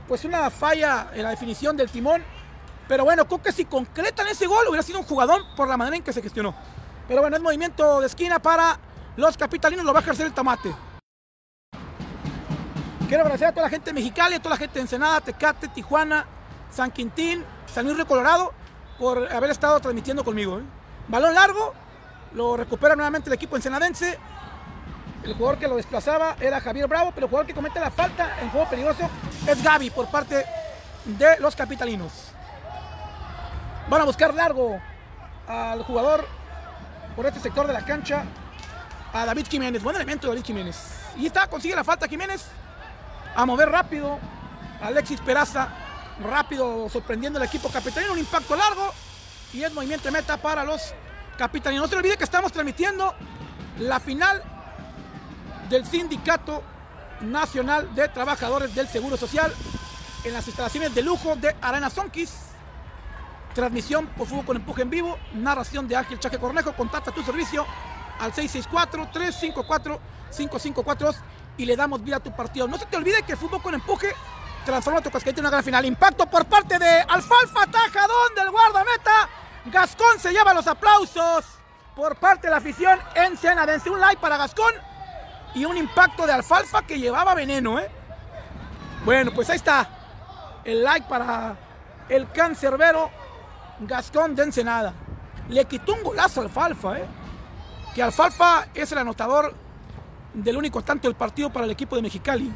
pues 0.08 0.24
una 0.24 0.50
falla 0.50 1.10
en 1.14 1.22
la 1.22 1.30
definición 1.30 1.76
del 1.76 1.90
timón. 1.90 2.24
Pero 2.88 3.04
bueno, 3.04 3.26
creo 3.26 3.40
que 3.40 3.52
si 3.52 3.64
concretan 3.64 4.26
ese 4.28 4.46
gol 4.46 4.66
hubiera 4.68 4.82
sido 4.82 4.98
un 4.98 5.06
jugador 5.06 5.42
por 5.56 5.68
la 5.68 5.76
manera 5.76 5.96
en 5.96 6.02
que 6.02 6.12
se 6.12 6.20
gestionó. 6.20 6.54
Pero 7.06 7.20
bueno, 7.20 7.36
es 7.36 7.42
movimiento 7.42 8.00
de 8.00 8.06
esquina 8.06 8.40
para 8.40 8.78
los 9.16 9.36
capitalinos, 9.36 9.84
lo 9.84 9.92
va 9.92 10.00
a 10.00 10.02
ejercer 10.02 10.26
el 10.26 10.34
tomate. 10.34 10.74
Quiero 13.12 13.24
agradecer 13.24 13.48
a 13.48 13.52
toda 13.52 13.64
la 13.64 13.68
gente 13.68 13.90
de 13.90 13.92
Mexicali, 13.92 14.36
a 14.36 14.38
toda 14.38 14.54
la 14.54 14.56
gente 14.56 14.76
de 14.76 14.80
Ensenada, 14.80 15.20
Tecate, 15.20 15.68
Tijuana, 15.68 16.24
San 16.70 16.90
Quintín, 16.90 17.44
San 17.66 17.84
Luis 17.84 17.94
Río 17.94 18.06
Colorado, 18.06 18.54
por 18.98 19.30
haber 19.30 19.50
estado 19.50 19.78
transmitiendo 19.80 20.24
conmigo. 20.24 20.60
¿eh? 20.60 20.62
Balón 21.08 21.34
largo, 21.34 21.74
lo 22.32 22.56
recupera 22.56 22.96
nuevamente 22.96 23.28
el 23.28 23.34
equipo 23.34 23.54
ensenadense. 23.54 24.18
El 25.24 25.34
jugador 25.34 25.58
que 25.58 25.68
lo 25.68 25.76
desplazaba 25.76 26.36
era 26.40 26.58
Javier 26.62 26.88
Bravo, 26.88 27.12
pero 27.14 27.26
el 27.26 27.28
jugador 27.28 27.46
que 27.46 27.52
comete 27.52 27.80
la 27.80 27.90
falta 27.90 28.40
en 28.40 28.48
juego 28.48 28.70
peligroso 28.70 29.10
es 29.46 29.62
Gaby 29.62 29.90
por 29.90 30.10
parte 30.10 30.46
de 31.04 31.38
los 31.38 31.54
capitalinos. 31.54 32.30
Van 33.90 34.00
a 34.00 34.04
buscar 34.04 34.32
largo 34.32 34.80
al 35.46 35.82
jugador 35.82 36.26
por 37.14 37.26
este 37.26 37.40
sector 37.40 37.66
de 37.66 37.74
la 37.74 37.84
cancha 37.84 38.24
a 39.12 39.26
David 39.26 39.48
Jiménez. 39.50 39.82
Buen 39.82 39.96
elemento 39.96 40.28
David 40.28 40.44
Jiménez. 40.46 40.78
Y 41.18 41.26
está, 41.26 41.46
consigue 41.46 41.74
la 41.74 41.84
falta 41.84 42.08
Jiménez. 42.08 42.46
A 43.34 43.46
mover 43.46 43.70
rápido. 43.70 44.18
Alexis 44.80 45.20
Peraza. 45.20 45.68
Rápido, 46.22 46.88
sorprendiendo 46.88 47.38
al 47.38 47.46
equipo 47.46 47.70
capitalino. 47.70 48.12
Un 48.12 48.18
impacto 48.18 48.56
largo. 48.56 48.92
Y 49.52 49.62
es 49.62 49.72
movimiento 49.72 50.06
de 50.06 50.12
meta 50.12 50.36
para 50.36 50.64
los 50.64 50.94
capitalinos. 51.36 51.86
No 51.86 51.88
se 51.88 51.96
olvide 51.96 52.16
que 52.16 52.24
estamos 52.24 52.52
transmitiendo 52.52 53.14
la 53.78 54.00
final 54.00 54.42
del 55.68 55.86
Sindicato 55.86 56.62
Nacional 57.22 57.94
de 57.94 58.08
Trabajadores 58.08 58.74
del 58.74 58.88
Seguro 58.88 59.16
Social 59.16 59.54
en 60.24 60.32
las 60.32 60.44
instalaciones 60.46 60.94
de 60.94 61.02
lujo 61.02 61.36
de 61.36 61.54
Arena 61.60 61.90
Sonquis. 61.90 62.32
Transmisión 63.54 64.06
por 64.08 64.26
fútbol 64.26 64.46
con 64.46 64.56
empuje 64.56 64.82
en 64.82 64.90
vivo. 64.90 65.18
Narración 65.34 65.86
de 65.88 65.96
Ángel 65.96 66.18
Chaque 66.18 66.38
Cornejo. 66.38 66.74
Contacta 66.74 67.12
tu 67.12 67.22
servicio 67.22 67.66
al 68.18 68.32
664-354-5542 68.32 71.16
y 71.56 71.64
le 71.64 71.76
damos 71.76 72.02
vida 72.02 72.16
a 72.16 72.20
tu 72.20 72.34
partido. 72.34 72.66
No 72.68 72.78
se 72.78 72.86
te 72.86 72.96
olvide 72.96 73.22
que 73.22 73.32
el 73.32 73.38
fútbol 73.38 73.62
con 73.62 73.74
empuje 73.74 74.14
transforma 74.64 75.00
tu 75.00 75.10
casquete 75.10 75.40
en 75.40 75.46
una 75.46 75.50
gran 75.50 75.64
final. 75.64 75.84
Impacto 75.84 76.26
por 76.26 76.44
parte 76.46 76.78
de 76.78 77.00
Alfalfa, 77.08 77.66
tajadón 77.66 78.34
del 78.36 78.50
guardameta. 78.50 79.28
Gascón 79.66 80.18
se 80.18 80.32
lleva 80.32 80.54
los 80.54 80.66
aplausos 80.66 81.44
por 81.94 82.16
parte 82.16 82.46
de 82.46 82.50
la 82.50 82.56
afición 82.56 82.98
en 83.14 83.36
Senadense. 83.36 83.90
Un 83.90 84.00
like 84.00 84.20
para 84.20 84.36
Gascón 84.36 84.72
y 85.54 85.64
un 85.64 85.76
impacto 85.76 86.26
de 86.26 86.32
Alfalfa 86.32 86.82
que 86.82 86.98
llevaba 86.98 87.34
veneno. 87.34 87.78
¿eh? 87.78 87.88
Bueno, 89.04 89.32
pues 89.32 89.50
ahí 89.50 89.56
está 89.56 89.88
el 90.64 90.82
like 90.82 91.08
para 91.08 91.56
el 92.08 92.30
cancerbero 92.30 93.10
Gascón 93.80 94.34
de 94.34 94.44
Ensenada. 94.44 94.94
Le 95.48 95.64
quitó 95.64 95.94
un 95.94 96.02
golazo 96.02 96.40
a 96.40 96.44
Alfalfa, 96.44 96.98
¿eh? 96.98 97.06
que 97.94 98.02
Alfalfa 98.02 98.68
es 98.74 98.90
el 98.92 98.98
anotador 98.98 99.54
del 100.34 100.56
único 100.56 100.82
tanto 100.82 101.08
del 101.08 101.16
partido 101.16 101.50
para 101.50 101.66
el 101.66 101.72
equipo 101.72 101.96
de 101.96 102.02
Mexicali, 102.02 102.52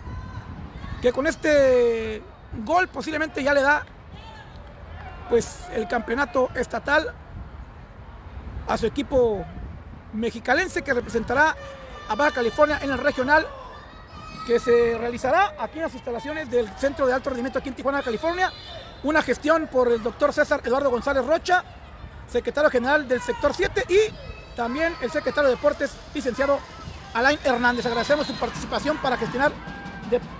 que 1.03 1.13
con 1.13 1.27
este 1.27 2.23
gol 2.65 2.89
posiblemente 2.89 3.43
ya 3.43 3.53
le 3.55 3.63
da 3.63 3.85
pues 5.29 5.65
el 5.75 5.89
campeonato 5.89 6.51
estatal 6.55 7.13
a 8.69 8.79
su 8.79 8.87
equipo 8.87 9.45
mexicalense 10.13 10.83
que 10.83 10.95
representará 10.95 11.55
a 12.09 12.15
Baja 12.15 12.33
California 12.33 12.79
en 12.83 12.91
el 12.91 12.99
regional 12.99 13.47
que 14.47 14.61
se 14.61 14.97
realizará 14.97 15.55
aquí 15.59 15.79
en 15.79 15.83
las 15.83 15.95
instalaciones 15.95 16.49
del 16.49 16.69
Centro 16.79 17.07
de 17.07 17.13
Alto 17.13 17.31
Rendimiento 17.31 17.59
aquí 17.59 17.69
en 17.69 17.75
Tijuana, 17.75 18.01
California. 18.01 18.53
Una 19.03 19.21
gestión 19.21 19.67
por 19.67 19.91
el 19.91 20.03
doctor 20.03 20.33
César 20.33 20.61
Eduardo 20.65 20.89
González 20.89 21.27
Rocha, 21.27 21.65
secretario 22.29 22.71
general 22.71 23.09
del 23.09 23.21
sector 23.21 23.53
7 23.53 23.85
y 23.89 24.55
también 24.57 24.95
el 25.01 25.11
secretario 25.11 25.51
de 25.51 25.57
Deportes, 25.57 25.91
licenciado 26.15 26.61
Alain 27.17 27.39
Hernández. 27.43 27.87
Agradecemos 27.87 28.27
su 28.27 28.35
participación 28.35 28.99
para 28.99 29.17
gestionar 29.17 29.51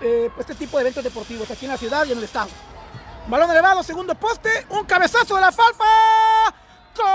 eh, 0.03 0.31
este 0.39 0.55
tipo 0.55 0.77
de 0.77 0.83
eventos 0.83 1.03
deportivos 1.03 1.51
aquí 1.51 1.65
en 1.65 1.71
la 1.71 1.79
ciudad 1.79 2.05
y 2.05 2.13
en 2.13 2.19
el 2.19 2.25
estado. 2.25 2.51
Balón 3.29 3.51
elevado, 3.51 3.83
segundo 3.83 4.15
poste, 4.15 4.67
un 4.69 4.85
cabezazo 4.85 5.37
de 5.37 5.41
la 5.41 5.51
falfa. 5.53 5.85
¡Gol! 6.95 7.07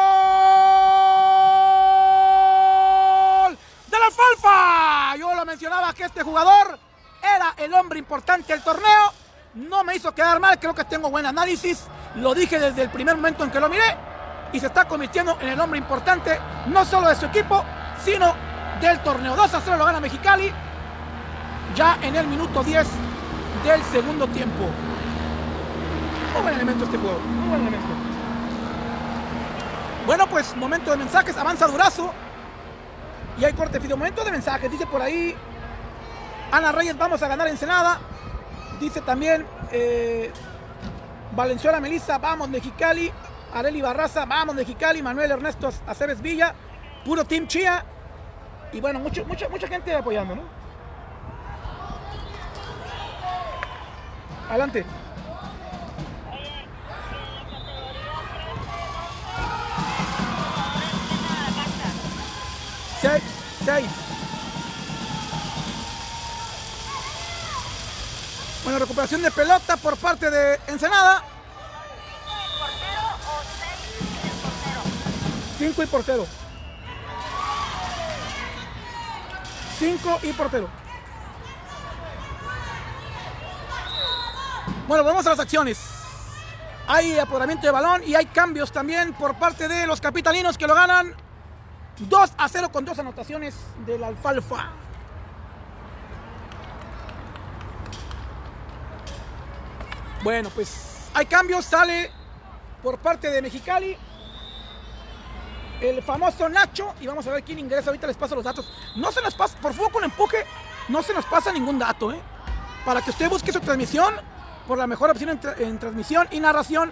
¡De 3.88 4.00
la 4.00 4.10
falfa! 4.10 5.16
Yo 5.18 5.36
lo 5.36 5.46
mencionaba 5.46 5.94
que 5.94 6.06
este 6.06 6.24
jugador 6.24 6.80
era 7.22 7.54
el 7.58 7.72
hombre 7.76 8.00
importante 8.00 8.54
del 8.54 8.64
torneo. 8.64 9.14
No 9.54 9.84
me 9.84 9.96
hizo 9.96 10.12
quedar 10.16 10.40
mal, 10.40 10.60
creo 10.60 10.74
que 10.74 10.86
tengo 10.86 11.12
buen 11.12 11.28
análisis. 11.28 11.84
Lo 12.16 12.34
dije 12.34 12.58
desde 12.60 12.82
el 12.82 12.90
primer 12.90 13.16
momento 13.16 13.44
en 13.44 13.52
que 13.52 13.60
lo 13.60 13.70
miré. 13.70 13.96
Y 14.54 14.60
se 14.60 14.66
está 14.66 14.88
convirtiendo 14.88 15.38
en 15.40 15.50
el 15.50 15.60
hombre 15.60 15.78
importante, 15.78 16.40
no 16.66 16.84
solo 16.84 17.10
de 17.10 17.16
su 17.16 17.28
equipo, 17.28 17.64
sino 18.04 18.51
del 18.82 19.00
torneo. 19.00 19.36
2 19.36 19.54
a 19.54 19.62
0 19.62 19.78
lo 19.78 19.86
gana 19.86 20.00
Mexicali. 20.00 20.52
Ya 21.76 21.98
en 22.02 22.16
el 22.16 22.28
minuto 22.28 22.64
10 22.64 22.88
del 23.64 23.84
segundo 23.84 24.28
tiempo. 24.28 24.70
Muy 26.34 26.42
buen 26.42 26.56
elemento 26.56 26.86
este 26.86 26.98
juego. 26.98 27.20
Muy 27.20 27.50
buen 27.50 27.62
elemento. 27.62 27.88
Bueno, 30.06 30.28
pues 30.28 30.56
momento 30.56 30.92
de 30.92 30.98
mensajes. 30.98 31.38
Avanza 31.38 31.68
Durazo. 31.68 32.12
Y 33.40 33.46
hay 33.46 33.54
corte 33.54 33.80
video. 33.80 33.96
Momento 33.96 34.24
de 34.24 34.32
mensajes. 34.32 34.70
Dice 34.70 34.86
por 34.88 35.02
ahí 35.02 35.36
Ana 36.52 36.72
Reyes, 36.72 36.98
vamos 36.98 37.22
a 37.24 37.28
ganar 37.28 37.48
Ensenada. 37.48 38.00
Dice 38.80 39.02
también 39.02 39.46
eh, 39.72 40.32
Valenzuela 41.34 41.80
Melissa, 41.80 42.18
vamos 42.18 42.50
Mexicali. 42.50 43.12
Areli 43.54 43.82
Barraza, 43.82 44.26
vamos 44.26 44.56
Mexicali. 44.56 45.02
Manuel 45.02 45.32
Ernesto 45.32 45.72
Aceves 45.88 46.22
Villa. 46.22 46.54
Puro 47.06 47.24
Team 47.26 47.48
Chía. 47.48 47.86
Y 48.74 48.80
bueno, 48.80 49.00
mucho, 49.00 49.26
mucha, 49.26 49.50
mucha 49.50 49.68
gente 49.68 49.94
apoyando, 49.94 50.36
¿no? 50.36 50.44
Adelante. 54.50 54.86
Seis, 63.02 63.24
seis. 63.66 63.88
Bueno, 68.64 68.80
recuperación 68.80 69.22
de 69.22 69.32
pelota 69.32 69.76
por 69.78 69.98
parte 69.98 70.30
de 70.30 70.60
Ensenada. 70.68 71.24
Cinco 75.58 75.84
y 75.84 75.86
portero. 75.88 76.41
Cinco 79.82 80.20
y 80.22 80.32
portero. 80.34 80.70
Bueno, 84.88 85.04
vamos 85.04 85.26
a 85.26 85.32
las 85.32 85.40
acciones. 85.40 85.80
Hay 86.88 87.18
apoderamiento 87.18 87.66
de 87.66 87.72
balón 87.72 88.04
y 88.06 88.14
hay 88.14 88.28
cambios 88.28 88.72
también 88.72 89.14
por 89.14 89.40
parte 89.40 89.68
de 89.68 89.88
los 89.88 90.00
capitalinos 90.00 90.56
que 90.56 90.68
lo 90.68 90.76
ganan 90.76 91.16
2 91.98 92.32
a 92.38 92.48
0 92.48 92.72
con 92.72 92.86
dos 92.86 93.00
anotaciones 93.00 93.56
del 93.84 94.04
Alfalfa. 94.04 94.70
Bueno, 100.24 100.52
pues 100.54 101.10
hay 101.16 101.26
cambios, 101.26 101.66
sale 101.66 102.12
por 102.84 103.00
parte 103.00 103.32
de 103.32 103.42
Mexicali 103.42 103.98
el 105.82 106.04
famoso 106.04 106.48
Nacho 106.48 106.94
y 107.02 107.08
vamos 107.08 107.26
a 107.28 107.32
ver 107.32 107.44
quién 107.44 107.60
ingresa. 107.60 107.90
Ahorita 107.90 108.08
les 108.08 108.16
paso 108.16 108.36
los 108.36 108.44
datos. 108.44 108.72
No 108.96 109.12
se 109.12 109.22
nos 109.22 109.34
pasa, 109.34 109.58
por 109.60 109.74
favor 109.74 109.92
con 109.92 110.04
empuje, 110.04 110.46
no 110.88 111.02
se 111.02 111.14
nos 111.14 111.26
pasa 111.26 111.52
ningún 111.52 111.80
dato, 111.80 112.14
¿eh? 112.14 112.20
Para 112.86 113.02
que 113.02 113.10
usted 113.10 113.30
busque 113.30 113.52
su 113.52 113.60
transmisión 113.60 114.14
por 114.68 114.78
la 114.78 114.88
mejor 114.88 115.10
opción 115.10 115.40
en, 115.60 115.80
transmisión 115.80 116.28
y 116.32 116.40
narración, 116.40 116.92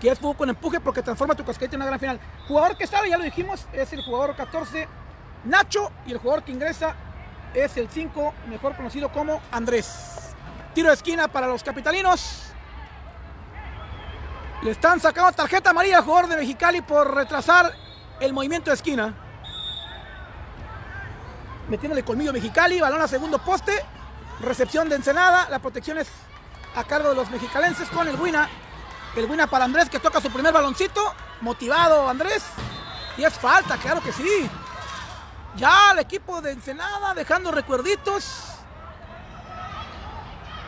que 0.00 0.10
es 0.10 0.18
fútbol 0.18 0.36
con 0.36 0.48
empuje 0.48 0.80
porque 0.80 1.02
transforma 1.02 1.34
tu 1.34 1.44
casquete 1.44 1.76
en 1.76 1.82
una 1.82 1.86
gran 1.86 2.00
final. 2.00 2.20
Jugador 2.48 2.76
que 2.76 2.86
sale, 2.86 3.08
ya 3.08 3.18
lo 3.18 3.24
dijimos, 3.24 3.66
es 3.72 3.92
el 3.92 4.02
jugador 4.02 4.34
14, 4.34 4.88
Nacho, 5.44 5.92
y 6.06 6.12
el 6.12 6.18
jugador 6.18 6.44
que 6.44 6.52
ingresa 6.52 6.94
es 7.54 7.76
el 7.76 7.88
5, 7.88 8.34
mejor 8.48 8.76
conocido 8.76 9.10
como 9.10 9.40
Andrés. 9.52 10.34
Tiro 10.74 10.88
de 10.88 10.94
esquina 10.94 11.28
para 11.28 11.46
los 11.46 11.62
capitalinos. 11.62 12.52
Le 14.62 14.70
están 14.70 15.00
sacando 15.00 15.32
tarjeta 15.32 15.70
amarilla 15.70 15.98
al 15.98 16.04
jugador 16.04 16.28
de 16.28 16.36
Mexicali 16.36 16.80
por 16.80 17.14
retrasar 17.14 17.74
el 18.20 18.32
movimiento 18.32 18.70
de 18.70 18.74
esquina. 18.74 19.14
Metiéndole 21.68 22.04
colmillo 22.04 22.32
Mexicali, 22.32 22.80
balón 22.80 23.02
a 23.02 23.08
segundo 23.08 23.38
poste. 23.38 23.84
Recepción 24.40 24.88
de 24.88 24.96
Ensenada. 24.96 25.48
La 25.50 25.58
protección 25.58 25.98
es 25.98 26.08
a 26.74 26.84
cargo 26.84 27.10
de 27.10 27.14
los 27.14 27.30
mexicalenses 27.30 27.88
con 27.90 28.08
el 28.08 28.16
Wina. 28.16 28.48
El 29.14 29.30
Wina 29.30 29.46
para 29.46 29.64
Andrés 29.64 29.90
que 29.90 29.98
toca 29.98 30.20
su 30.20 30.30
primer 30.30 30.52
baloncito. 30.52 31.14
Motivado 31.42 32.08
Andrés. 32.08 32.44
Y 33.18 33.24
es 33.24 33.34
falta, 33.34 33.76
claro 33.76 34.00
que 34.02 34.12
sí. 34.12 34.48
Ya 35.56 35.92
el 35.92 35.98
equipo 35.98 36.40
de 36.40 36.52
Ensenada 36.52 37.14
dejando 37.14 37.50
recuerditos 37.50 38.44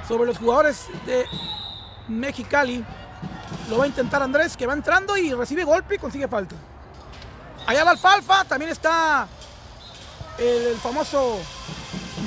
sobre 0.07 0.27
los 0.27 0.39
jugadores 0.39 0.87
de 1.05 1.27
Mexicali. 2.09 2.85
Lo 3.69 3.79
va 3.79 3.85
a 3.85 3.87
intentar 3.87 4.23
Andrés, 4.23 4.57
que 4.57 4.67
va 4.67 4.73
entrando 4.73 5.17
y 5.17 5.33
recibe 5.35 5.65
golpe 5.65 5.97
y 5.97 5.99
consigue 5.99 6.27
falta. 6.27 6.57
Allá 7.67 7.85
va 7.85 7.91
Alfalfa, 7.91 8.45
también 8.45 8.71
está 8.71 9.29
el, 10.39 10.77
famoso 10.77 11.39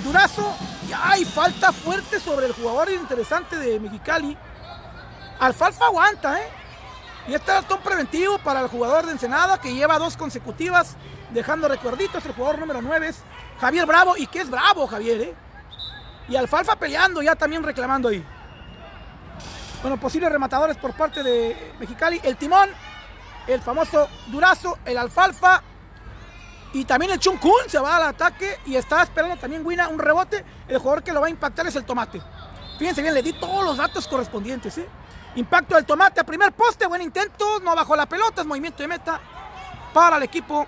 Durazo. 0.04 0.54
Y 0.88 0.94
hay 0.94 1.26
falta 1.26 1.72
fuerte 1.72 2.20
sobre 2.20 2.46
el 2.46 2.54
jugador 2.54 2.92
interesante 2.92 3.56
de 3.58 3.80
Mexicali. 3.80 4.38
Alfalfa 5.40 5.86
aguanta, 5.86 6.40
¿eh? 6.40 6.48
Y 7.28 7.34
este 7.34 7.52
es 7.52 7.66
el 7.70 7.78
preventivo 7.80 8.38
para 8.40 8.62
el 8.62 8.68
jugador 8.68 9.06
de 9.06 9.14
Ensenada 9.14 9.60
que 9.60 9.74
lleva 9.74 10.00
dos 10.00 10.18
consecutivas, 10.18 10.96
dejando 11.32 11.68
recuerditos. 11.68 12.26
El 12.26 12.34
jugador 12.34 12.60
número 12.60 12.82
9 12.82 13.08
es 13.08 13.24
Javier 13.60 13.86
Bravo. 13.86 14.18
Y 14.18 14.28
que 14.28 14.42
es 14.42 14.50
bravo, 14.50 14.86
Javier, 14.88 15.22
¿eh? 15.22 15.36
Y 16.28 16.36
Alfalfa 16.36 16.76
peleando, 16.76 17.22
ya 17.22 17.36
también 17.36 17.64
reclamando 17.64 18.10
ahí. 18.10 18.24
Bueno, 19.82 19.98
posibles 19.98 20.32
rematadores 20.32 20.78
por 20.78 20.94
parte 20.94 21.24
de 21.24 21.74
Mexicali. 21.80 22.20
El 22.24 22.38
Timón, 22.38 22.70
el 23.48 23.62
famoso 23.62 24.08
Durazo, 24.28 24.78
el 24.86 24.96
Alfalfa 24.98 25.64
y 26.74 26.86
también 26.86 27.12
el 27.12 27.20
Chuncun 27.20 27.68
se 27.68 27.80
va 27.80 27.98
al 27.98 28.04
ataque 28.04 28.60
y 28.68 28.76
está 28.76 29.02
esperando 29.02 29.38
también 29.38 29.66
Wina 29.66 29.88
un 29.88 29.98
rebote. 29.98 30.46
El 30.68 30.78
jugador 30.78 31.04
que 31.04 31.12
lo 31.12 31.20
va 31.20 31.28
a 31.28 31.30
impactar 31.32 31.66
es 31.66 31.76
el 31.76 31.84
Tomate. 31.84 32.22
Fíjense 32.78 33.02
bien, 33.02 33.14
le 33.14 33.24
di 33.24 33.34
todos 33.34 33.66
los 33.66 33.78
datos 33.78 34.08
correspondientes. 34.08 34.78
¿eh? 34.78 34.88
Impacto 35.36 35.76
del 35.76 35.86
Tomate 35.86 36.22
a 36.22 36.24
primer 36.24 36.52
poste, 36.54 36.86
buen 36.86 37.02
intento, 37.02 37.60
no 37.62 37.76
bajó 37.76 37.96
la 37.96 38.06
pelota, 38.06 38.42
es 38.42 38.48
movimiento 38.48 38.84
de 38.84 38.88
meta 38.88 39.20
para 39.94 40.18
el 40.18 40.24
equipo 40.24 40.68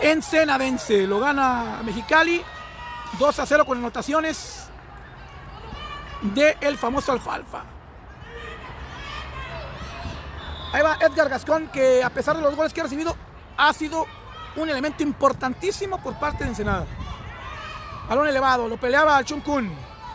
ensenadense. 0.00 1.06
Lo 1.06 1.20
gana 1.20 1.80
Mexicali 1.84 2.42
2 3.18 3.38
a 3.38 3.46
0 3.46 3.66
con 3.66 3.76
anotaciones 3.76 4.63
de 6.24 6.56
el 6.60 6.78
famoso 6.78 7.12
Alfalfa. 7.12 7.64
Ahí 10.72 10.82
va 10.82 10.96
Edgar 11.00 11.28
Gascón, 11.28 11.68
que 11.68 12.02
a 12.02 12.10
pesar 12.10 12.36
de 12.36 12.42
los 12.42 12.56
goles 12.56 12.72
que 12.72 12.80
ha 12.80 12.84
recibido, 12.84 13.14
ha 13.56 13.72
sido 13.72 14.06
un 14.56 14.68
elemento 14.68 15.02
importantísimo 15.02 16.02
por 16.02 16.14
parte 16.14 16.44
de 16.44 16.50
Ensenada. 16.50 16.86
Balón 18.08 18.26
elevado, 18.26 18.68
lo 18.68 18.76
peleaba 18.76 19.18
el 19.18 19.24
Chuncun. 19.24 19.72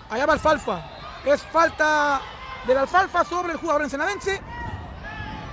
Allá 0.09 0.25
va 0.25 0.33
Alfalfa. 0.33 0.81
Es 1.25 1.43
falta 1.43 2.21
del 2.67 2.77
Alfalfa 2.77 3.23
sobre 3.23 3.53
el 3.53 3.59
jugador 3.59 3.83
ensenadense. 3.83 4.41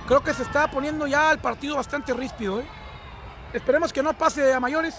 Creo 0.07 0.21
que 0.21 0.33
se 0.33 0.43
está 0.43 0.69
poniendo 0.69 1.07
ya 1.07 1.31
el 1.31 1.39
partido 1.39 1.75
bastante 1.75 2.13
ríspido. 2.13 2.59
¿eh? 2.59 2.67
Esperemos 3.53 3.93
que 3.93 4.03
no 4.03 4.13
pase 4.13 4.53
a 4.53 4.59
mayores. 4.59 4.95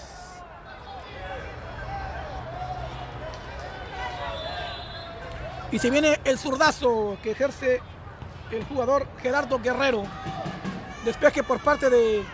Y 5.70 5.78
se 5.78 5.90
viene 5.90 6.18
el 6.24 6.38
zurdazo 6.38 7.18
que 7.22 7.32
ejerce 7.32 7.82
el 8.50 8.64
jugador 8.64 9.06
Gerardo 9.20 9.58
Guerrero. 9.58 10.04
Despeje 11.04 11.42
por 11.42 11.60
parte 11.60 11.90
de 11.90 12.24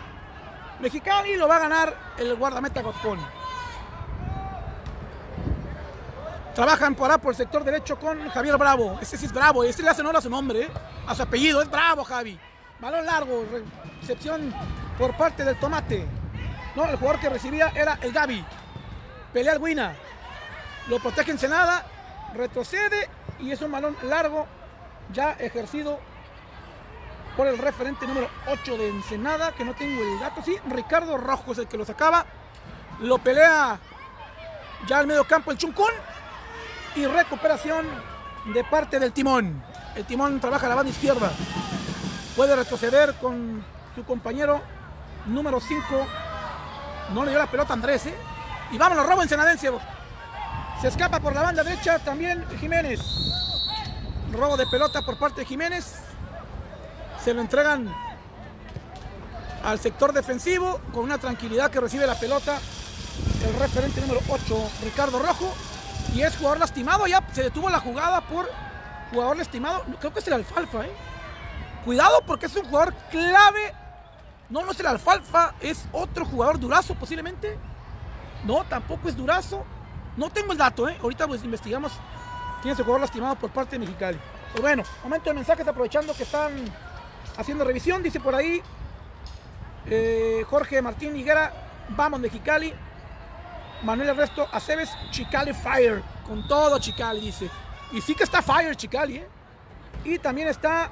Mexicali 0.79 1.35
lo 1.35 1.47
va 1.47 1.57
a 1.57 1.59
ganar 1.59 1.95
el 2.17 2.35
guardameta 2.35 2.81
Goscón. 2.81 3.19
Trabajan 6.53 6.95
por, 6.95 7.19
por 7.19 7.31
el 7.31 7.37
sector 7.37 7.63
derecho 7.65 7.99
con 7.99 8.29
Javier 8.29 8.57
Bravo. 8.57 8.97
Ese 9.01 9.17
sí 9.17 9.25
es 9.25 9.33
Bravo. 9.33 9.63
Este 9.63 9.83
le 9.83 9.89
hace 9.89 10.01
honor 10.01 10.15
a 10.17 10.21
su 10.21 10.29
nombre, 10.29 10.63
¿eh? 10.63 10.69
a 11.05 11.13
su 11.13 11.21
apellido. 11.21 11.61
Es 11.61 11.69
Bravo, 11.69 12.03
Javi. 12.05 12.39
Balón 12.79 13.05
largo. 13.05 13.45
Recepción 13.99 14.53
por 14.97 15.15
parte 15.17 15.43
del 15.43 15.59
Tomate. 15.59 16.05
No, 16.75 16.85
el 16.85 16.95
jugador 16.95 17.19
que 17.19 17.29
recibía 17.29 17.73
era 17.75 17.99
el 18.01 18.13
Gaby. 18.13 18.45
Pelea 19.33 19.53
el 19.53 19.61
Wina. 19.61 19.95
Lo 20.87 20.99
protege 20.99 21.31
Ensenada, 21.31 21.85
retrocede 22.33 23.09
y 23.39 23.51
es 23.51 23.61
un 23.61 23.71
balón 23.71 23.95
largo 24.03 24.47
ya 25.11 25.31
ejercido 25.33 25.99
por 27.35 27.47
el 27.47 27.57
referente 27.57 28.07
número 28.07 28.29
8 28.47 28.77
de 28.77 28.89
Ensenada, 28.89 29.51
que 29.51 29.65
no 29.65 29.73
tengo 29.73 30.01
el 30.01 30.19
dato, 30.19 30.41
sí, 30.41 30.57
Ricardo 30.69 31.17
Rojo 31.17 31.51
es 31.51 31.57
el 31.57 31.67
que 31.67 31.77
lo 31.77 31.85
sacaba. 31.85 32.25
Lo 33.01 33.17
pelea 33.17 33.77
ya 34.87 34.99
al 34.99 35.07
medio 35.07 35.25
campo 35.25 35.51
el 35.51 35.57
Chuncún 35.57 35.91
y 36.95 37.05
recuperación 37.05 37.85
de 38.53 38.63
parte 38.63 38.99
del 38.99 39.11
timón. 39.11 39.61
El 39.95 40.05
timón 40.05 40.39
trabaja 40.39 40.69
la 40.69 40.75
banda 40.75 40.91
izquierda. 40.91 41.29
Puede 42.35 42.55
retroceder 42.55 43.15
con 43.15 43.63
su 43.95 44.05
compañero 44.05 44.61
número 45.25 45.59
5. 45.59 45.83
No 47.13 47.25
le 47.25 47.31
dio 47.31 47.39
la 47.39 47.47
pelota 47.47 47.73
a 47.73 47.75
Andrés, 47.75 48.05
¿eh? 48.05 48.15
Y 48.71 48.77
vámonos, 48.77 49.05
robo 49.05 49.23
ensenadense. 49.23 49.71
Se 50.81 50.89
escapa 50.89 51.19
por 51.19 51.33
la 51.33 51.41
banda 51.41 51.63
derecha 51.63 51.99
también 51.99 52.45
Jiménez. 52.59 52.99
Robo 54.31 54.57
de 54.57 54.67
pelota 54.67 55.01
por 55.01 55.17
parte 55.17 55.41
de 55.41 55.45
Jiménez. 55.45 55.95
Se 57.23 57.33
lo 57.33 57.41
entregan 57.41 57.93
al 59.63 59.79
sector 59.79 60.13
defensivo 60.13 60.79
con 60.93 61.03
una 61.03 61.17
tranquilidad 61.17 61.71
que 61.71 61.79
recibe 61.79 62.05
la 62.05 62.15
pelota 62.15 62.59
el 63.45 63.59
referente 63.59 64.01
número 64.01 64.19
8, 64.27 64.69
Ricardo 64.83 65.19
Rojo. 65.19 65.53
Y 66.13 66.21
es 66.21 66.35
jugador 66.37 66.59
lastimado, 66.59 67.07
ya 67.07 67.25
se 67.31 67.43
detuvo 67.43 67.69
la 67.69 67.79
jugada 67.79 68.21
por 68.21 68.49
jugador 69.11 69.37
lastimado. 69.37 69.83
Creo 69.99 70.13
que 70.13 70.19
es 70.19 70.27
el 70.27 70.33
alfalfa, 70.33 70.85
¿eh? 70.85 70.91
Cuidado 71.83 72.21
porque 72.25 72.45
es 72.45 72.55
un 72.55 72.65
jugador 72.65 72.93
clave. 73.09 73.73
No, 74.49 74.63
no 74.63 74.71
es 74.71 74.79
el 74.79 74.87
alfalfa, 74.87 75.55
es 75.59 75.85
otro 75.91 76.25
jugador 76.25 76.59
durazo 76.59 76.95
posiblemente. 76.95 77.57
No, 78.43 78.63
tampoco 78.65 79.09
es 79.09 79.15
durazo. 79.15 79.65
No 80.17 80.29
tengo 80.29 80.51
el 80.51 80.57
dato, 80.57 80.87
¿eh? 80.87 80.97
Ahorita 81.01 81.27
pues 81.27 81.43
investigamos 81.43 81.91
quién 82.61 82.73
es 82.73 82.79
el 82.79 82.85
jugador 82.85 83.01
lastimado 83.01 83.35
por 83.35 83.49
parte 83.49 83.71
de 83.75 83.79
Mexicali. 83.79 84.17
Pues 84.51 84.61
bueno, 84.61 84.83
momento 85.03 85.29
de 85.29 85.35
mensajes 85.35 85.67
aprovechando 85.67 86.13
que 86.13 86.23
están 86.23 86.53
haciendo 87.37 87.65
revisión. 87.65 88.01
Dice 88.01 88.19
por 88.19 88.35
ahí 88.35 88.61
eh, 89.87 90.43
Jorge 90.49 90.81
Martín 90.81 91.15
Higuera, 91.15 91.51
vamos 91.89 92.19
Mexicali. 92.19 92.73
Manuel 93.83 94.09
Ernesto 94.09 94.47
Aceves, 94.51 94.89
Chicali 95.11 95.53
Fire. 95.53 96.01
Con 96.25 96.47
todo 96.47 96.79
Chicali, 96.79 97.19
dice. 97.19 97.49
Y 97.91 98.01
sí 98.01 98.15
que 98.15 98.23
está 98.23 98.41
Fire 98.41 98.75
Chicali, 98.75 99.17
¿eh? 99.17 99.27
Y 100.03 100.19
también 100.19 100.47
está 100.47 100.89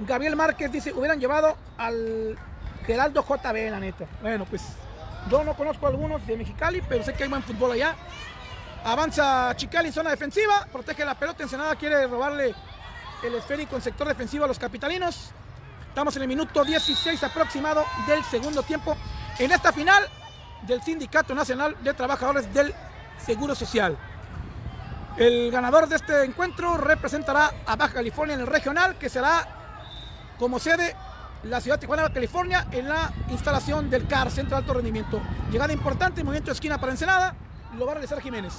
Gabriel 0.00 0.36
Márquez, 0.36 0.70
dice, 0.70 0.92
hubieran 0.92 1.20
llevado 1.20 1.56
al 1.78 2.38
Geraldo 2.86 3.22
JB, 3.22 3.70
la 3.70 3.80
neta. 3.80 4.06
Bueno, 4.20 4.44
pues 4.44 4.62
yo 5.30 5.42
no 5.44 5.54
conozco 5.54 5.86
algunos 5.86 6.26
de 6.26 6.36
Mexicali, 6.36 6.82
pero 6.88 7.02
sé 7.02 7.14
que 7.14 7.24
hay 7.24 7.28
buen 7.28 7.42
fútbol 7.42 7.72
allá. 7.72 7.96
Avanza 8.86 9.52
Chicali 9.56 9.88
en 9.88 9.92
zona 9.92 10.10
defensiva, 10.10 10.64
protege 10.70 11.04
la 11.04 11.16
pelota, 11.16 11.42
Ensenada 11.42 11.74
quiere 11.74 12.06
robarle 12.06 12.54
el 13.24 13.34
esférico 13.34 13.74
en 13.74 13.82
sector 13.82 14.06
defensivo 14.06 14.44
a 14.44 14.46
los 14.46 14.60
capitalinos. 14.60 15.32
Estamos 15.88 16.14
en 16.14 16.22
el 16.22 16.28
minuto 16.28 16.64
16 16.64 17.20
aproximado 17.24 17.84
del 18.06 18.22
segundo 18.22 18.62
tiempo 18.62 18.96
en 19.40 19.50
esta 19.50 19.72
final 19.72 20.04
del 20.68 20.80
Sindicato 20.82 21.34
Nacional 21.34 21.76
de 21.82 21.94
Trabajadores 21.94 22.54
del 22.54 22.72
Seguro 23.18 23.56
Social. 23.56 23.98
El 25.16 25.50
ganador 25.50 25.88
de 25.88 25.96
este 25.96 26.22
encuentro 26.22 26.76
representará 26.76 27.54
a 27.66 27.74
Baja 27.74 27.94
California 27.94 28.36
en 28.36 28.42
el 28.42 28.46
regional, 28.46 28.96
que 28.98 29.08
será 29.08 29.48
como 30.38 30.60
sede 30.60 30.94
la 31.42 31.60
ciudad 31.60 31.78
de 31.78 31.80
Tijuana, 31.80 32.12
California, 32.12 32.68
en 32.70 32.88
la 32.88 33.12
instalación 33.30 33.90
del 33.90 34.06
CAR, 34.06 34.30
Centro 34.30 34.56
de 34.56 34.60
Alto 34.60 34.74
Rendimiento. 34.74 35.20
Llegada 35.50 35.72
importante, 35.72 36.22
movimiento 36.22 36.50
de 36.50 36.54
esquina 36.54 36.78
para 36.78 36.92
Ensenada, 36.92 37.34
lo 37.76 37.86
va 37.86 37.92
a 37.92 37.94
realizar 37.96 38.20
Jiménez. 38.20 38.54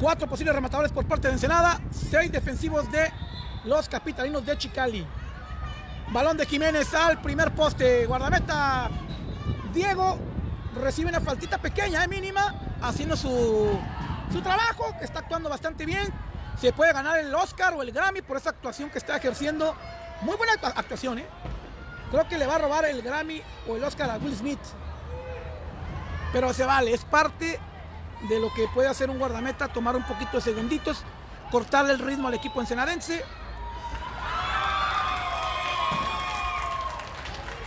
Cuatro 0.00 0.26
posibles 0.26 0.54
rematadores 0.54 0.90
por 0.90 1.06
parte 1.06 1.28
de 1.28 1.34
Ensenada, 1.34 1.80
seis 1.90 2.32
defensivos 2.32 2.90
de 2.90 3.12
los 3.64 3.88
capitalinos 3.88 4.44
de 4.44 4.58
Chicali. 4.58 5.06
Balón 6.08 6.36
de 6.36 6.46
Jiménez 6.46 6.92
al 6.94 7.20
primer 7.22 7.52
poste, 7.52 8.04
guardameta 8.06 8.90
Diego 9.72 10.18
recibe 10.80 11.08
una 11.08 11.20
faltita 11.20 11.58
pequeña, 11.58 12.04
eh, 12.04 12.08
mínima, 12.08 12.54
haciendo 12.82 13.16
su, 13.16 13.78
su 14.32 14.40
trabajo, 14.42 14.94
que 14.98 15.04
está 15.04 15.20
actuando 15.20 15.48
bastante 15.48 15.86
bien. 15.86 16.12
Se 16.60 16.72
puede 16.72 16.92
ganar 16.92 17.18
el 17.18 17.34
Oscar 17.34 17.74
o 17.74 17.82
el 17.82 17.92
Grammy 17.92 18.22
por 18.22 18.36
esa 18.36 18.50
actuación 18.50 18.90
que 18.90 18.98
está 18.98 19.16
ejerciendo. 19.16 19.74
Muy 20.22 20.36
buena 20.36 20.52
actuación, 20.52 21.18
¿eh? 21.18 21.26
Creo 22.12 22.28
que 22.28 22.36
le 22.36 22.46
va 22.46 22.56
a 22.56 22.58
robar 22.58 22.84
el 22.84 23.00
Grammy 23.00 23.42
o 23.66 23.74
el 23.74 23.82
Oscar 23.82 24.10
a 24.10 24.18
Will 24.18 24.36
Smith. 24.36 24.60
Pero 26.30 26.52
se 26.52 26.66
vale, 26.66 26.92
es 26.92 27.06
parte 27.06 27.58
de 28.28 28.38
lo 28.38 28.52
que 28.52 28.68
puede 28.68 28.86
hacer 28.86 29.08
un 29.08 29.18
guardameta, 29.18 29.68
tomar 29.68 29.96
un 29.96 30.04
poquito 30.04 30.36
de 30.36 30.42
segunditos, 30.42 31.04
cortarle 31.50 31.94
el 31.94 31.98
ritmo 31.98 32.28
al 32.28 32.34
equipo 32.34 32.60
ensenadense. 32.60 33.24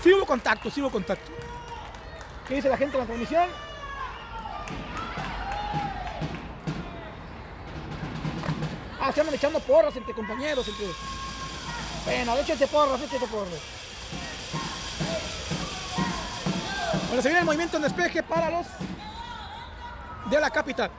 Sí 0.03 0.11
contacto, 0.27 0.69
sí 0.69 0.79
hubo 0.79 0.91
contacto. 0.91 1.31
¿Qué 2.47 2.53
dice 2.53 2.69
la 2.69 2.77
gente 2.77 2.97
en 2.97 2.99
la 3.01 3.07
transmisión? 3.07 3.49
Ah, 9.01 9.11
se 9.11 9.21
andan 9.21 9.33
echando 9.33 9.59
porras 9.59 9.95
entre 9.95 10.13
compañeros, 10.13 10.67
entre... 10.67 10.85
Bueno, 12.05 12.37
échate 12.37 12.67
porras, 12.67 13.01
échate 13.01 13.25
porras. 13.25 13.74
Bueno, 17.15 17.23
se 17.23 17.29
viene 17.29 17.39
el 17.39 17.45
movimiento 17.45 17.77
en 17.77 17.83
despeje 17.83 18.21
para 18.23 18.49
los 18.49 18.67
de 20.29 20.37
la 20.37 20.49
capital. 20.49 20.91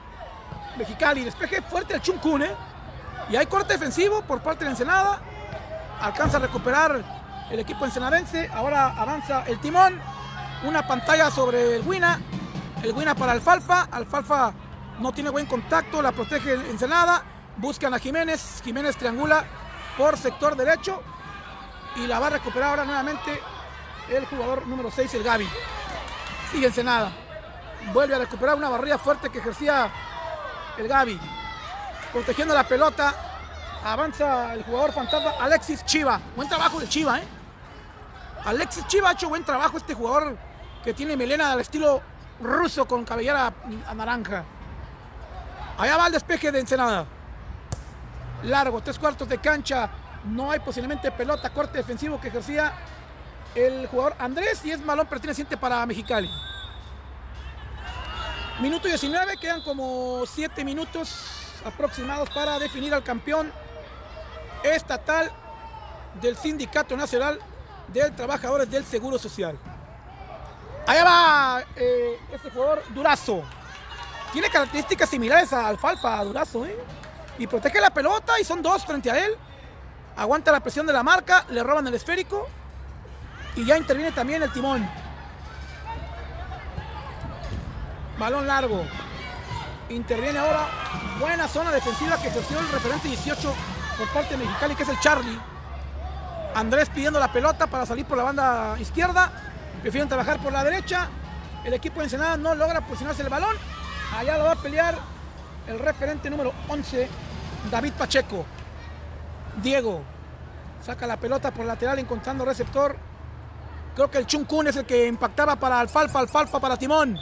Mexicali, 0.78 1.22
despeje 1.22 1.60
fuerte 1.60 1.92
el 1.92 2.00
Chuncún, 2.00 2.40
¿eh? 2.40 2.54
Y 3.28 3.36
hay 3.36 3.44
corte 3.44 3.74
defensivo 3.74 4.22
por 4.22 4.40
parte 4.40 4.64
de 4.64 4.70
Ensenada. 4.70 5.20
Alcanza 6.00 6.38
a 6.38 6.40
recuperar 6.40 7.04
el 7.50 7.60
equipo 7.60 7.84
ensenadense. 7.84 8.48
Ahora 8.54 8.94
avanza 8.96 9.44
el 9.46 9.58
timón. 9.60 10.00
Una 10.64 10.86
pantalla 10.86 11.30
sobre 11.30 11.76
el 11.76 11.86
Wina. 11.86 12.18
El 12.82 12.92
Wina 12.92 13.14
para 13.14 13.32
Alfalfa. 13.32 13.82
Alfalfa 13.92 14.54
no 14.98 15.12
tiene 15.12 15.28
buen 15.28 15.44
contacto. 15.44 16.00
La 16.00 16.12
protege 16.12 16.54
Ensenada. 16.54 17.24
Buscan 17.58 17.92
a 17.92 17.98
Jiménez. 17.98 18.62
Jiménez 18.64 18.96
triangula 18.96 19.44
por 19.98 20.16
sector 20.16 20.56
derecho. 20.56 21.02
Y 21.96 22.06
la 22.06 22.18
va 22.18 22.28
a 22.28 22.30
recuperar 22.30 22.70
ahora 22.70 22.84
nuevamente 22.86 23.38
el 24.08 24.24
jugador 24.24 24.66
número 24.66 24.90
6, 24.90 25.12
el 25.12 25.22
Gaby. 25.22 25.46
Sigue 26.51 26.66
Ensenada. 26.66 27.11
Vuelve 27.92 28.14
a 28.14 28.18
recuperar 28.18 28.57
una 28.57 28.68
barrida 28.68 28.99
fuerte 28.99 29.30
que 29.30 29.38
ejercía 29.38 29.90
el 30.78 30.88
Gaby. 30.88 31.18
Protegiendo 32.12 32.55
la 32.55 32.64
pelota. 32.64 33.14
Avanza 33.84 34.55
el 34.55 34.64
jugador 34.64 34.92
fantasma 34.92 35.32
Alexis 35.40 35.84
Chiva. 35.84 36.20
Buen 36.34 36.49
trabajo 36.49 36.80
de 36.80 36.88
Chiva, 36.88 37.18
¿eh? 37.18 37.24
Alexis 38.44 38.86
Chiva 38.86 39.11
ha 39.11 39.12
hecho 39.12 39.28
buen 39.28 39.44
trabajo 39.44 39.76
este 39.76 39.94
jugador 39.94 40.36
que 40.82 40.94
tiene 40.94 41.16
melena 41.16 41.53
al 41.53 41.61
estilo 41.61 42.01
ruso 42.40 42.86
con 42.86 43.05
cabellera 43.05 43.53
naranja. 43.94 44.44
Allá 45.78 45.97
va 45.97 46.07
el 46.07 46.12
despeje 46.12 46.51
de 46.51 46.61
Ensenada. 46.61 47.07
Largo, 48.44 48.80
tres 48.80 48.99
cuartos 48.99 49.28
de 49.28 49.38
cancha. 49.38 49.90
No 50.24 50.51
hay 50.51 50.61
posiblemente 50.61 51.11
pelota, 51.12 51.51
corte 51.51 51.78
defensivo 51.78 52.20
que 52.20 52.28
ejercía 52.28 52.72
el 53.57 53.86
jugador 53.86 54.14
Andrés 54.18 54.64
y 54.64 54.70
es 54.70 54.80
malón 54.80 55.07
perteneciente 55.07 55.57
para 55.57 55.84
Mexicali. 55.86 56.30
Minuto 58.61 58.86
19, 58.86 59.36
quedan 59.38 59.62
como 59.62 60.24
7 60.26 60.64
minutos 60.64 61.52
aproximados 61.64 62.28
para 62.30 62.59
definir 62.59 62.94
al 62.94 63.02
campeón 63.02 63.50
estatal 64.62 65.30
del 66.20 66.36
Sindicato 66.36 66.96
Nacional 66.96 67.38
de 67.88 68.11
Trabajadores 68.11 68.70
del 68.70 68.84
Seguro 68.84 69.18
Social. 69.18 69.59
Allá 70.86 71.04
va 71.04 71.64
eh, 71.76 72.18
este 72.32 72.50
jugador 72.50 72.82
Durazo. 72.90 73.42
Tiene 74.32 74.50
características 74.50 75.09
similares 75.09 75.52
a 75.52 75.68
Alfalfa, 75.68 76.22
Durazo, 76.24 76.66
¿eh? 76.66 76.76
Y 77.38 77.46
protege 77.46 77.80
la 77.80 77.90
pelota 77.90 78.38
y 78.40 78.44
son 78.44 78.62
dos 78.62 78.84
frente 78.84 79.11
a 79.11 79.24
él. 79.24 79.32
Aguanta 80.16 80.52
la 80.52 80.61
presión 80.61 80.86
de 80.86 80.92
la 80.92 81.02
marca, 81.02 81.44
le 81.50 81.62
roban 81.62 81.86
el 81.86 81.94
esférico 81.94 82.48
y 83.57 83.64
ya 83.64 83.78
interviene 83.78 84.12
también 84.12 84.42
el 84.42 84.52
timón. 84.52 84.88
Balón 88.18 88.46
largo. 88.46 88.84
Interviene 89.88 90.38
ahora. 90.38 90.68
Buena 91.18 91.48
zona 91.48 91.72
defensiva 91.72 92.20
que 92.20 92.28
ejerció 92.28 92.59
el 92.61 92.68
referente 92.68 93.09
18 93.09 93.54
por 93.98 94.09
parte 94.09 94.36
de 94.36 94.44
Mexicali, 94.44 94.74
que 94.74 94.82
es 94.82 94.88
el 94.90 95.00
Charlie. 95.00 95.38
Andrés 96.54 96.90
pidiendo 96.90 97.18
la 97.18 97.32
pelota 97.32 97.66
para 97.66 97.86
salir 97.86 98.04
por 98.04 98.18
la 98.18 98.24
banda 98.24 98.76
izquierda. 98.78 99.32
Prefieren 99.80 100.09
trabajar 100.09 100.38
por 100.38 100.52
la 100.52 100.62
derecha. 100.62 101.09
El 101.64 101.72
equipo 101.72 102.00
de 102.00 102.04
Ensenada 102.04 102.36
no 102.36 102.54
logra 102.54 102.82
posicionarse 102.82 103.22
el 103.22 103.30
balón. 103.30 103.57
Allá 104.14 104.36
lo 104.36 104.44
va 104.44 104.52
a 104.52 104.57
pelear 104.57 104.94
el 105.66 105.78
referente 105.78 106.28
número 106.28 106.52
11, 106.68 107.09
David 107.70 107.92
Pacheco. 107.94 108.44
Diego 109.62 110.02
saca 110.84 111.07
la 111.07 111.16
pelota 111.16 111.50
por 111.50 111.64
lateral 111.64 111.98
encontrando 111.98 112.44
receptor 112.44 112.96
Creo 113.97 114.11
que 114.11 114.18
el 114.18 114.26
Chuncún 114.26 114.66
es 114.66 114.76
el 114.76 114.84
que 114.84 115.07
impactaba 115.07 115.57
para 115.57 115.80
Alfalfa, 115.80 116.18
Alfalfa 116.18 116.61
para 116.61 116.76
Timón. 116.76 117.18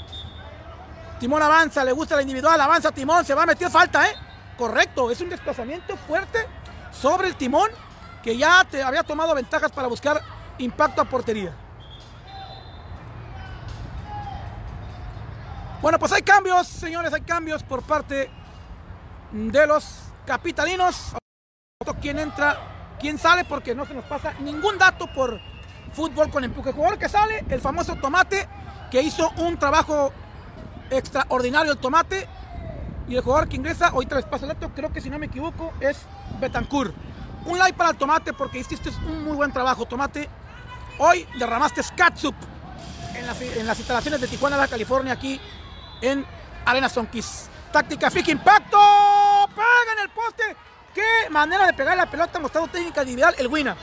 Timón 1.21 1.41
avanza, 1.41 1.85
le 1.85 1.93
gusta 1.93 2.17
la 2.17 2.23
individual, 2.23 2.61
avanza 2.61 2.91
Timón, 2.91 3.25
se 3.25 3.33
va 3.33 3.45
a 3.45 3.47
meter 3.47 3.71
falta, 3.71 4.11
¿eh? 4.11 4.15
Correcto, 4.59 5.09
es 5.09 5.21
un 5.21 5.31
desplazamiento 5.31 5.97
fuerte 5.97 6.49
sobre 6.91 7.29
el 7.29 7.37
Timón 7.37 7.71
que 8.25 8.37
ya 8.37 8.65
te 8.69 8.83
había 8.83 9.05
tomado 9.05 9.37
ventajas 9.37 9.71
para 9.71 9.87
buscar 9.87 10.21
impacto 10.59 11.01
a 11.01 11.05
portería. 11.05 11.55
Bueno, 15.81 16.01
pues 16.01 16.11
hay 16.11 16.23
cambios, 16.23 16.67
señores, 16.67 17.13
hay 17.13 17.21
cambios 17.21 17.63
por 17.63 17.83
parte 17.83 18.29
de 19.31 19.67
los 19.69 20.09
capitalinos. 20.27 21.15
¿Quién 22.01 22.19
entra? 22.19 22.59
¿Quién 22.99 23.17
sale? 23.17 23.45
Porque 23.45 23.77
no 23.77 23.87
se 23.87 23.95
nos 23.95 24.05
pasa 24.07 24.33
ningún 24.41 24.77
dato 24.77 25.07
por 25.07 25.41
fútbol 25.95 26.31
con 26.31 26.45
empuje. 26.45 26.71
El 26.71 26.75
jugador 26.75 26.99
que 26.99 27.09
sale, 27.09 27.45
el 27.49 27.61
famoso 27.61 27.97
Tomate, 27.97 28.49
que 28.91 29.03
hizo 29.03 29.31
un 29.39 29.59
trabajo 29.59 30.13
extraordinario 30.91 31.73
el 31.73 31.79
Tomate. 31.79 32.29
Y 33.09 33.17
el 33.17 33.23
jugador 33.23 33.49
que 33.49 33.57
ingresa, 33.57 33.89
ahorita 33.89 34.17
les 34.17 34.25
paso 34.25 34.47
el 34.47 34.53
dato, 34.53 34.71
creo 34.75 34.93
que 34.93 35.01
si 35.01 35.11
no 35.11 35.19
me 35.19 35.27
equivoco, 35.27 35.73
es 35.81 35.99
Betancourt. 36.41 36.95
Un 37.45 37.59
like 37.59 37.77
para 37.77 37.91
el 37.91 37.97
Tomate 37.97 38.33
porque 38.33 38.59
hiciste 38.59 38.91
un 39.07 39.25
muy 39.25 39.37
buen 39.37 39.53
trabajo, 39.53 39.85
Tomate. 39.85 40.29
Hoy 40.99 41.27
derramaste 41.39 41.83
Skatsup 41.83 42.35
en 43.15 43.27
las, 43.27 43.41
en 43.41 43.67
las 43.67 43.79
instalaciones 43.79 44.21
de 44.21 44.29
Tijuana, 44.29 44.57
Baja 44.57 44.69
California, 44.69 45.13
aquí 45.13 45.39
en 46.01 46.25
Arena 46.65 46.89
Sonquis. 46.89 47.49
Táctica 47.73 48.11
fija, 48.11 48.31
impacto. 48.31 48.79
Pega 49.55 49.93
en 49.97 50.03
el 50.05 50.11
poste. 50.11 50.57
Qué 50.95 51.29
manera 51.31 51.67
de 51.67 51.73
pegar 51.73 51.97
la 51.97 52.07
pelota, 52.07 52.39
mostrando 52.39 52.71
técnica 52.71 53.03
individual 53.03 53.35
el 53.37 53.49
Wina. 53.49 53.77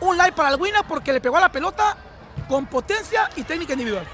Un 0.00 0.16
like 0.16 0.36
para 0.36 0.50
el 0.50 0.60
Wina 0.60 0.82
porque 0.82 1.12
le 1.12 1.20
pegó 1.20 1.36
a 1.36 1.40
la 1.40 1.48
pelota 1.50 1.96
con 2.48 2.66
potencia 2.66 3.30
y 3.36 3.42
técnica 3.42 3.72
individual. 3.72 4.06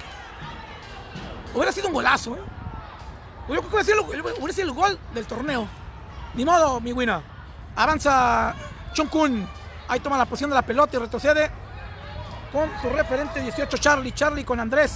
Hubiera 1.54 1.72
sido 1.72 1.88
un 1.88 1.94
golazo, 1.94 2.36
¿eh? 2.36 2.40
Hubiera 3.48 3.84
sido, 3.84 4.64
el 4.64 4.72
gol 4.72 4.98
del 5.12 5.26
torneo. 5.26 5.66
Ni 6.34 6.44
modo, 6.44 6.80
mi 6.80 6.92
Wina. 6.92 7.22
Avanza 7.76 8.54
Kun. 9.10 9.48
Ahí 9.88 10.00
toma 10.00 10.16
la 10.16 10.26
posición 10.26 10.50
de 10.50 10.54
la 10.56 10.62
pelota 10.62 10.96
y 10.96 11.00
retrocede 11.00 11.50
con 12.52 12.70
su 12.80 12.88
referente 12.90 13.40
18 13.40 13.76
Charlie. 13.78 14.12
Charlie 14.12 14.44
con 14.44 14.60
Andrés. 14.60 14.92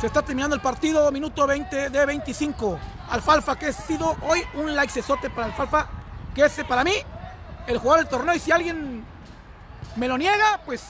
Se 0.00 0.06
está 0.06 0.22
terminando 0.22 0.54
el 0.54 0.62
partido, 0.62 1.10
minuto 1.10 1.46
20 1.46 1.90
de 1.90 2.06
25. 2.06 2.78
Alfalfa, 3.10 3.58
que 3.58 3.66
ha 3.66 3.72
sido 3.72 4.16
hoy 4.22 4.44
un 4.54 4.74
like 4.76 4.92
cesote 4.92 5.28
para 5.28 5.46
Alfalfa, 5.46 5.88
que 6.34 6.44
es 6.44 6.52
para 6.68 6.84
mí 6.84 6.92
el 7.68 7.78
jugador 7.78 8.00
del 8.04 8.08
torneo. 8.08 8.34
Y 8.34 8.40
si 8.40 8.50
alguien 8.50 9.04
me 9.94 10.08
lo 10.08 10.18
niega, 10.18 10.60
pues 10.64 10.82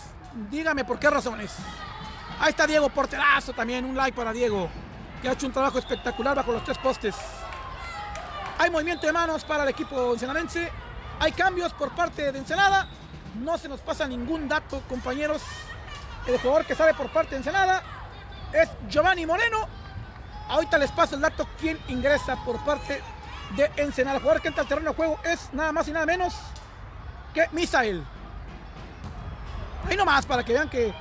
dígame 0.50 0.84
por 0.84 0.98
qué 0.98 1.10
razones. 1.10 1.54
Ahí 2.40 2.50
está 2.50 2.66
Diego 2.66 2.88
Porterazo 2.88 3.52
también, 3.52 3.84
un 3.84 3.96
like 3.96 4.16
para 4.16 4.32
Diego, 4.32 4.70
que 5.20 5.28
ha 5.28 5.32
hecho 5.32 5.46
un 5.46 5.52
trabajo 5.52 5.78
espectacular 5.78 6.36
bajo 6.36 6.52
los 6.52 6.64
tres 6.64 6.78
postes. 6.78 7.16
Hay 8.58 8.70
movimiento 8.70 9.06
de 9.06 9.12
manos 9.12 9.44
para 9.44 9.64
el 9.64 9.68
equipo 9.68 10.12
ensenadense. 10.12 10.70
Hay 11.20 11.32
cambios 11.32 11.72
por 11.72 11.90
parte 11.90 12.32
de 12.32 12.38
Ensenada. 12.38 12.88
No 13.40 13.58
se 13.58 13.68
nos 13.68 13.80
pasa 13.80 14.06
ningún 14.06 14.48
dato, 14.48 14.80
compañeros. 14.88 15.42
El 16.26 16.38
jugador 16.38 16.64
que 16.64 16.74
sale 16.74 16.94
por 16.94 17.08
parte 17.10 17.30
de 17.30 17.36
Ensenada 17.38 17.82
es 18.52 18.68
Giovanni 18.88 19.26
Moreno. 19.26 19.68
Ahorita 20.48 20.78
les 20.78 20.90
paso 20.92 21.16
el 21.16 21.20
dato 21.20 21.48
quién 21.60 21.78
ingresa 21.88 22.36
por 22.44 22.58
parte 22.64 23.02
de 23.56 23.70
Ensenada. 23.76 24.16
El 24.16 24.22
jugador 24.22 24.42
que 24.42 24.48
entra 24.48 24.62
al 24.62 24.68
terreno 24.68 24.90
de 24.90 24.96
juego 24.96 25.18
es 25.24 25.52
nada 25.52 25.72
más 25.72 25.88
y 25.88 25.92
nada 25.92 26.06
menos 26.06 26.34
que 27.34 27.48
Misael. 27.52 28.04
Ahí 29.88 29.96
nomás 29.96 30.26
para 30.26 30.44
que 30.44 30.52
vean 30.52 30.68
que 30.68 30.92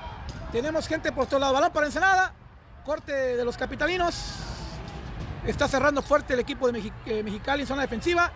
tenemos 0.51 0.87
gente 0.87 1.11
por 1.11 1.27
todo 1.27 1.39
lado. 1.39 1.53
Balón 1.53 1.71
para 1.71 1.85
Ensenada. 1.85 2.33
Corte 2.85 3.11
de 3.11 3.43
los 3.43 3.57
capitalinos. 3.57 4.35
Está 5.45 5.67
cerrando 5.67 6.01
fuerte 6.01 6.33
el 6.33 6.39
equipo 6.39 6.71
de 6.71 6.91
eh, 7.05 7.23
Mexicali 7.23 7.61
en 7.61 7.67
zona 7.67 7.81
defensiva. 7.81 8.31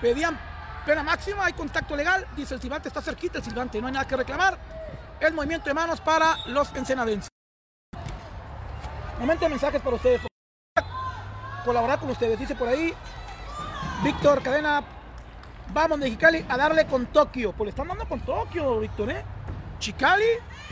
Pedían 0.00 0.38
pena 0.86 1.02
máxima, 1.02 1.44
hay 1.44 1.52
contacto 1.52 1.96
legal. 1.96 2.26
Dice 2.36 2.54
el 2.54 2.60
silbante, 2.60 2.88
está 2.88 3.02
cerquita 3.02 3.38
el 3.38 3.44
silbante, 3.44 3.80
no 3.80 3.86
hay 3.88 3.92
nada 3.92 4.06
que 4.06 4.16
reclamar. 4.16 4.58
El 5.20 5.34
movimiento 5.34 5.68
de 5.68 5.74
manos 5.74 6.00
para 6.00 6.36
los 6.46 6.74
ensenadenses. 6.74 7.28
Momento 9.18 9.44
de 9.44 9.50
mensajes 9.50 9.82
para 9.82 9.96
ustedes. 9.96 10.20
Colaborar 11.64 11.98
con 11.98 12.10
ustedes, 12.10 12.38
dice 12.38 12.54
por 12.54 12.68
ahí. 12.68 12.94
Víctor 14.02 14.42
Cadena, 14.42 14.82
vamos 15.72 15.98
Mexicali 15.98 16.44
a 16.48 16.56
darle 16.56 16.86
con 16.86 17.06
Tokio. 17.06 17.52
Pues 17.52 17.66
le 17.66 17.70
están 17.70 17.88
dando 17.88 18.06
con 18.08 18.20
Tokio, 18.20 18.80
Víctor, 18.80 19.10
¿eh? 19.10 19.24
Chicali 19.78 20.24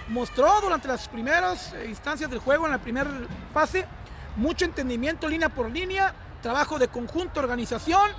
mostró 0.09 0.61
durante 0.61 0.89
las 0.89 1.09
primeras 1.09 1.75
instancias 1.87 2.31
del 2.31 2.39
juego, 2.41 2.67
en 2.67 2.73
la 2.73 2.79
primera 2.79 3.11
fase, 3.53 3.87
mucho 4.37 4.65
entendimiento 4.65 5.29
línea 5.29 5.49
por 5.49 5.71
línea, 5.71 6.15
trabajo 6.43 6.79
de 6.79 6.89
conjunto, 6.89 7.41
organización 7.41 8.11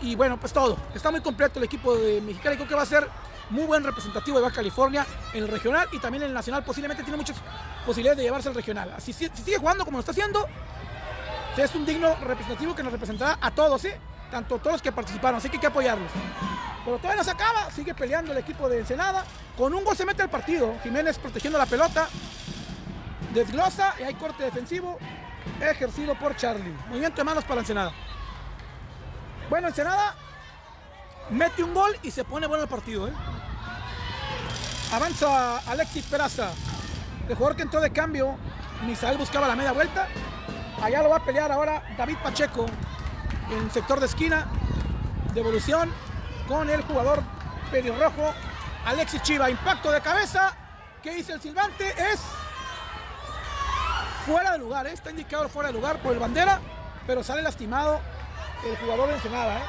y 0.00 0.14
bueno, 0.14 0.38
pues 0.38 0.52
todo. 0.52 0.76
Está 0.94 1.10
muy 1.10 1.20
completo 1.20 1.58
el 1.58 1.64
equipo 1.64 1.96
de 1.96 2.20
Mexicali, 2.20 2.56
creo 2.56 2.68
que 2.68 2.74
va 2.74 2.82
a 2.82 2.86
ser 2.86 3.06
muy 3.50 3.64
buen 3.64 3.84
representativo 3.84 4.38
de 4.38 4.44
Baja 4.44 4.56
California 4.56 5.06
en 5.34 5.44
el 5.44 5.48
regional 5.48 5.88
y 5.92 5.98
también 5.98 6.22
en 6.22 6.28
el 6.28 6.34
nacional. 6.34 6.64
Posiblemente 6.64 7.02
tiene 7.02 7.16
muchas 7.16 7.36
posibilidades 7.84 8.18
de 8.18 8.24
llevarse 8.24 8.48
al 8.48 8.54
regional. 8.54 8.92
Así 8.96 9.12
si, 9.12 9.28
sigue 9.28 9.58
jugando 9.58 9.84
como 9.84 9.98
lo 9.98 10.00
está 10.00 10.12
haciendo, 10.12 10.46
es 11.56 11.74
un 11.74 11.84
digno 11.84 12.14
representativo 12.16 12.74
que 12.74 12.82
nos 12.82 12.92
representará 12.92 13.38
a 13.40 13.50
todos, 13.50 13.84
¿eh? 13.84 13.98
Tanto 14.30 14.58
todos 14.58 14.72
los 14.72 14.82
que 14.82 14.92
participaron, 14.92 15.38
así 15.38 15.48
que 15.48 15.56
hay 15.56 15.60
que 15.60 15.66
apoyarlos. 15.66 16.10
Pero 16.84 16.96
todavía 16.96 17.18
no 17.18 17.24
se 17.24 17.30
acaba, 17.30 17.70
sigue 17.70 17.94
peleando 17.94 18.32
el 18.32 18.38
equipo 18.38 18.68
de 18.68 18.78
Ensenada. 18.78 19.24
Con 19.56 19.74
un 19.74 19.84
gol 19.84 19.96
se 19.96 20.06
mete 20.06 20.22
al 20.22 20.30
partido. 20.30 20.74
Jiménez 20.82 21.18
protegiendo 21.18 21.58
la 21.58 21.66
pelota. 21.66 22.08
Desglosa 23.34 23.94
y 24.00 24.04
hay 24.04 24.14
corte 24.14 24.44
defensivo 24.44 24.98
ejercido 25.60 26.14
por 26.14 26.36
Charlie. 26.36 26.74
Movimiento 26.88 27.18
de 27.18 27.24
manos 27.24 27.44
para 27.44 27.60
Ensenada. 27.60 27.92
Bueno, 29.50 29.68
Ensenada 29.68 30.14
mete 31.30 31.62
un 31.62 31.74
gol 31.74 31.96
y 32.02 32.10
se 32.10 32.24
pone 32.24 32.46
bueno 32.46 32.64
el 32.64 32.70
partido. 32.70 33.08
¿eh? 33.08 33.12
Avanza 34.92 35.58
Alexis 35.70 36.06
Peraza. 36.06 36.50
El 37.28 37.34
jugador 37.34 37.56
que 37.56 37.62
entró 37.62 37.80
de 37.80 37.90
cambio, 37.90 38.36
Misael 38.86 39.18
buscaba 39.18 39.46
la 39.46 39.54
media 39.54 39.72
vuelta. 39.72 40.08
Allá 40.82 41.02
lo 41.02 41.10
va 41.10 41.16
a 41.16 41.24
pelear 41.24 41.52
ahora 41.52 41.94
David 41.96 42.16
Pacheco 42.22 42.66
en 43.50 43.64
el 43.64 43.70
sector 43.70 44.00
de 44.00 44.06
esquina. 44.06 44.46
Devolución 45.34 45.92
con 46.48 46.68
el 46.68 46.82
jugador 46.82 47.22
pelirrojo 47.70 48.34
Alexis 48.84 49.22
Chiva. 49.22 49.50
Impacto 49.50 49.90
de 49.90 50.00
cabeza. 50.00 50.54
¿Qué 51.02 51.14
dice 51.14 51.32
el 51.32 51.40
silbante? 51.40 51.88
Es 51.88 52.20
fuera 54.26 54.52
de 54.52 54.58
lugar, 54.58 54.86
¿eh? 54.86 54.92
está 54.92 55.10
indicado 55.10 55.48
fuera 55.48 55.68
de 55.68 55.74
lugar 55.74 55.98
por 56.02 56.12
el 56.12 56.18
bandera, 56.18 56.60
pero 57.06 57.24
sale 57.24 57.40
lastimado 57.40 58.00
el 58.68 58.76
jugador 58.76 59.08
de 59.08 59.14
Ensenada. 59.14 59.58
¿eh? 59.58 59.62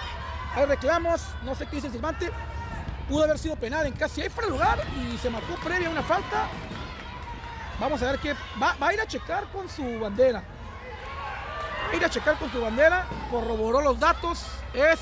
Hay 0.56 0.66
reclamos, 0.66 1.22
no 1.44 1.56
sé 1.56 1.66
qué 1.68 1.78
dice 1.78 1.88
el 1.88 1.94
silbante, 1.94 2.30
pudo 3.08 3.24
haber 3.24 3.40
sido 3.40 3.56
penal 3.56 3.86
en 3.86 3.94
casi 3.94 4.22
ahí 4.22 4.30
fuera 4.30 4.48
de 4.48 4.54
lugar 4.54 4.80
y 4.98 5.18
se 5.18 5.30
marcó 5.30 5.56
previa 5.64 5.90
una 5.90 6.04
falta. 6.04 6.48
Vamos 7.80 8.04
a 8.04 8.12
ver 8.12 8.20
qué 8.20 8.36
va, 8.62 8.76
a 8.80 8.94
ir 8.94 9.02
a 9.02 9.08
checar 9.08 9.46
con 9.52 9.70
su 9.70 10.00
bandera. 10.00 10.44
Ir 11.94 12.06
a 12.06 12.10
checar 12.10 12.38
con 12.38 12.52
su 12.52 12.62
bandera, 12.62 13.06
corroboró 13.30 13.82
los 13.82 14.00
datos, 14.00 14.46
es 14.74 15.00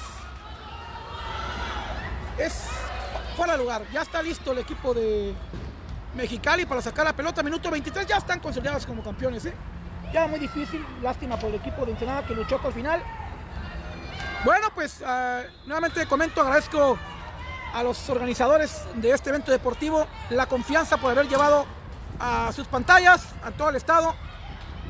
es 2.38 2.68
fuera 3.36 3.54
de 3.54 3.60
lugar. 3.60 3.84
Ya 3.92 4.02
está 4.02 4.22
listo 4.24 4.54
el 4.54 4.60
equipo 4.60 4.94
de, 4.94 5.36
Mexicali 6.16 6.66
para 6.66 6.82
sacar 6.82 7.06
la 7.06 7.14
pelota. 7.14 7.44
Minuto 7.44 7.70
23, 7.70 8.08
ya 8.08 8.18
están 8.18 8.40
consolidados 8.40 8.86
como 8.86 9.04
campeones. 9.04 9.46
¿eh? 9.46 9.54
Ya 10.14 10.28
muy 10.28 10.40
difícil, 10.40 10.86
lástima 11.02 11.38
por 11.38 11.50
el 11.50 11.56
equipo 11.56 11.86
de 11.86 11.92
Ensenada 11.92 12.26
que 12.26 12.34
luchó 12.34 12.56
hasta 12.56 12.70
el 12.70 12.74
final. 12.74 13.04
Bueno, 14.44 14.68
pues 14.74 15.02
uh, 15.02 15.68
nuevamente 15.68 16.06
comento, 16.08 16.42
agradezco 16.42 16.98
a 17.74 17.84
los 17.84 18.10
organizadores 18.10 18.84
de 18.96 19.12
este 19.12 19.30
evento 19.30 19.52
deportivo 19.52 20.08
la 20.32 20.48
confianza 20.48 20.98
por 20.98 21.12
haber 21.12 21.28
llevado 21.28 21.66
a 22.20 22.52
sus 22.54 22.66
pantallas, 22.66 23.28
a 23.44 23.52
todo 23.52 23.70
el 23.70 23.76
estado, 23.76 24.16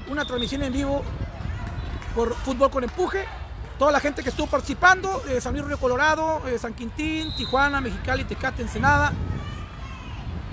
una 0.07 0.23
transmisión 0.23 0.63
en 0.63 0.71
vivo 0.71 1.03
por 2.19 2.35
Fútbol 2.35 2.69
con 2.69 2.83
Empuje. 2.83 3.23
Toda 3.77 3.93
la 3.93 4.01
gente 4.01 4.21
que 4.21 4.27
estuvo 4.27 4.47
participando, 4.47 5.21
de 5.21 5.39
San 5.39 5.53
Luis 5.53 5.63
Río 5.63 5.79
Colorado, 5.79 6.41
San 6.59 6.73
Quintín, 6.73 7.33
Tijuana, 7.37 7.79
Mexicali, 7.79 8.25
Tecate, 8.25 8.61
Ensenada, 8.61 9.13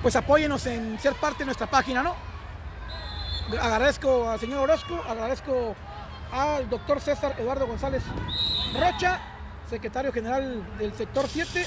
pues 0.00 0.14
apóyenos 0.14 0.64
en 0.66 0.96
ser 1.00 1.14
parte 1.14 1.40
de 1.40 1.46
nuestra 1.46 1.68
página, 1.68 2.04
¿no? 2.04 2.14
Agradezco 3.60 4.30
al 4.30 4.38
señor 4.38 4.60
Orozco, 4.60 5.02
agradezco 5.08 5.74
al 6.30 6.70
doctor 6.70 7.00
César 7.00 7.34
Eduardo 7.36 7.66
González 7.66 8.04
Rocha, 8.80 9.20
secretario 9.68 10.12
general 10.12 10.64
del 10.78 10.94
sector 10.94 11.26
7 11.26 11.66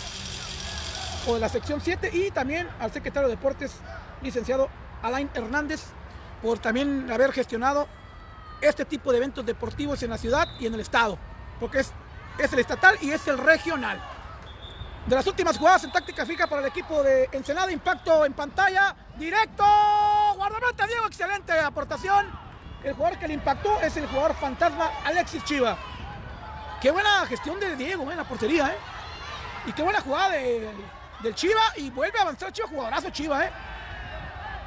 o 1.27 1.33
de 1.33 1.41
la 1.41 1.49
sección 1.49 1.81
7 1.83 2.09
y 2.13 2.31
también 2.31 2.69
al 2.79 2.93
secretario 2.93 3.27
de 3.27 3.35
Deportes, 3.35 3.73
licenciado 4.21 4.69
Alain 5.01 5.29
Hernández, 5.33 5.87
por 6.41 6.57
también 6.59 7.11
haber 7.11 7.33
gestionado 7.33 7.89
este 8.61 8.85
tipo 8.85 9.11
de 9.11 9.17
eventos 9.17 9.45
deportivos 9.45 10.01
en 10.03 10.09
la 10.09 10.17
ciudad 10.17 10.47
y 10.59 10.67
en 10.67 10.73
el 10.73 10.79
estado, 10.79 11.17
porque 11.59 11.79
es, 11.79 11.91
es 12.37 12.51
el 12.53 12.59
estatal 12.59 12.97
y 13.01 13.11
es 13.11 13.27
el 13.27 13.37
regional. 13.37 13.99
de 15.05 15.15
las 15.15 15.25
últimas 15.25 15.57
jugadas 15.57 15.83
en 15.83 15.91
táctica 15.91 16.25
fija 16.25 16.47
para 16.47 16.61
el 16.61 16.67
equipo 16.67 17.01
de 17.01 17.29
Ensenada. 17.31 17.71
Impacto 17.71 18.25
en 18.25 18.33
pantalla, 18.33 18.95
directo. 19.17 19.63
Guardameta 20.35 20.85
Diego, 20.85 21.07
excelente 21.07 21.51
aportación. 21.59 22.27
El 22.83 22.93
jugador 22.93 23.17
que 23.17 23.27
le 23.27 23.33
impactó 23.33 23.79
es 23.81 23.97
el 23.97 24.07
jugador 24.07 24.35
fantasma 24.35 24.89
Alexis 25.03 25.43
Chiva. 25.43 25.77
Qué 26.79 26.91
buena 26.91 27.25
gestión 27.25 27.59
de 27.59 27.75
Diego 27.75 28.03
eh, 28.03 28.11
en 28.11 28.17
la 28.17 28.23
portería, 28.23 28.67
¿eh? 28.67 28.77
Y 29.65 29.73
qué 29.73 29.81
buena 29.81 29.99
jugada 29.99 30.29
de, 30.29 30.69
del 31.21 31.35
Chiva. 31.35 31.61
Y 31.75 31.89
vuelve 31.89 32.19
a 32.19 32.21
avanzar 32.21 32.53
Chiva, 32.53 32.67
jugadorazo 32.67 33.09
Chiva, 33.09 33.45
¿eh? 33.45 33.51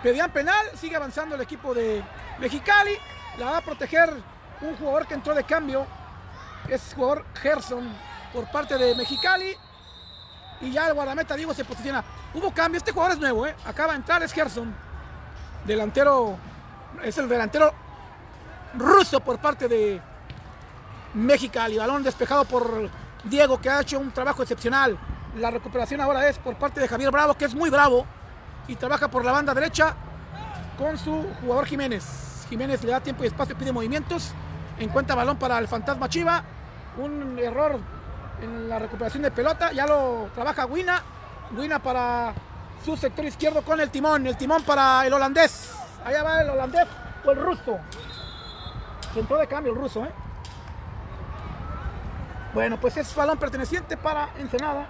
Pedían 0.03 0.31
penal, 0.31 0.67
sigue 0.75 0.97
avanzando 0.97 1.37
el 1.37 1.41
equipo 1.41 1.73
de 1.73 2.03
Mexicali. 2.39 2.99
La 3.39 3.51
va 3.51 3.57
a 3.59 3.61
proteger 3.63 4.13
un 4.61 4.77
jugador 4.77 5.07
que 5.07 5.15
entró 5.15 5.35
de 5.35 5.45
cambio. 5.45 5.87
Es 6.69 6.93
jugador 6.95 7.25
Gerson 7.41 7.91
por 8.33 8.51
parte 8.51 8.77
de 8.77 8.95
Mexicali. 8.95 9.57
Y 10.61 10.71
ya 10.71 10.87
el 10.89 10.95
guardameta 10.95 11.35
Diego 11.35 11.55
se 11.55 11.65
posiciona. 11.65 12.05
Hubo 12.35 12.53
cambio, 12.53 12.79
este 12.79 12.93
jugador 12.93 13.13
es 13.13 13.19
nuevo, 13.19 13.47
¿eh? 13.47 13.55
Acaba 13.65 13.93
de 13.93 13.99
entrar, 13.99 14.23
es 14.23 14.33
Gerson. 14.33 14.73
Delantero, 15.65 16.37
es 17.03 17.17
el 17.19 17.29
delantero 17.29 17.73
ruso 18.75 19.21
por 19.21 19.39
parte 19.39 19.67
de 19.67 20.01
Mexicali. 21.15 21.79
Balón 21.79 22.03
despejado 22.03 22.45
por 22.45 22.91
Diego, 23.25 23.61
que 23.61 23.71
ha 23.71 23.81
hecho 23.81 23.99
un 23.99 24.13
trabajo 24.13 24.43
excepcional. 24.43 24.99
La 25.37 25.51
recuperación 25.51 26.01
ahora 26.01 26.29
es 26.29 26.39
por 26.39 26.57
parte 26.57 26.81
de 26.81 26.89
Javier 26.89 27.11
Bravo, 27.11 27.35
que 27.35 27.47
es 27.47 27.55
muy 27.55 27.71
bravo. 27.71 28.07
Y 28.69 28.77
trabaja 28.77 29.09
por 29.09 29.25
la 29.25 29.33
banda 29.33 29.55
derecha 29.55 29.95
con 30.79 30.97
su 30.97 31.27
jugador 31.41 31.67
Jiménez. 31.67 32.32
Jiménez 32.53 32.85
le 32.85 32.91
da 32.91 33.01
tiempo 33.01 33.25
y 33.25 33.29
espacio, 33.29 33.57
pide 33.57 33.73
movimientos. 33.73 34.35
Encuentra 34.79 35.15
balón 35.15 35.39
para 35.39 35.57
el 35.57 35.69
fantasma 35.69 36.11
Chiva. 36.11 36.45
Un 36.99 37.39
error 37.39 37.81
en 38.43 38.69
la 38.69 38.79
recuperación 38.79 39.23
de 39.23 39.31
pelota. 39.31 39.73
Ya 39.73 39.87
lo 39.87 40.29
trabaja 40.35 40.67
Wina. 40.67 41.03
Wina 41.57 41.79
para 41.79 42.35
su 42.85 42.95
sector 42.95 43.25
izquierdo 43.25 43.63
con 43.63 43.81
el 43.81 43.89
timón. 43.89 44.27
El 44.27 44.37
timón 44.37 44.65
para 44.65 45.07
el 45.07 45.15
holandés. 45.15 45.75
Allá 46.05 46.23
va 46.23 46.43
el 46.43 46.51
holandés 46.51 46.87
o 47.25 47.31
el 47.31 47.41
ruso. 47.41 47.79
Entró 49.17 49.39
de 49.39 49.47
cambio 49.47 49.73
el 49.73 49.79
ruso, 49.79 50.05
¿eh? 50.05 50.13
Bueno, 52.53 52.79
pues 52.79 52.99
es 52.99 53.15
balón 53.17 53.39
perteneciente 53.39 53.97
para 53.97 54.29
Ensenada. 54.39 54.87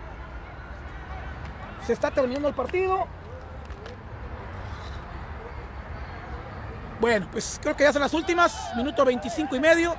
Se 1.86 1.92
está 1.92 2.10
terminando 2.10 2.48
el 2.48 2.54
partido. 2.54 3.06
Bueno, 7.02 7.26
pues 7.32 7.58
creo 7.60 7.76
que 7.76 7.82
ya 7.82 7.92
son 7.92 8.00
las 8.00 8.14
últimas. 8.14 8.76
Minuto 8.76 9.04
25 9.04 9.56
y 9.56 9.58
medio. 9.58 9.96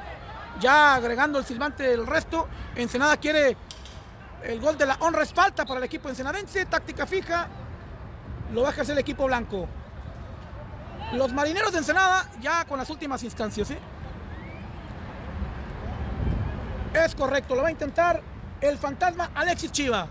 Ya 0.62 0.95
agregando 0.95 1.38
el 1.38 1.43
silbante 1.43 1.84
del 1.84 2.08
resto. 2.08 2.47
Ensenada 2.76 3.18
quiere 3.18 3.58
el 4.41 4.62
gol 4.62 4.78
de 4.78 4.86
la 4.86 4.95
honra 5.01 5.24
es 5.24 5.34
falta 5.34 5.66
para 5.66 5.80
el 5.80 5.84
equipo 5.84 6.08
ensenadense. 6.08 6.66
Táctica 6.66 7.06
fija. 7.06 7.49
Lo 8.54 8.62
va 8.62 8.70
a 8.70 8.72
ejercer 8.72 8.93
el 8.93 8.99
equipo 8.99 9.26
blanco. 9.26 9.68
Los 11.12 11.34
marineros 11.34 11.74
de 11.74 11.80
Ensenada 11.80 12.26
ya 12.39 12.64
con 12.64 12.78
las 12.78 12.89
últimas 12.89 13.22
instancias. 13.24 13.72
¿eh? 13.72 13.80
Es 16.93 17.16
correcto, 17.16 17.54
lo 17.54 17.64
va 17.64 17.68
a 17.68 17.72
intentar 17.72 18.22
el 18.62 18.78
fantasma 18.78 19.30
Alexis 19.36 19.74
Chiva. 19.74 20.08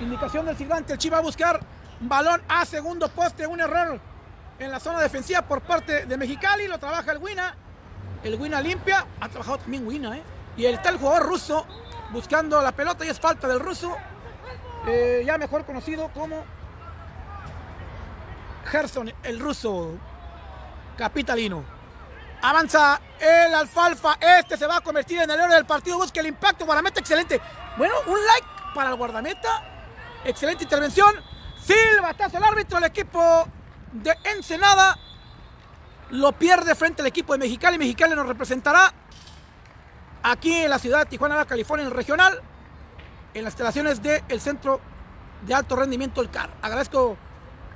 Indicación 0.00 0.44
del 0.46 0.56
silbante, 0.56 0.92
el 0.92 0.98
Chiva 0.98 1.16
va 1.16 1.20
a 1.20 1.22
buscar 1.22 1.60
balón 2.00 2.42
a 2.48 2.64
segundo 2.66 3.08
poste, 3.08 3.46
un 3.46 3.60
error 3.60 3.98
en 4.58 4.70
la 4.70 4.80
zona 4.80 5.00
defensiva 5.00 5.42
por 5.42 5.62
parte 5.62 6.06
de 6.06 6.16
Mexicali, 6.16 6.66
lo 6.68 6.78
trabaja 6.78 7.12
el 7.12 7.18
Wina, 7.18 7.54
el 8.22 8.34
Wina 8.34 8.60
limpia, 8.60 9.06
ha 9.20 9.28
trabajado 9.28 9.58
también 9.58 9.86
Wina, 9.86 10.16
¿eh? 10.16 10.22
y 10.56 10.66
está 10.66 10.90
el 10.90 10.98
jugador 10.98 11.26
ruso 11.26 11.66
buscando 12.10 12.60
la 12.62 12.72
pelota 12.72 13.04
y 13.04 13.08
es 13.08 13.18
falta 13.18 13.48
del 13.48 13.60
ruso, 13.60 13.96
eh, 14.86 15.22
ya 15.26 15.38
mejor 15.38 15.64
conocido 15.64 16.08
como 16.08 16.44
Gerson, 18.66 19.12
el 19.22 19.40
ruso 19.40 19.98
capitalino. 20.96 21.64
Avanza 22.42 23.00
el 23.18 23.54
alfalfa. 23.54 24.18
Este 24.20 24.56
se 24.56 24.66
va 24.66 24.76
a 24.76 24.80
convertir 24.80 25.20
en 25.20 25.30
el 25.30 25.40
héroe 25.40 25.54
del 25.54 25.64
partido. 25.64 25.96
Busca 25.96 26.20
el 26.20 26.26
impacto. 26.26 26.66
Guardameta 26.66 27.00
excelente. 27.00 27.40
Bueno, 27.76 27.94
un 28.06 28.18
like 28.24 28.46
para 28.74 28.90
el 28.90 28.96
guardameta. 28.96 29.75
Excelente 30.26 30.64
intervención. 30.64 31.14
Silbatazo 31.56 32.38
el 32.38 32.42
árbitro. 32.42 32.78
El 32.78 32.84
equipo 32.84 33.46
de 33.92 34.12
Ensenada 34.24 34.98
lo 36.10 36.32
pierde 36.32 36.74
frente 36.74 37.00
al 37.02 37.06
equipo 37.06 37.32
de 37.32 37.38
Mexicali. 37.38 37.78
Mexicali 37.78 38.16
nos 38.16 38.26
representará 38.26 38.92
aquí 40.24 40.52
en 40.52 40.70
la 40.70 40.80
ciudad 40.80 41.00
de 41.00 41.06
Tijuana, 41.06 41.44
California, 41.44 41.82
en 41.84 41.92
el 41.92 41.96
regional, 41.96 42.42
en 43.34 43.44
las 43.44 43.52
instalaciones 43.52 44.02
del 44.02 44.40
Centro 44.40 44.80
de 45.42 45.54
Alto 45.54 45.76
Rendimiento, 45.76 46.20
el 46.20 46.30
CAR. 46.30 46.50
Agradezco 46.60 47.16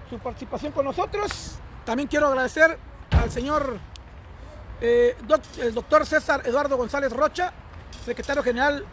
su 0.09 0.19
participación 0.19 0.73
con 0.73 0.85
nosotros. 0.85 1.61
También 1.85 2.09
quiero 2.09 2.27
agradecer 2.27 2.77
al 3.13 3.31
señor 3.31 3.79
eh, 4.81 5.17
el 5.61 5.73
doctor 5.73 6.05
César 6.05 6.43
Eduardo 6.45 6.77
González 6.77 7.13
Rocha, 7.13 7.53
secretario 8.05 8.43
general 8.43 8.85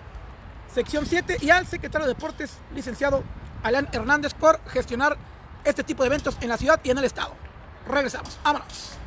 sección 0.73 1.05
7, 1.05 1.37
y 1.41 1.49
al 1.49 1.65
secretario 1.65 2.07
de 2.07 2.13
Deportes, 2.13 2.57
licenciado 2.73 3.23
Alan 3.63 3.87
Hernández, 3.91 4.33
por 4.33 4.59
gestionar 4.69 5.17
este 5.63 5.83
tipo 5.83 6.03
de 6.03 6.07
eventos 6.07 6.37
en 6.41 6.49
la 6.49 6.57
ciudad 6.57 6.79
y 6.83 6.89
en 6.89 6.97
el 6.97 7.03
estado. 7.03 7.33
Regresamos, 7.87 8.37
vámonos. 8.43 8.97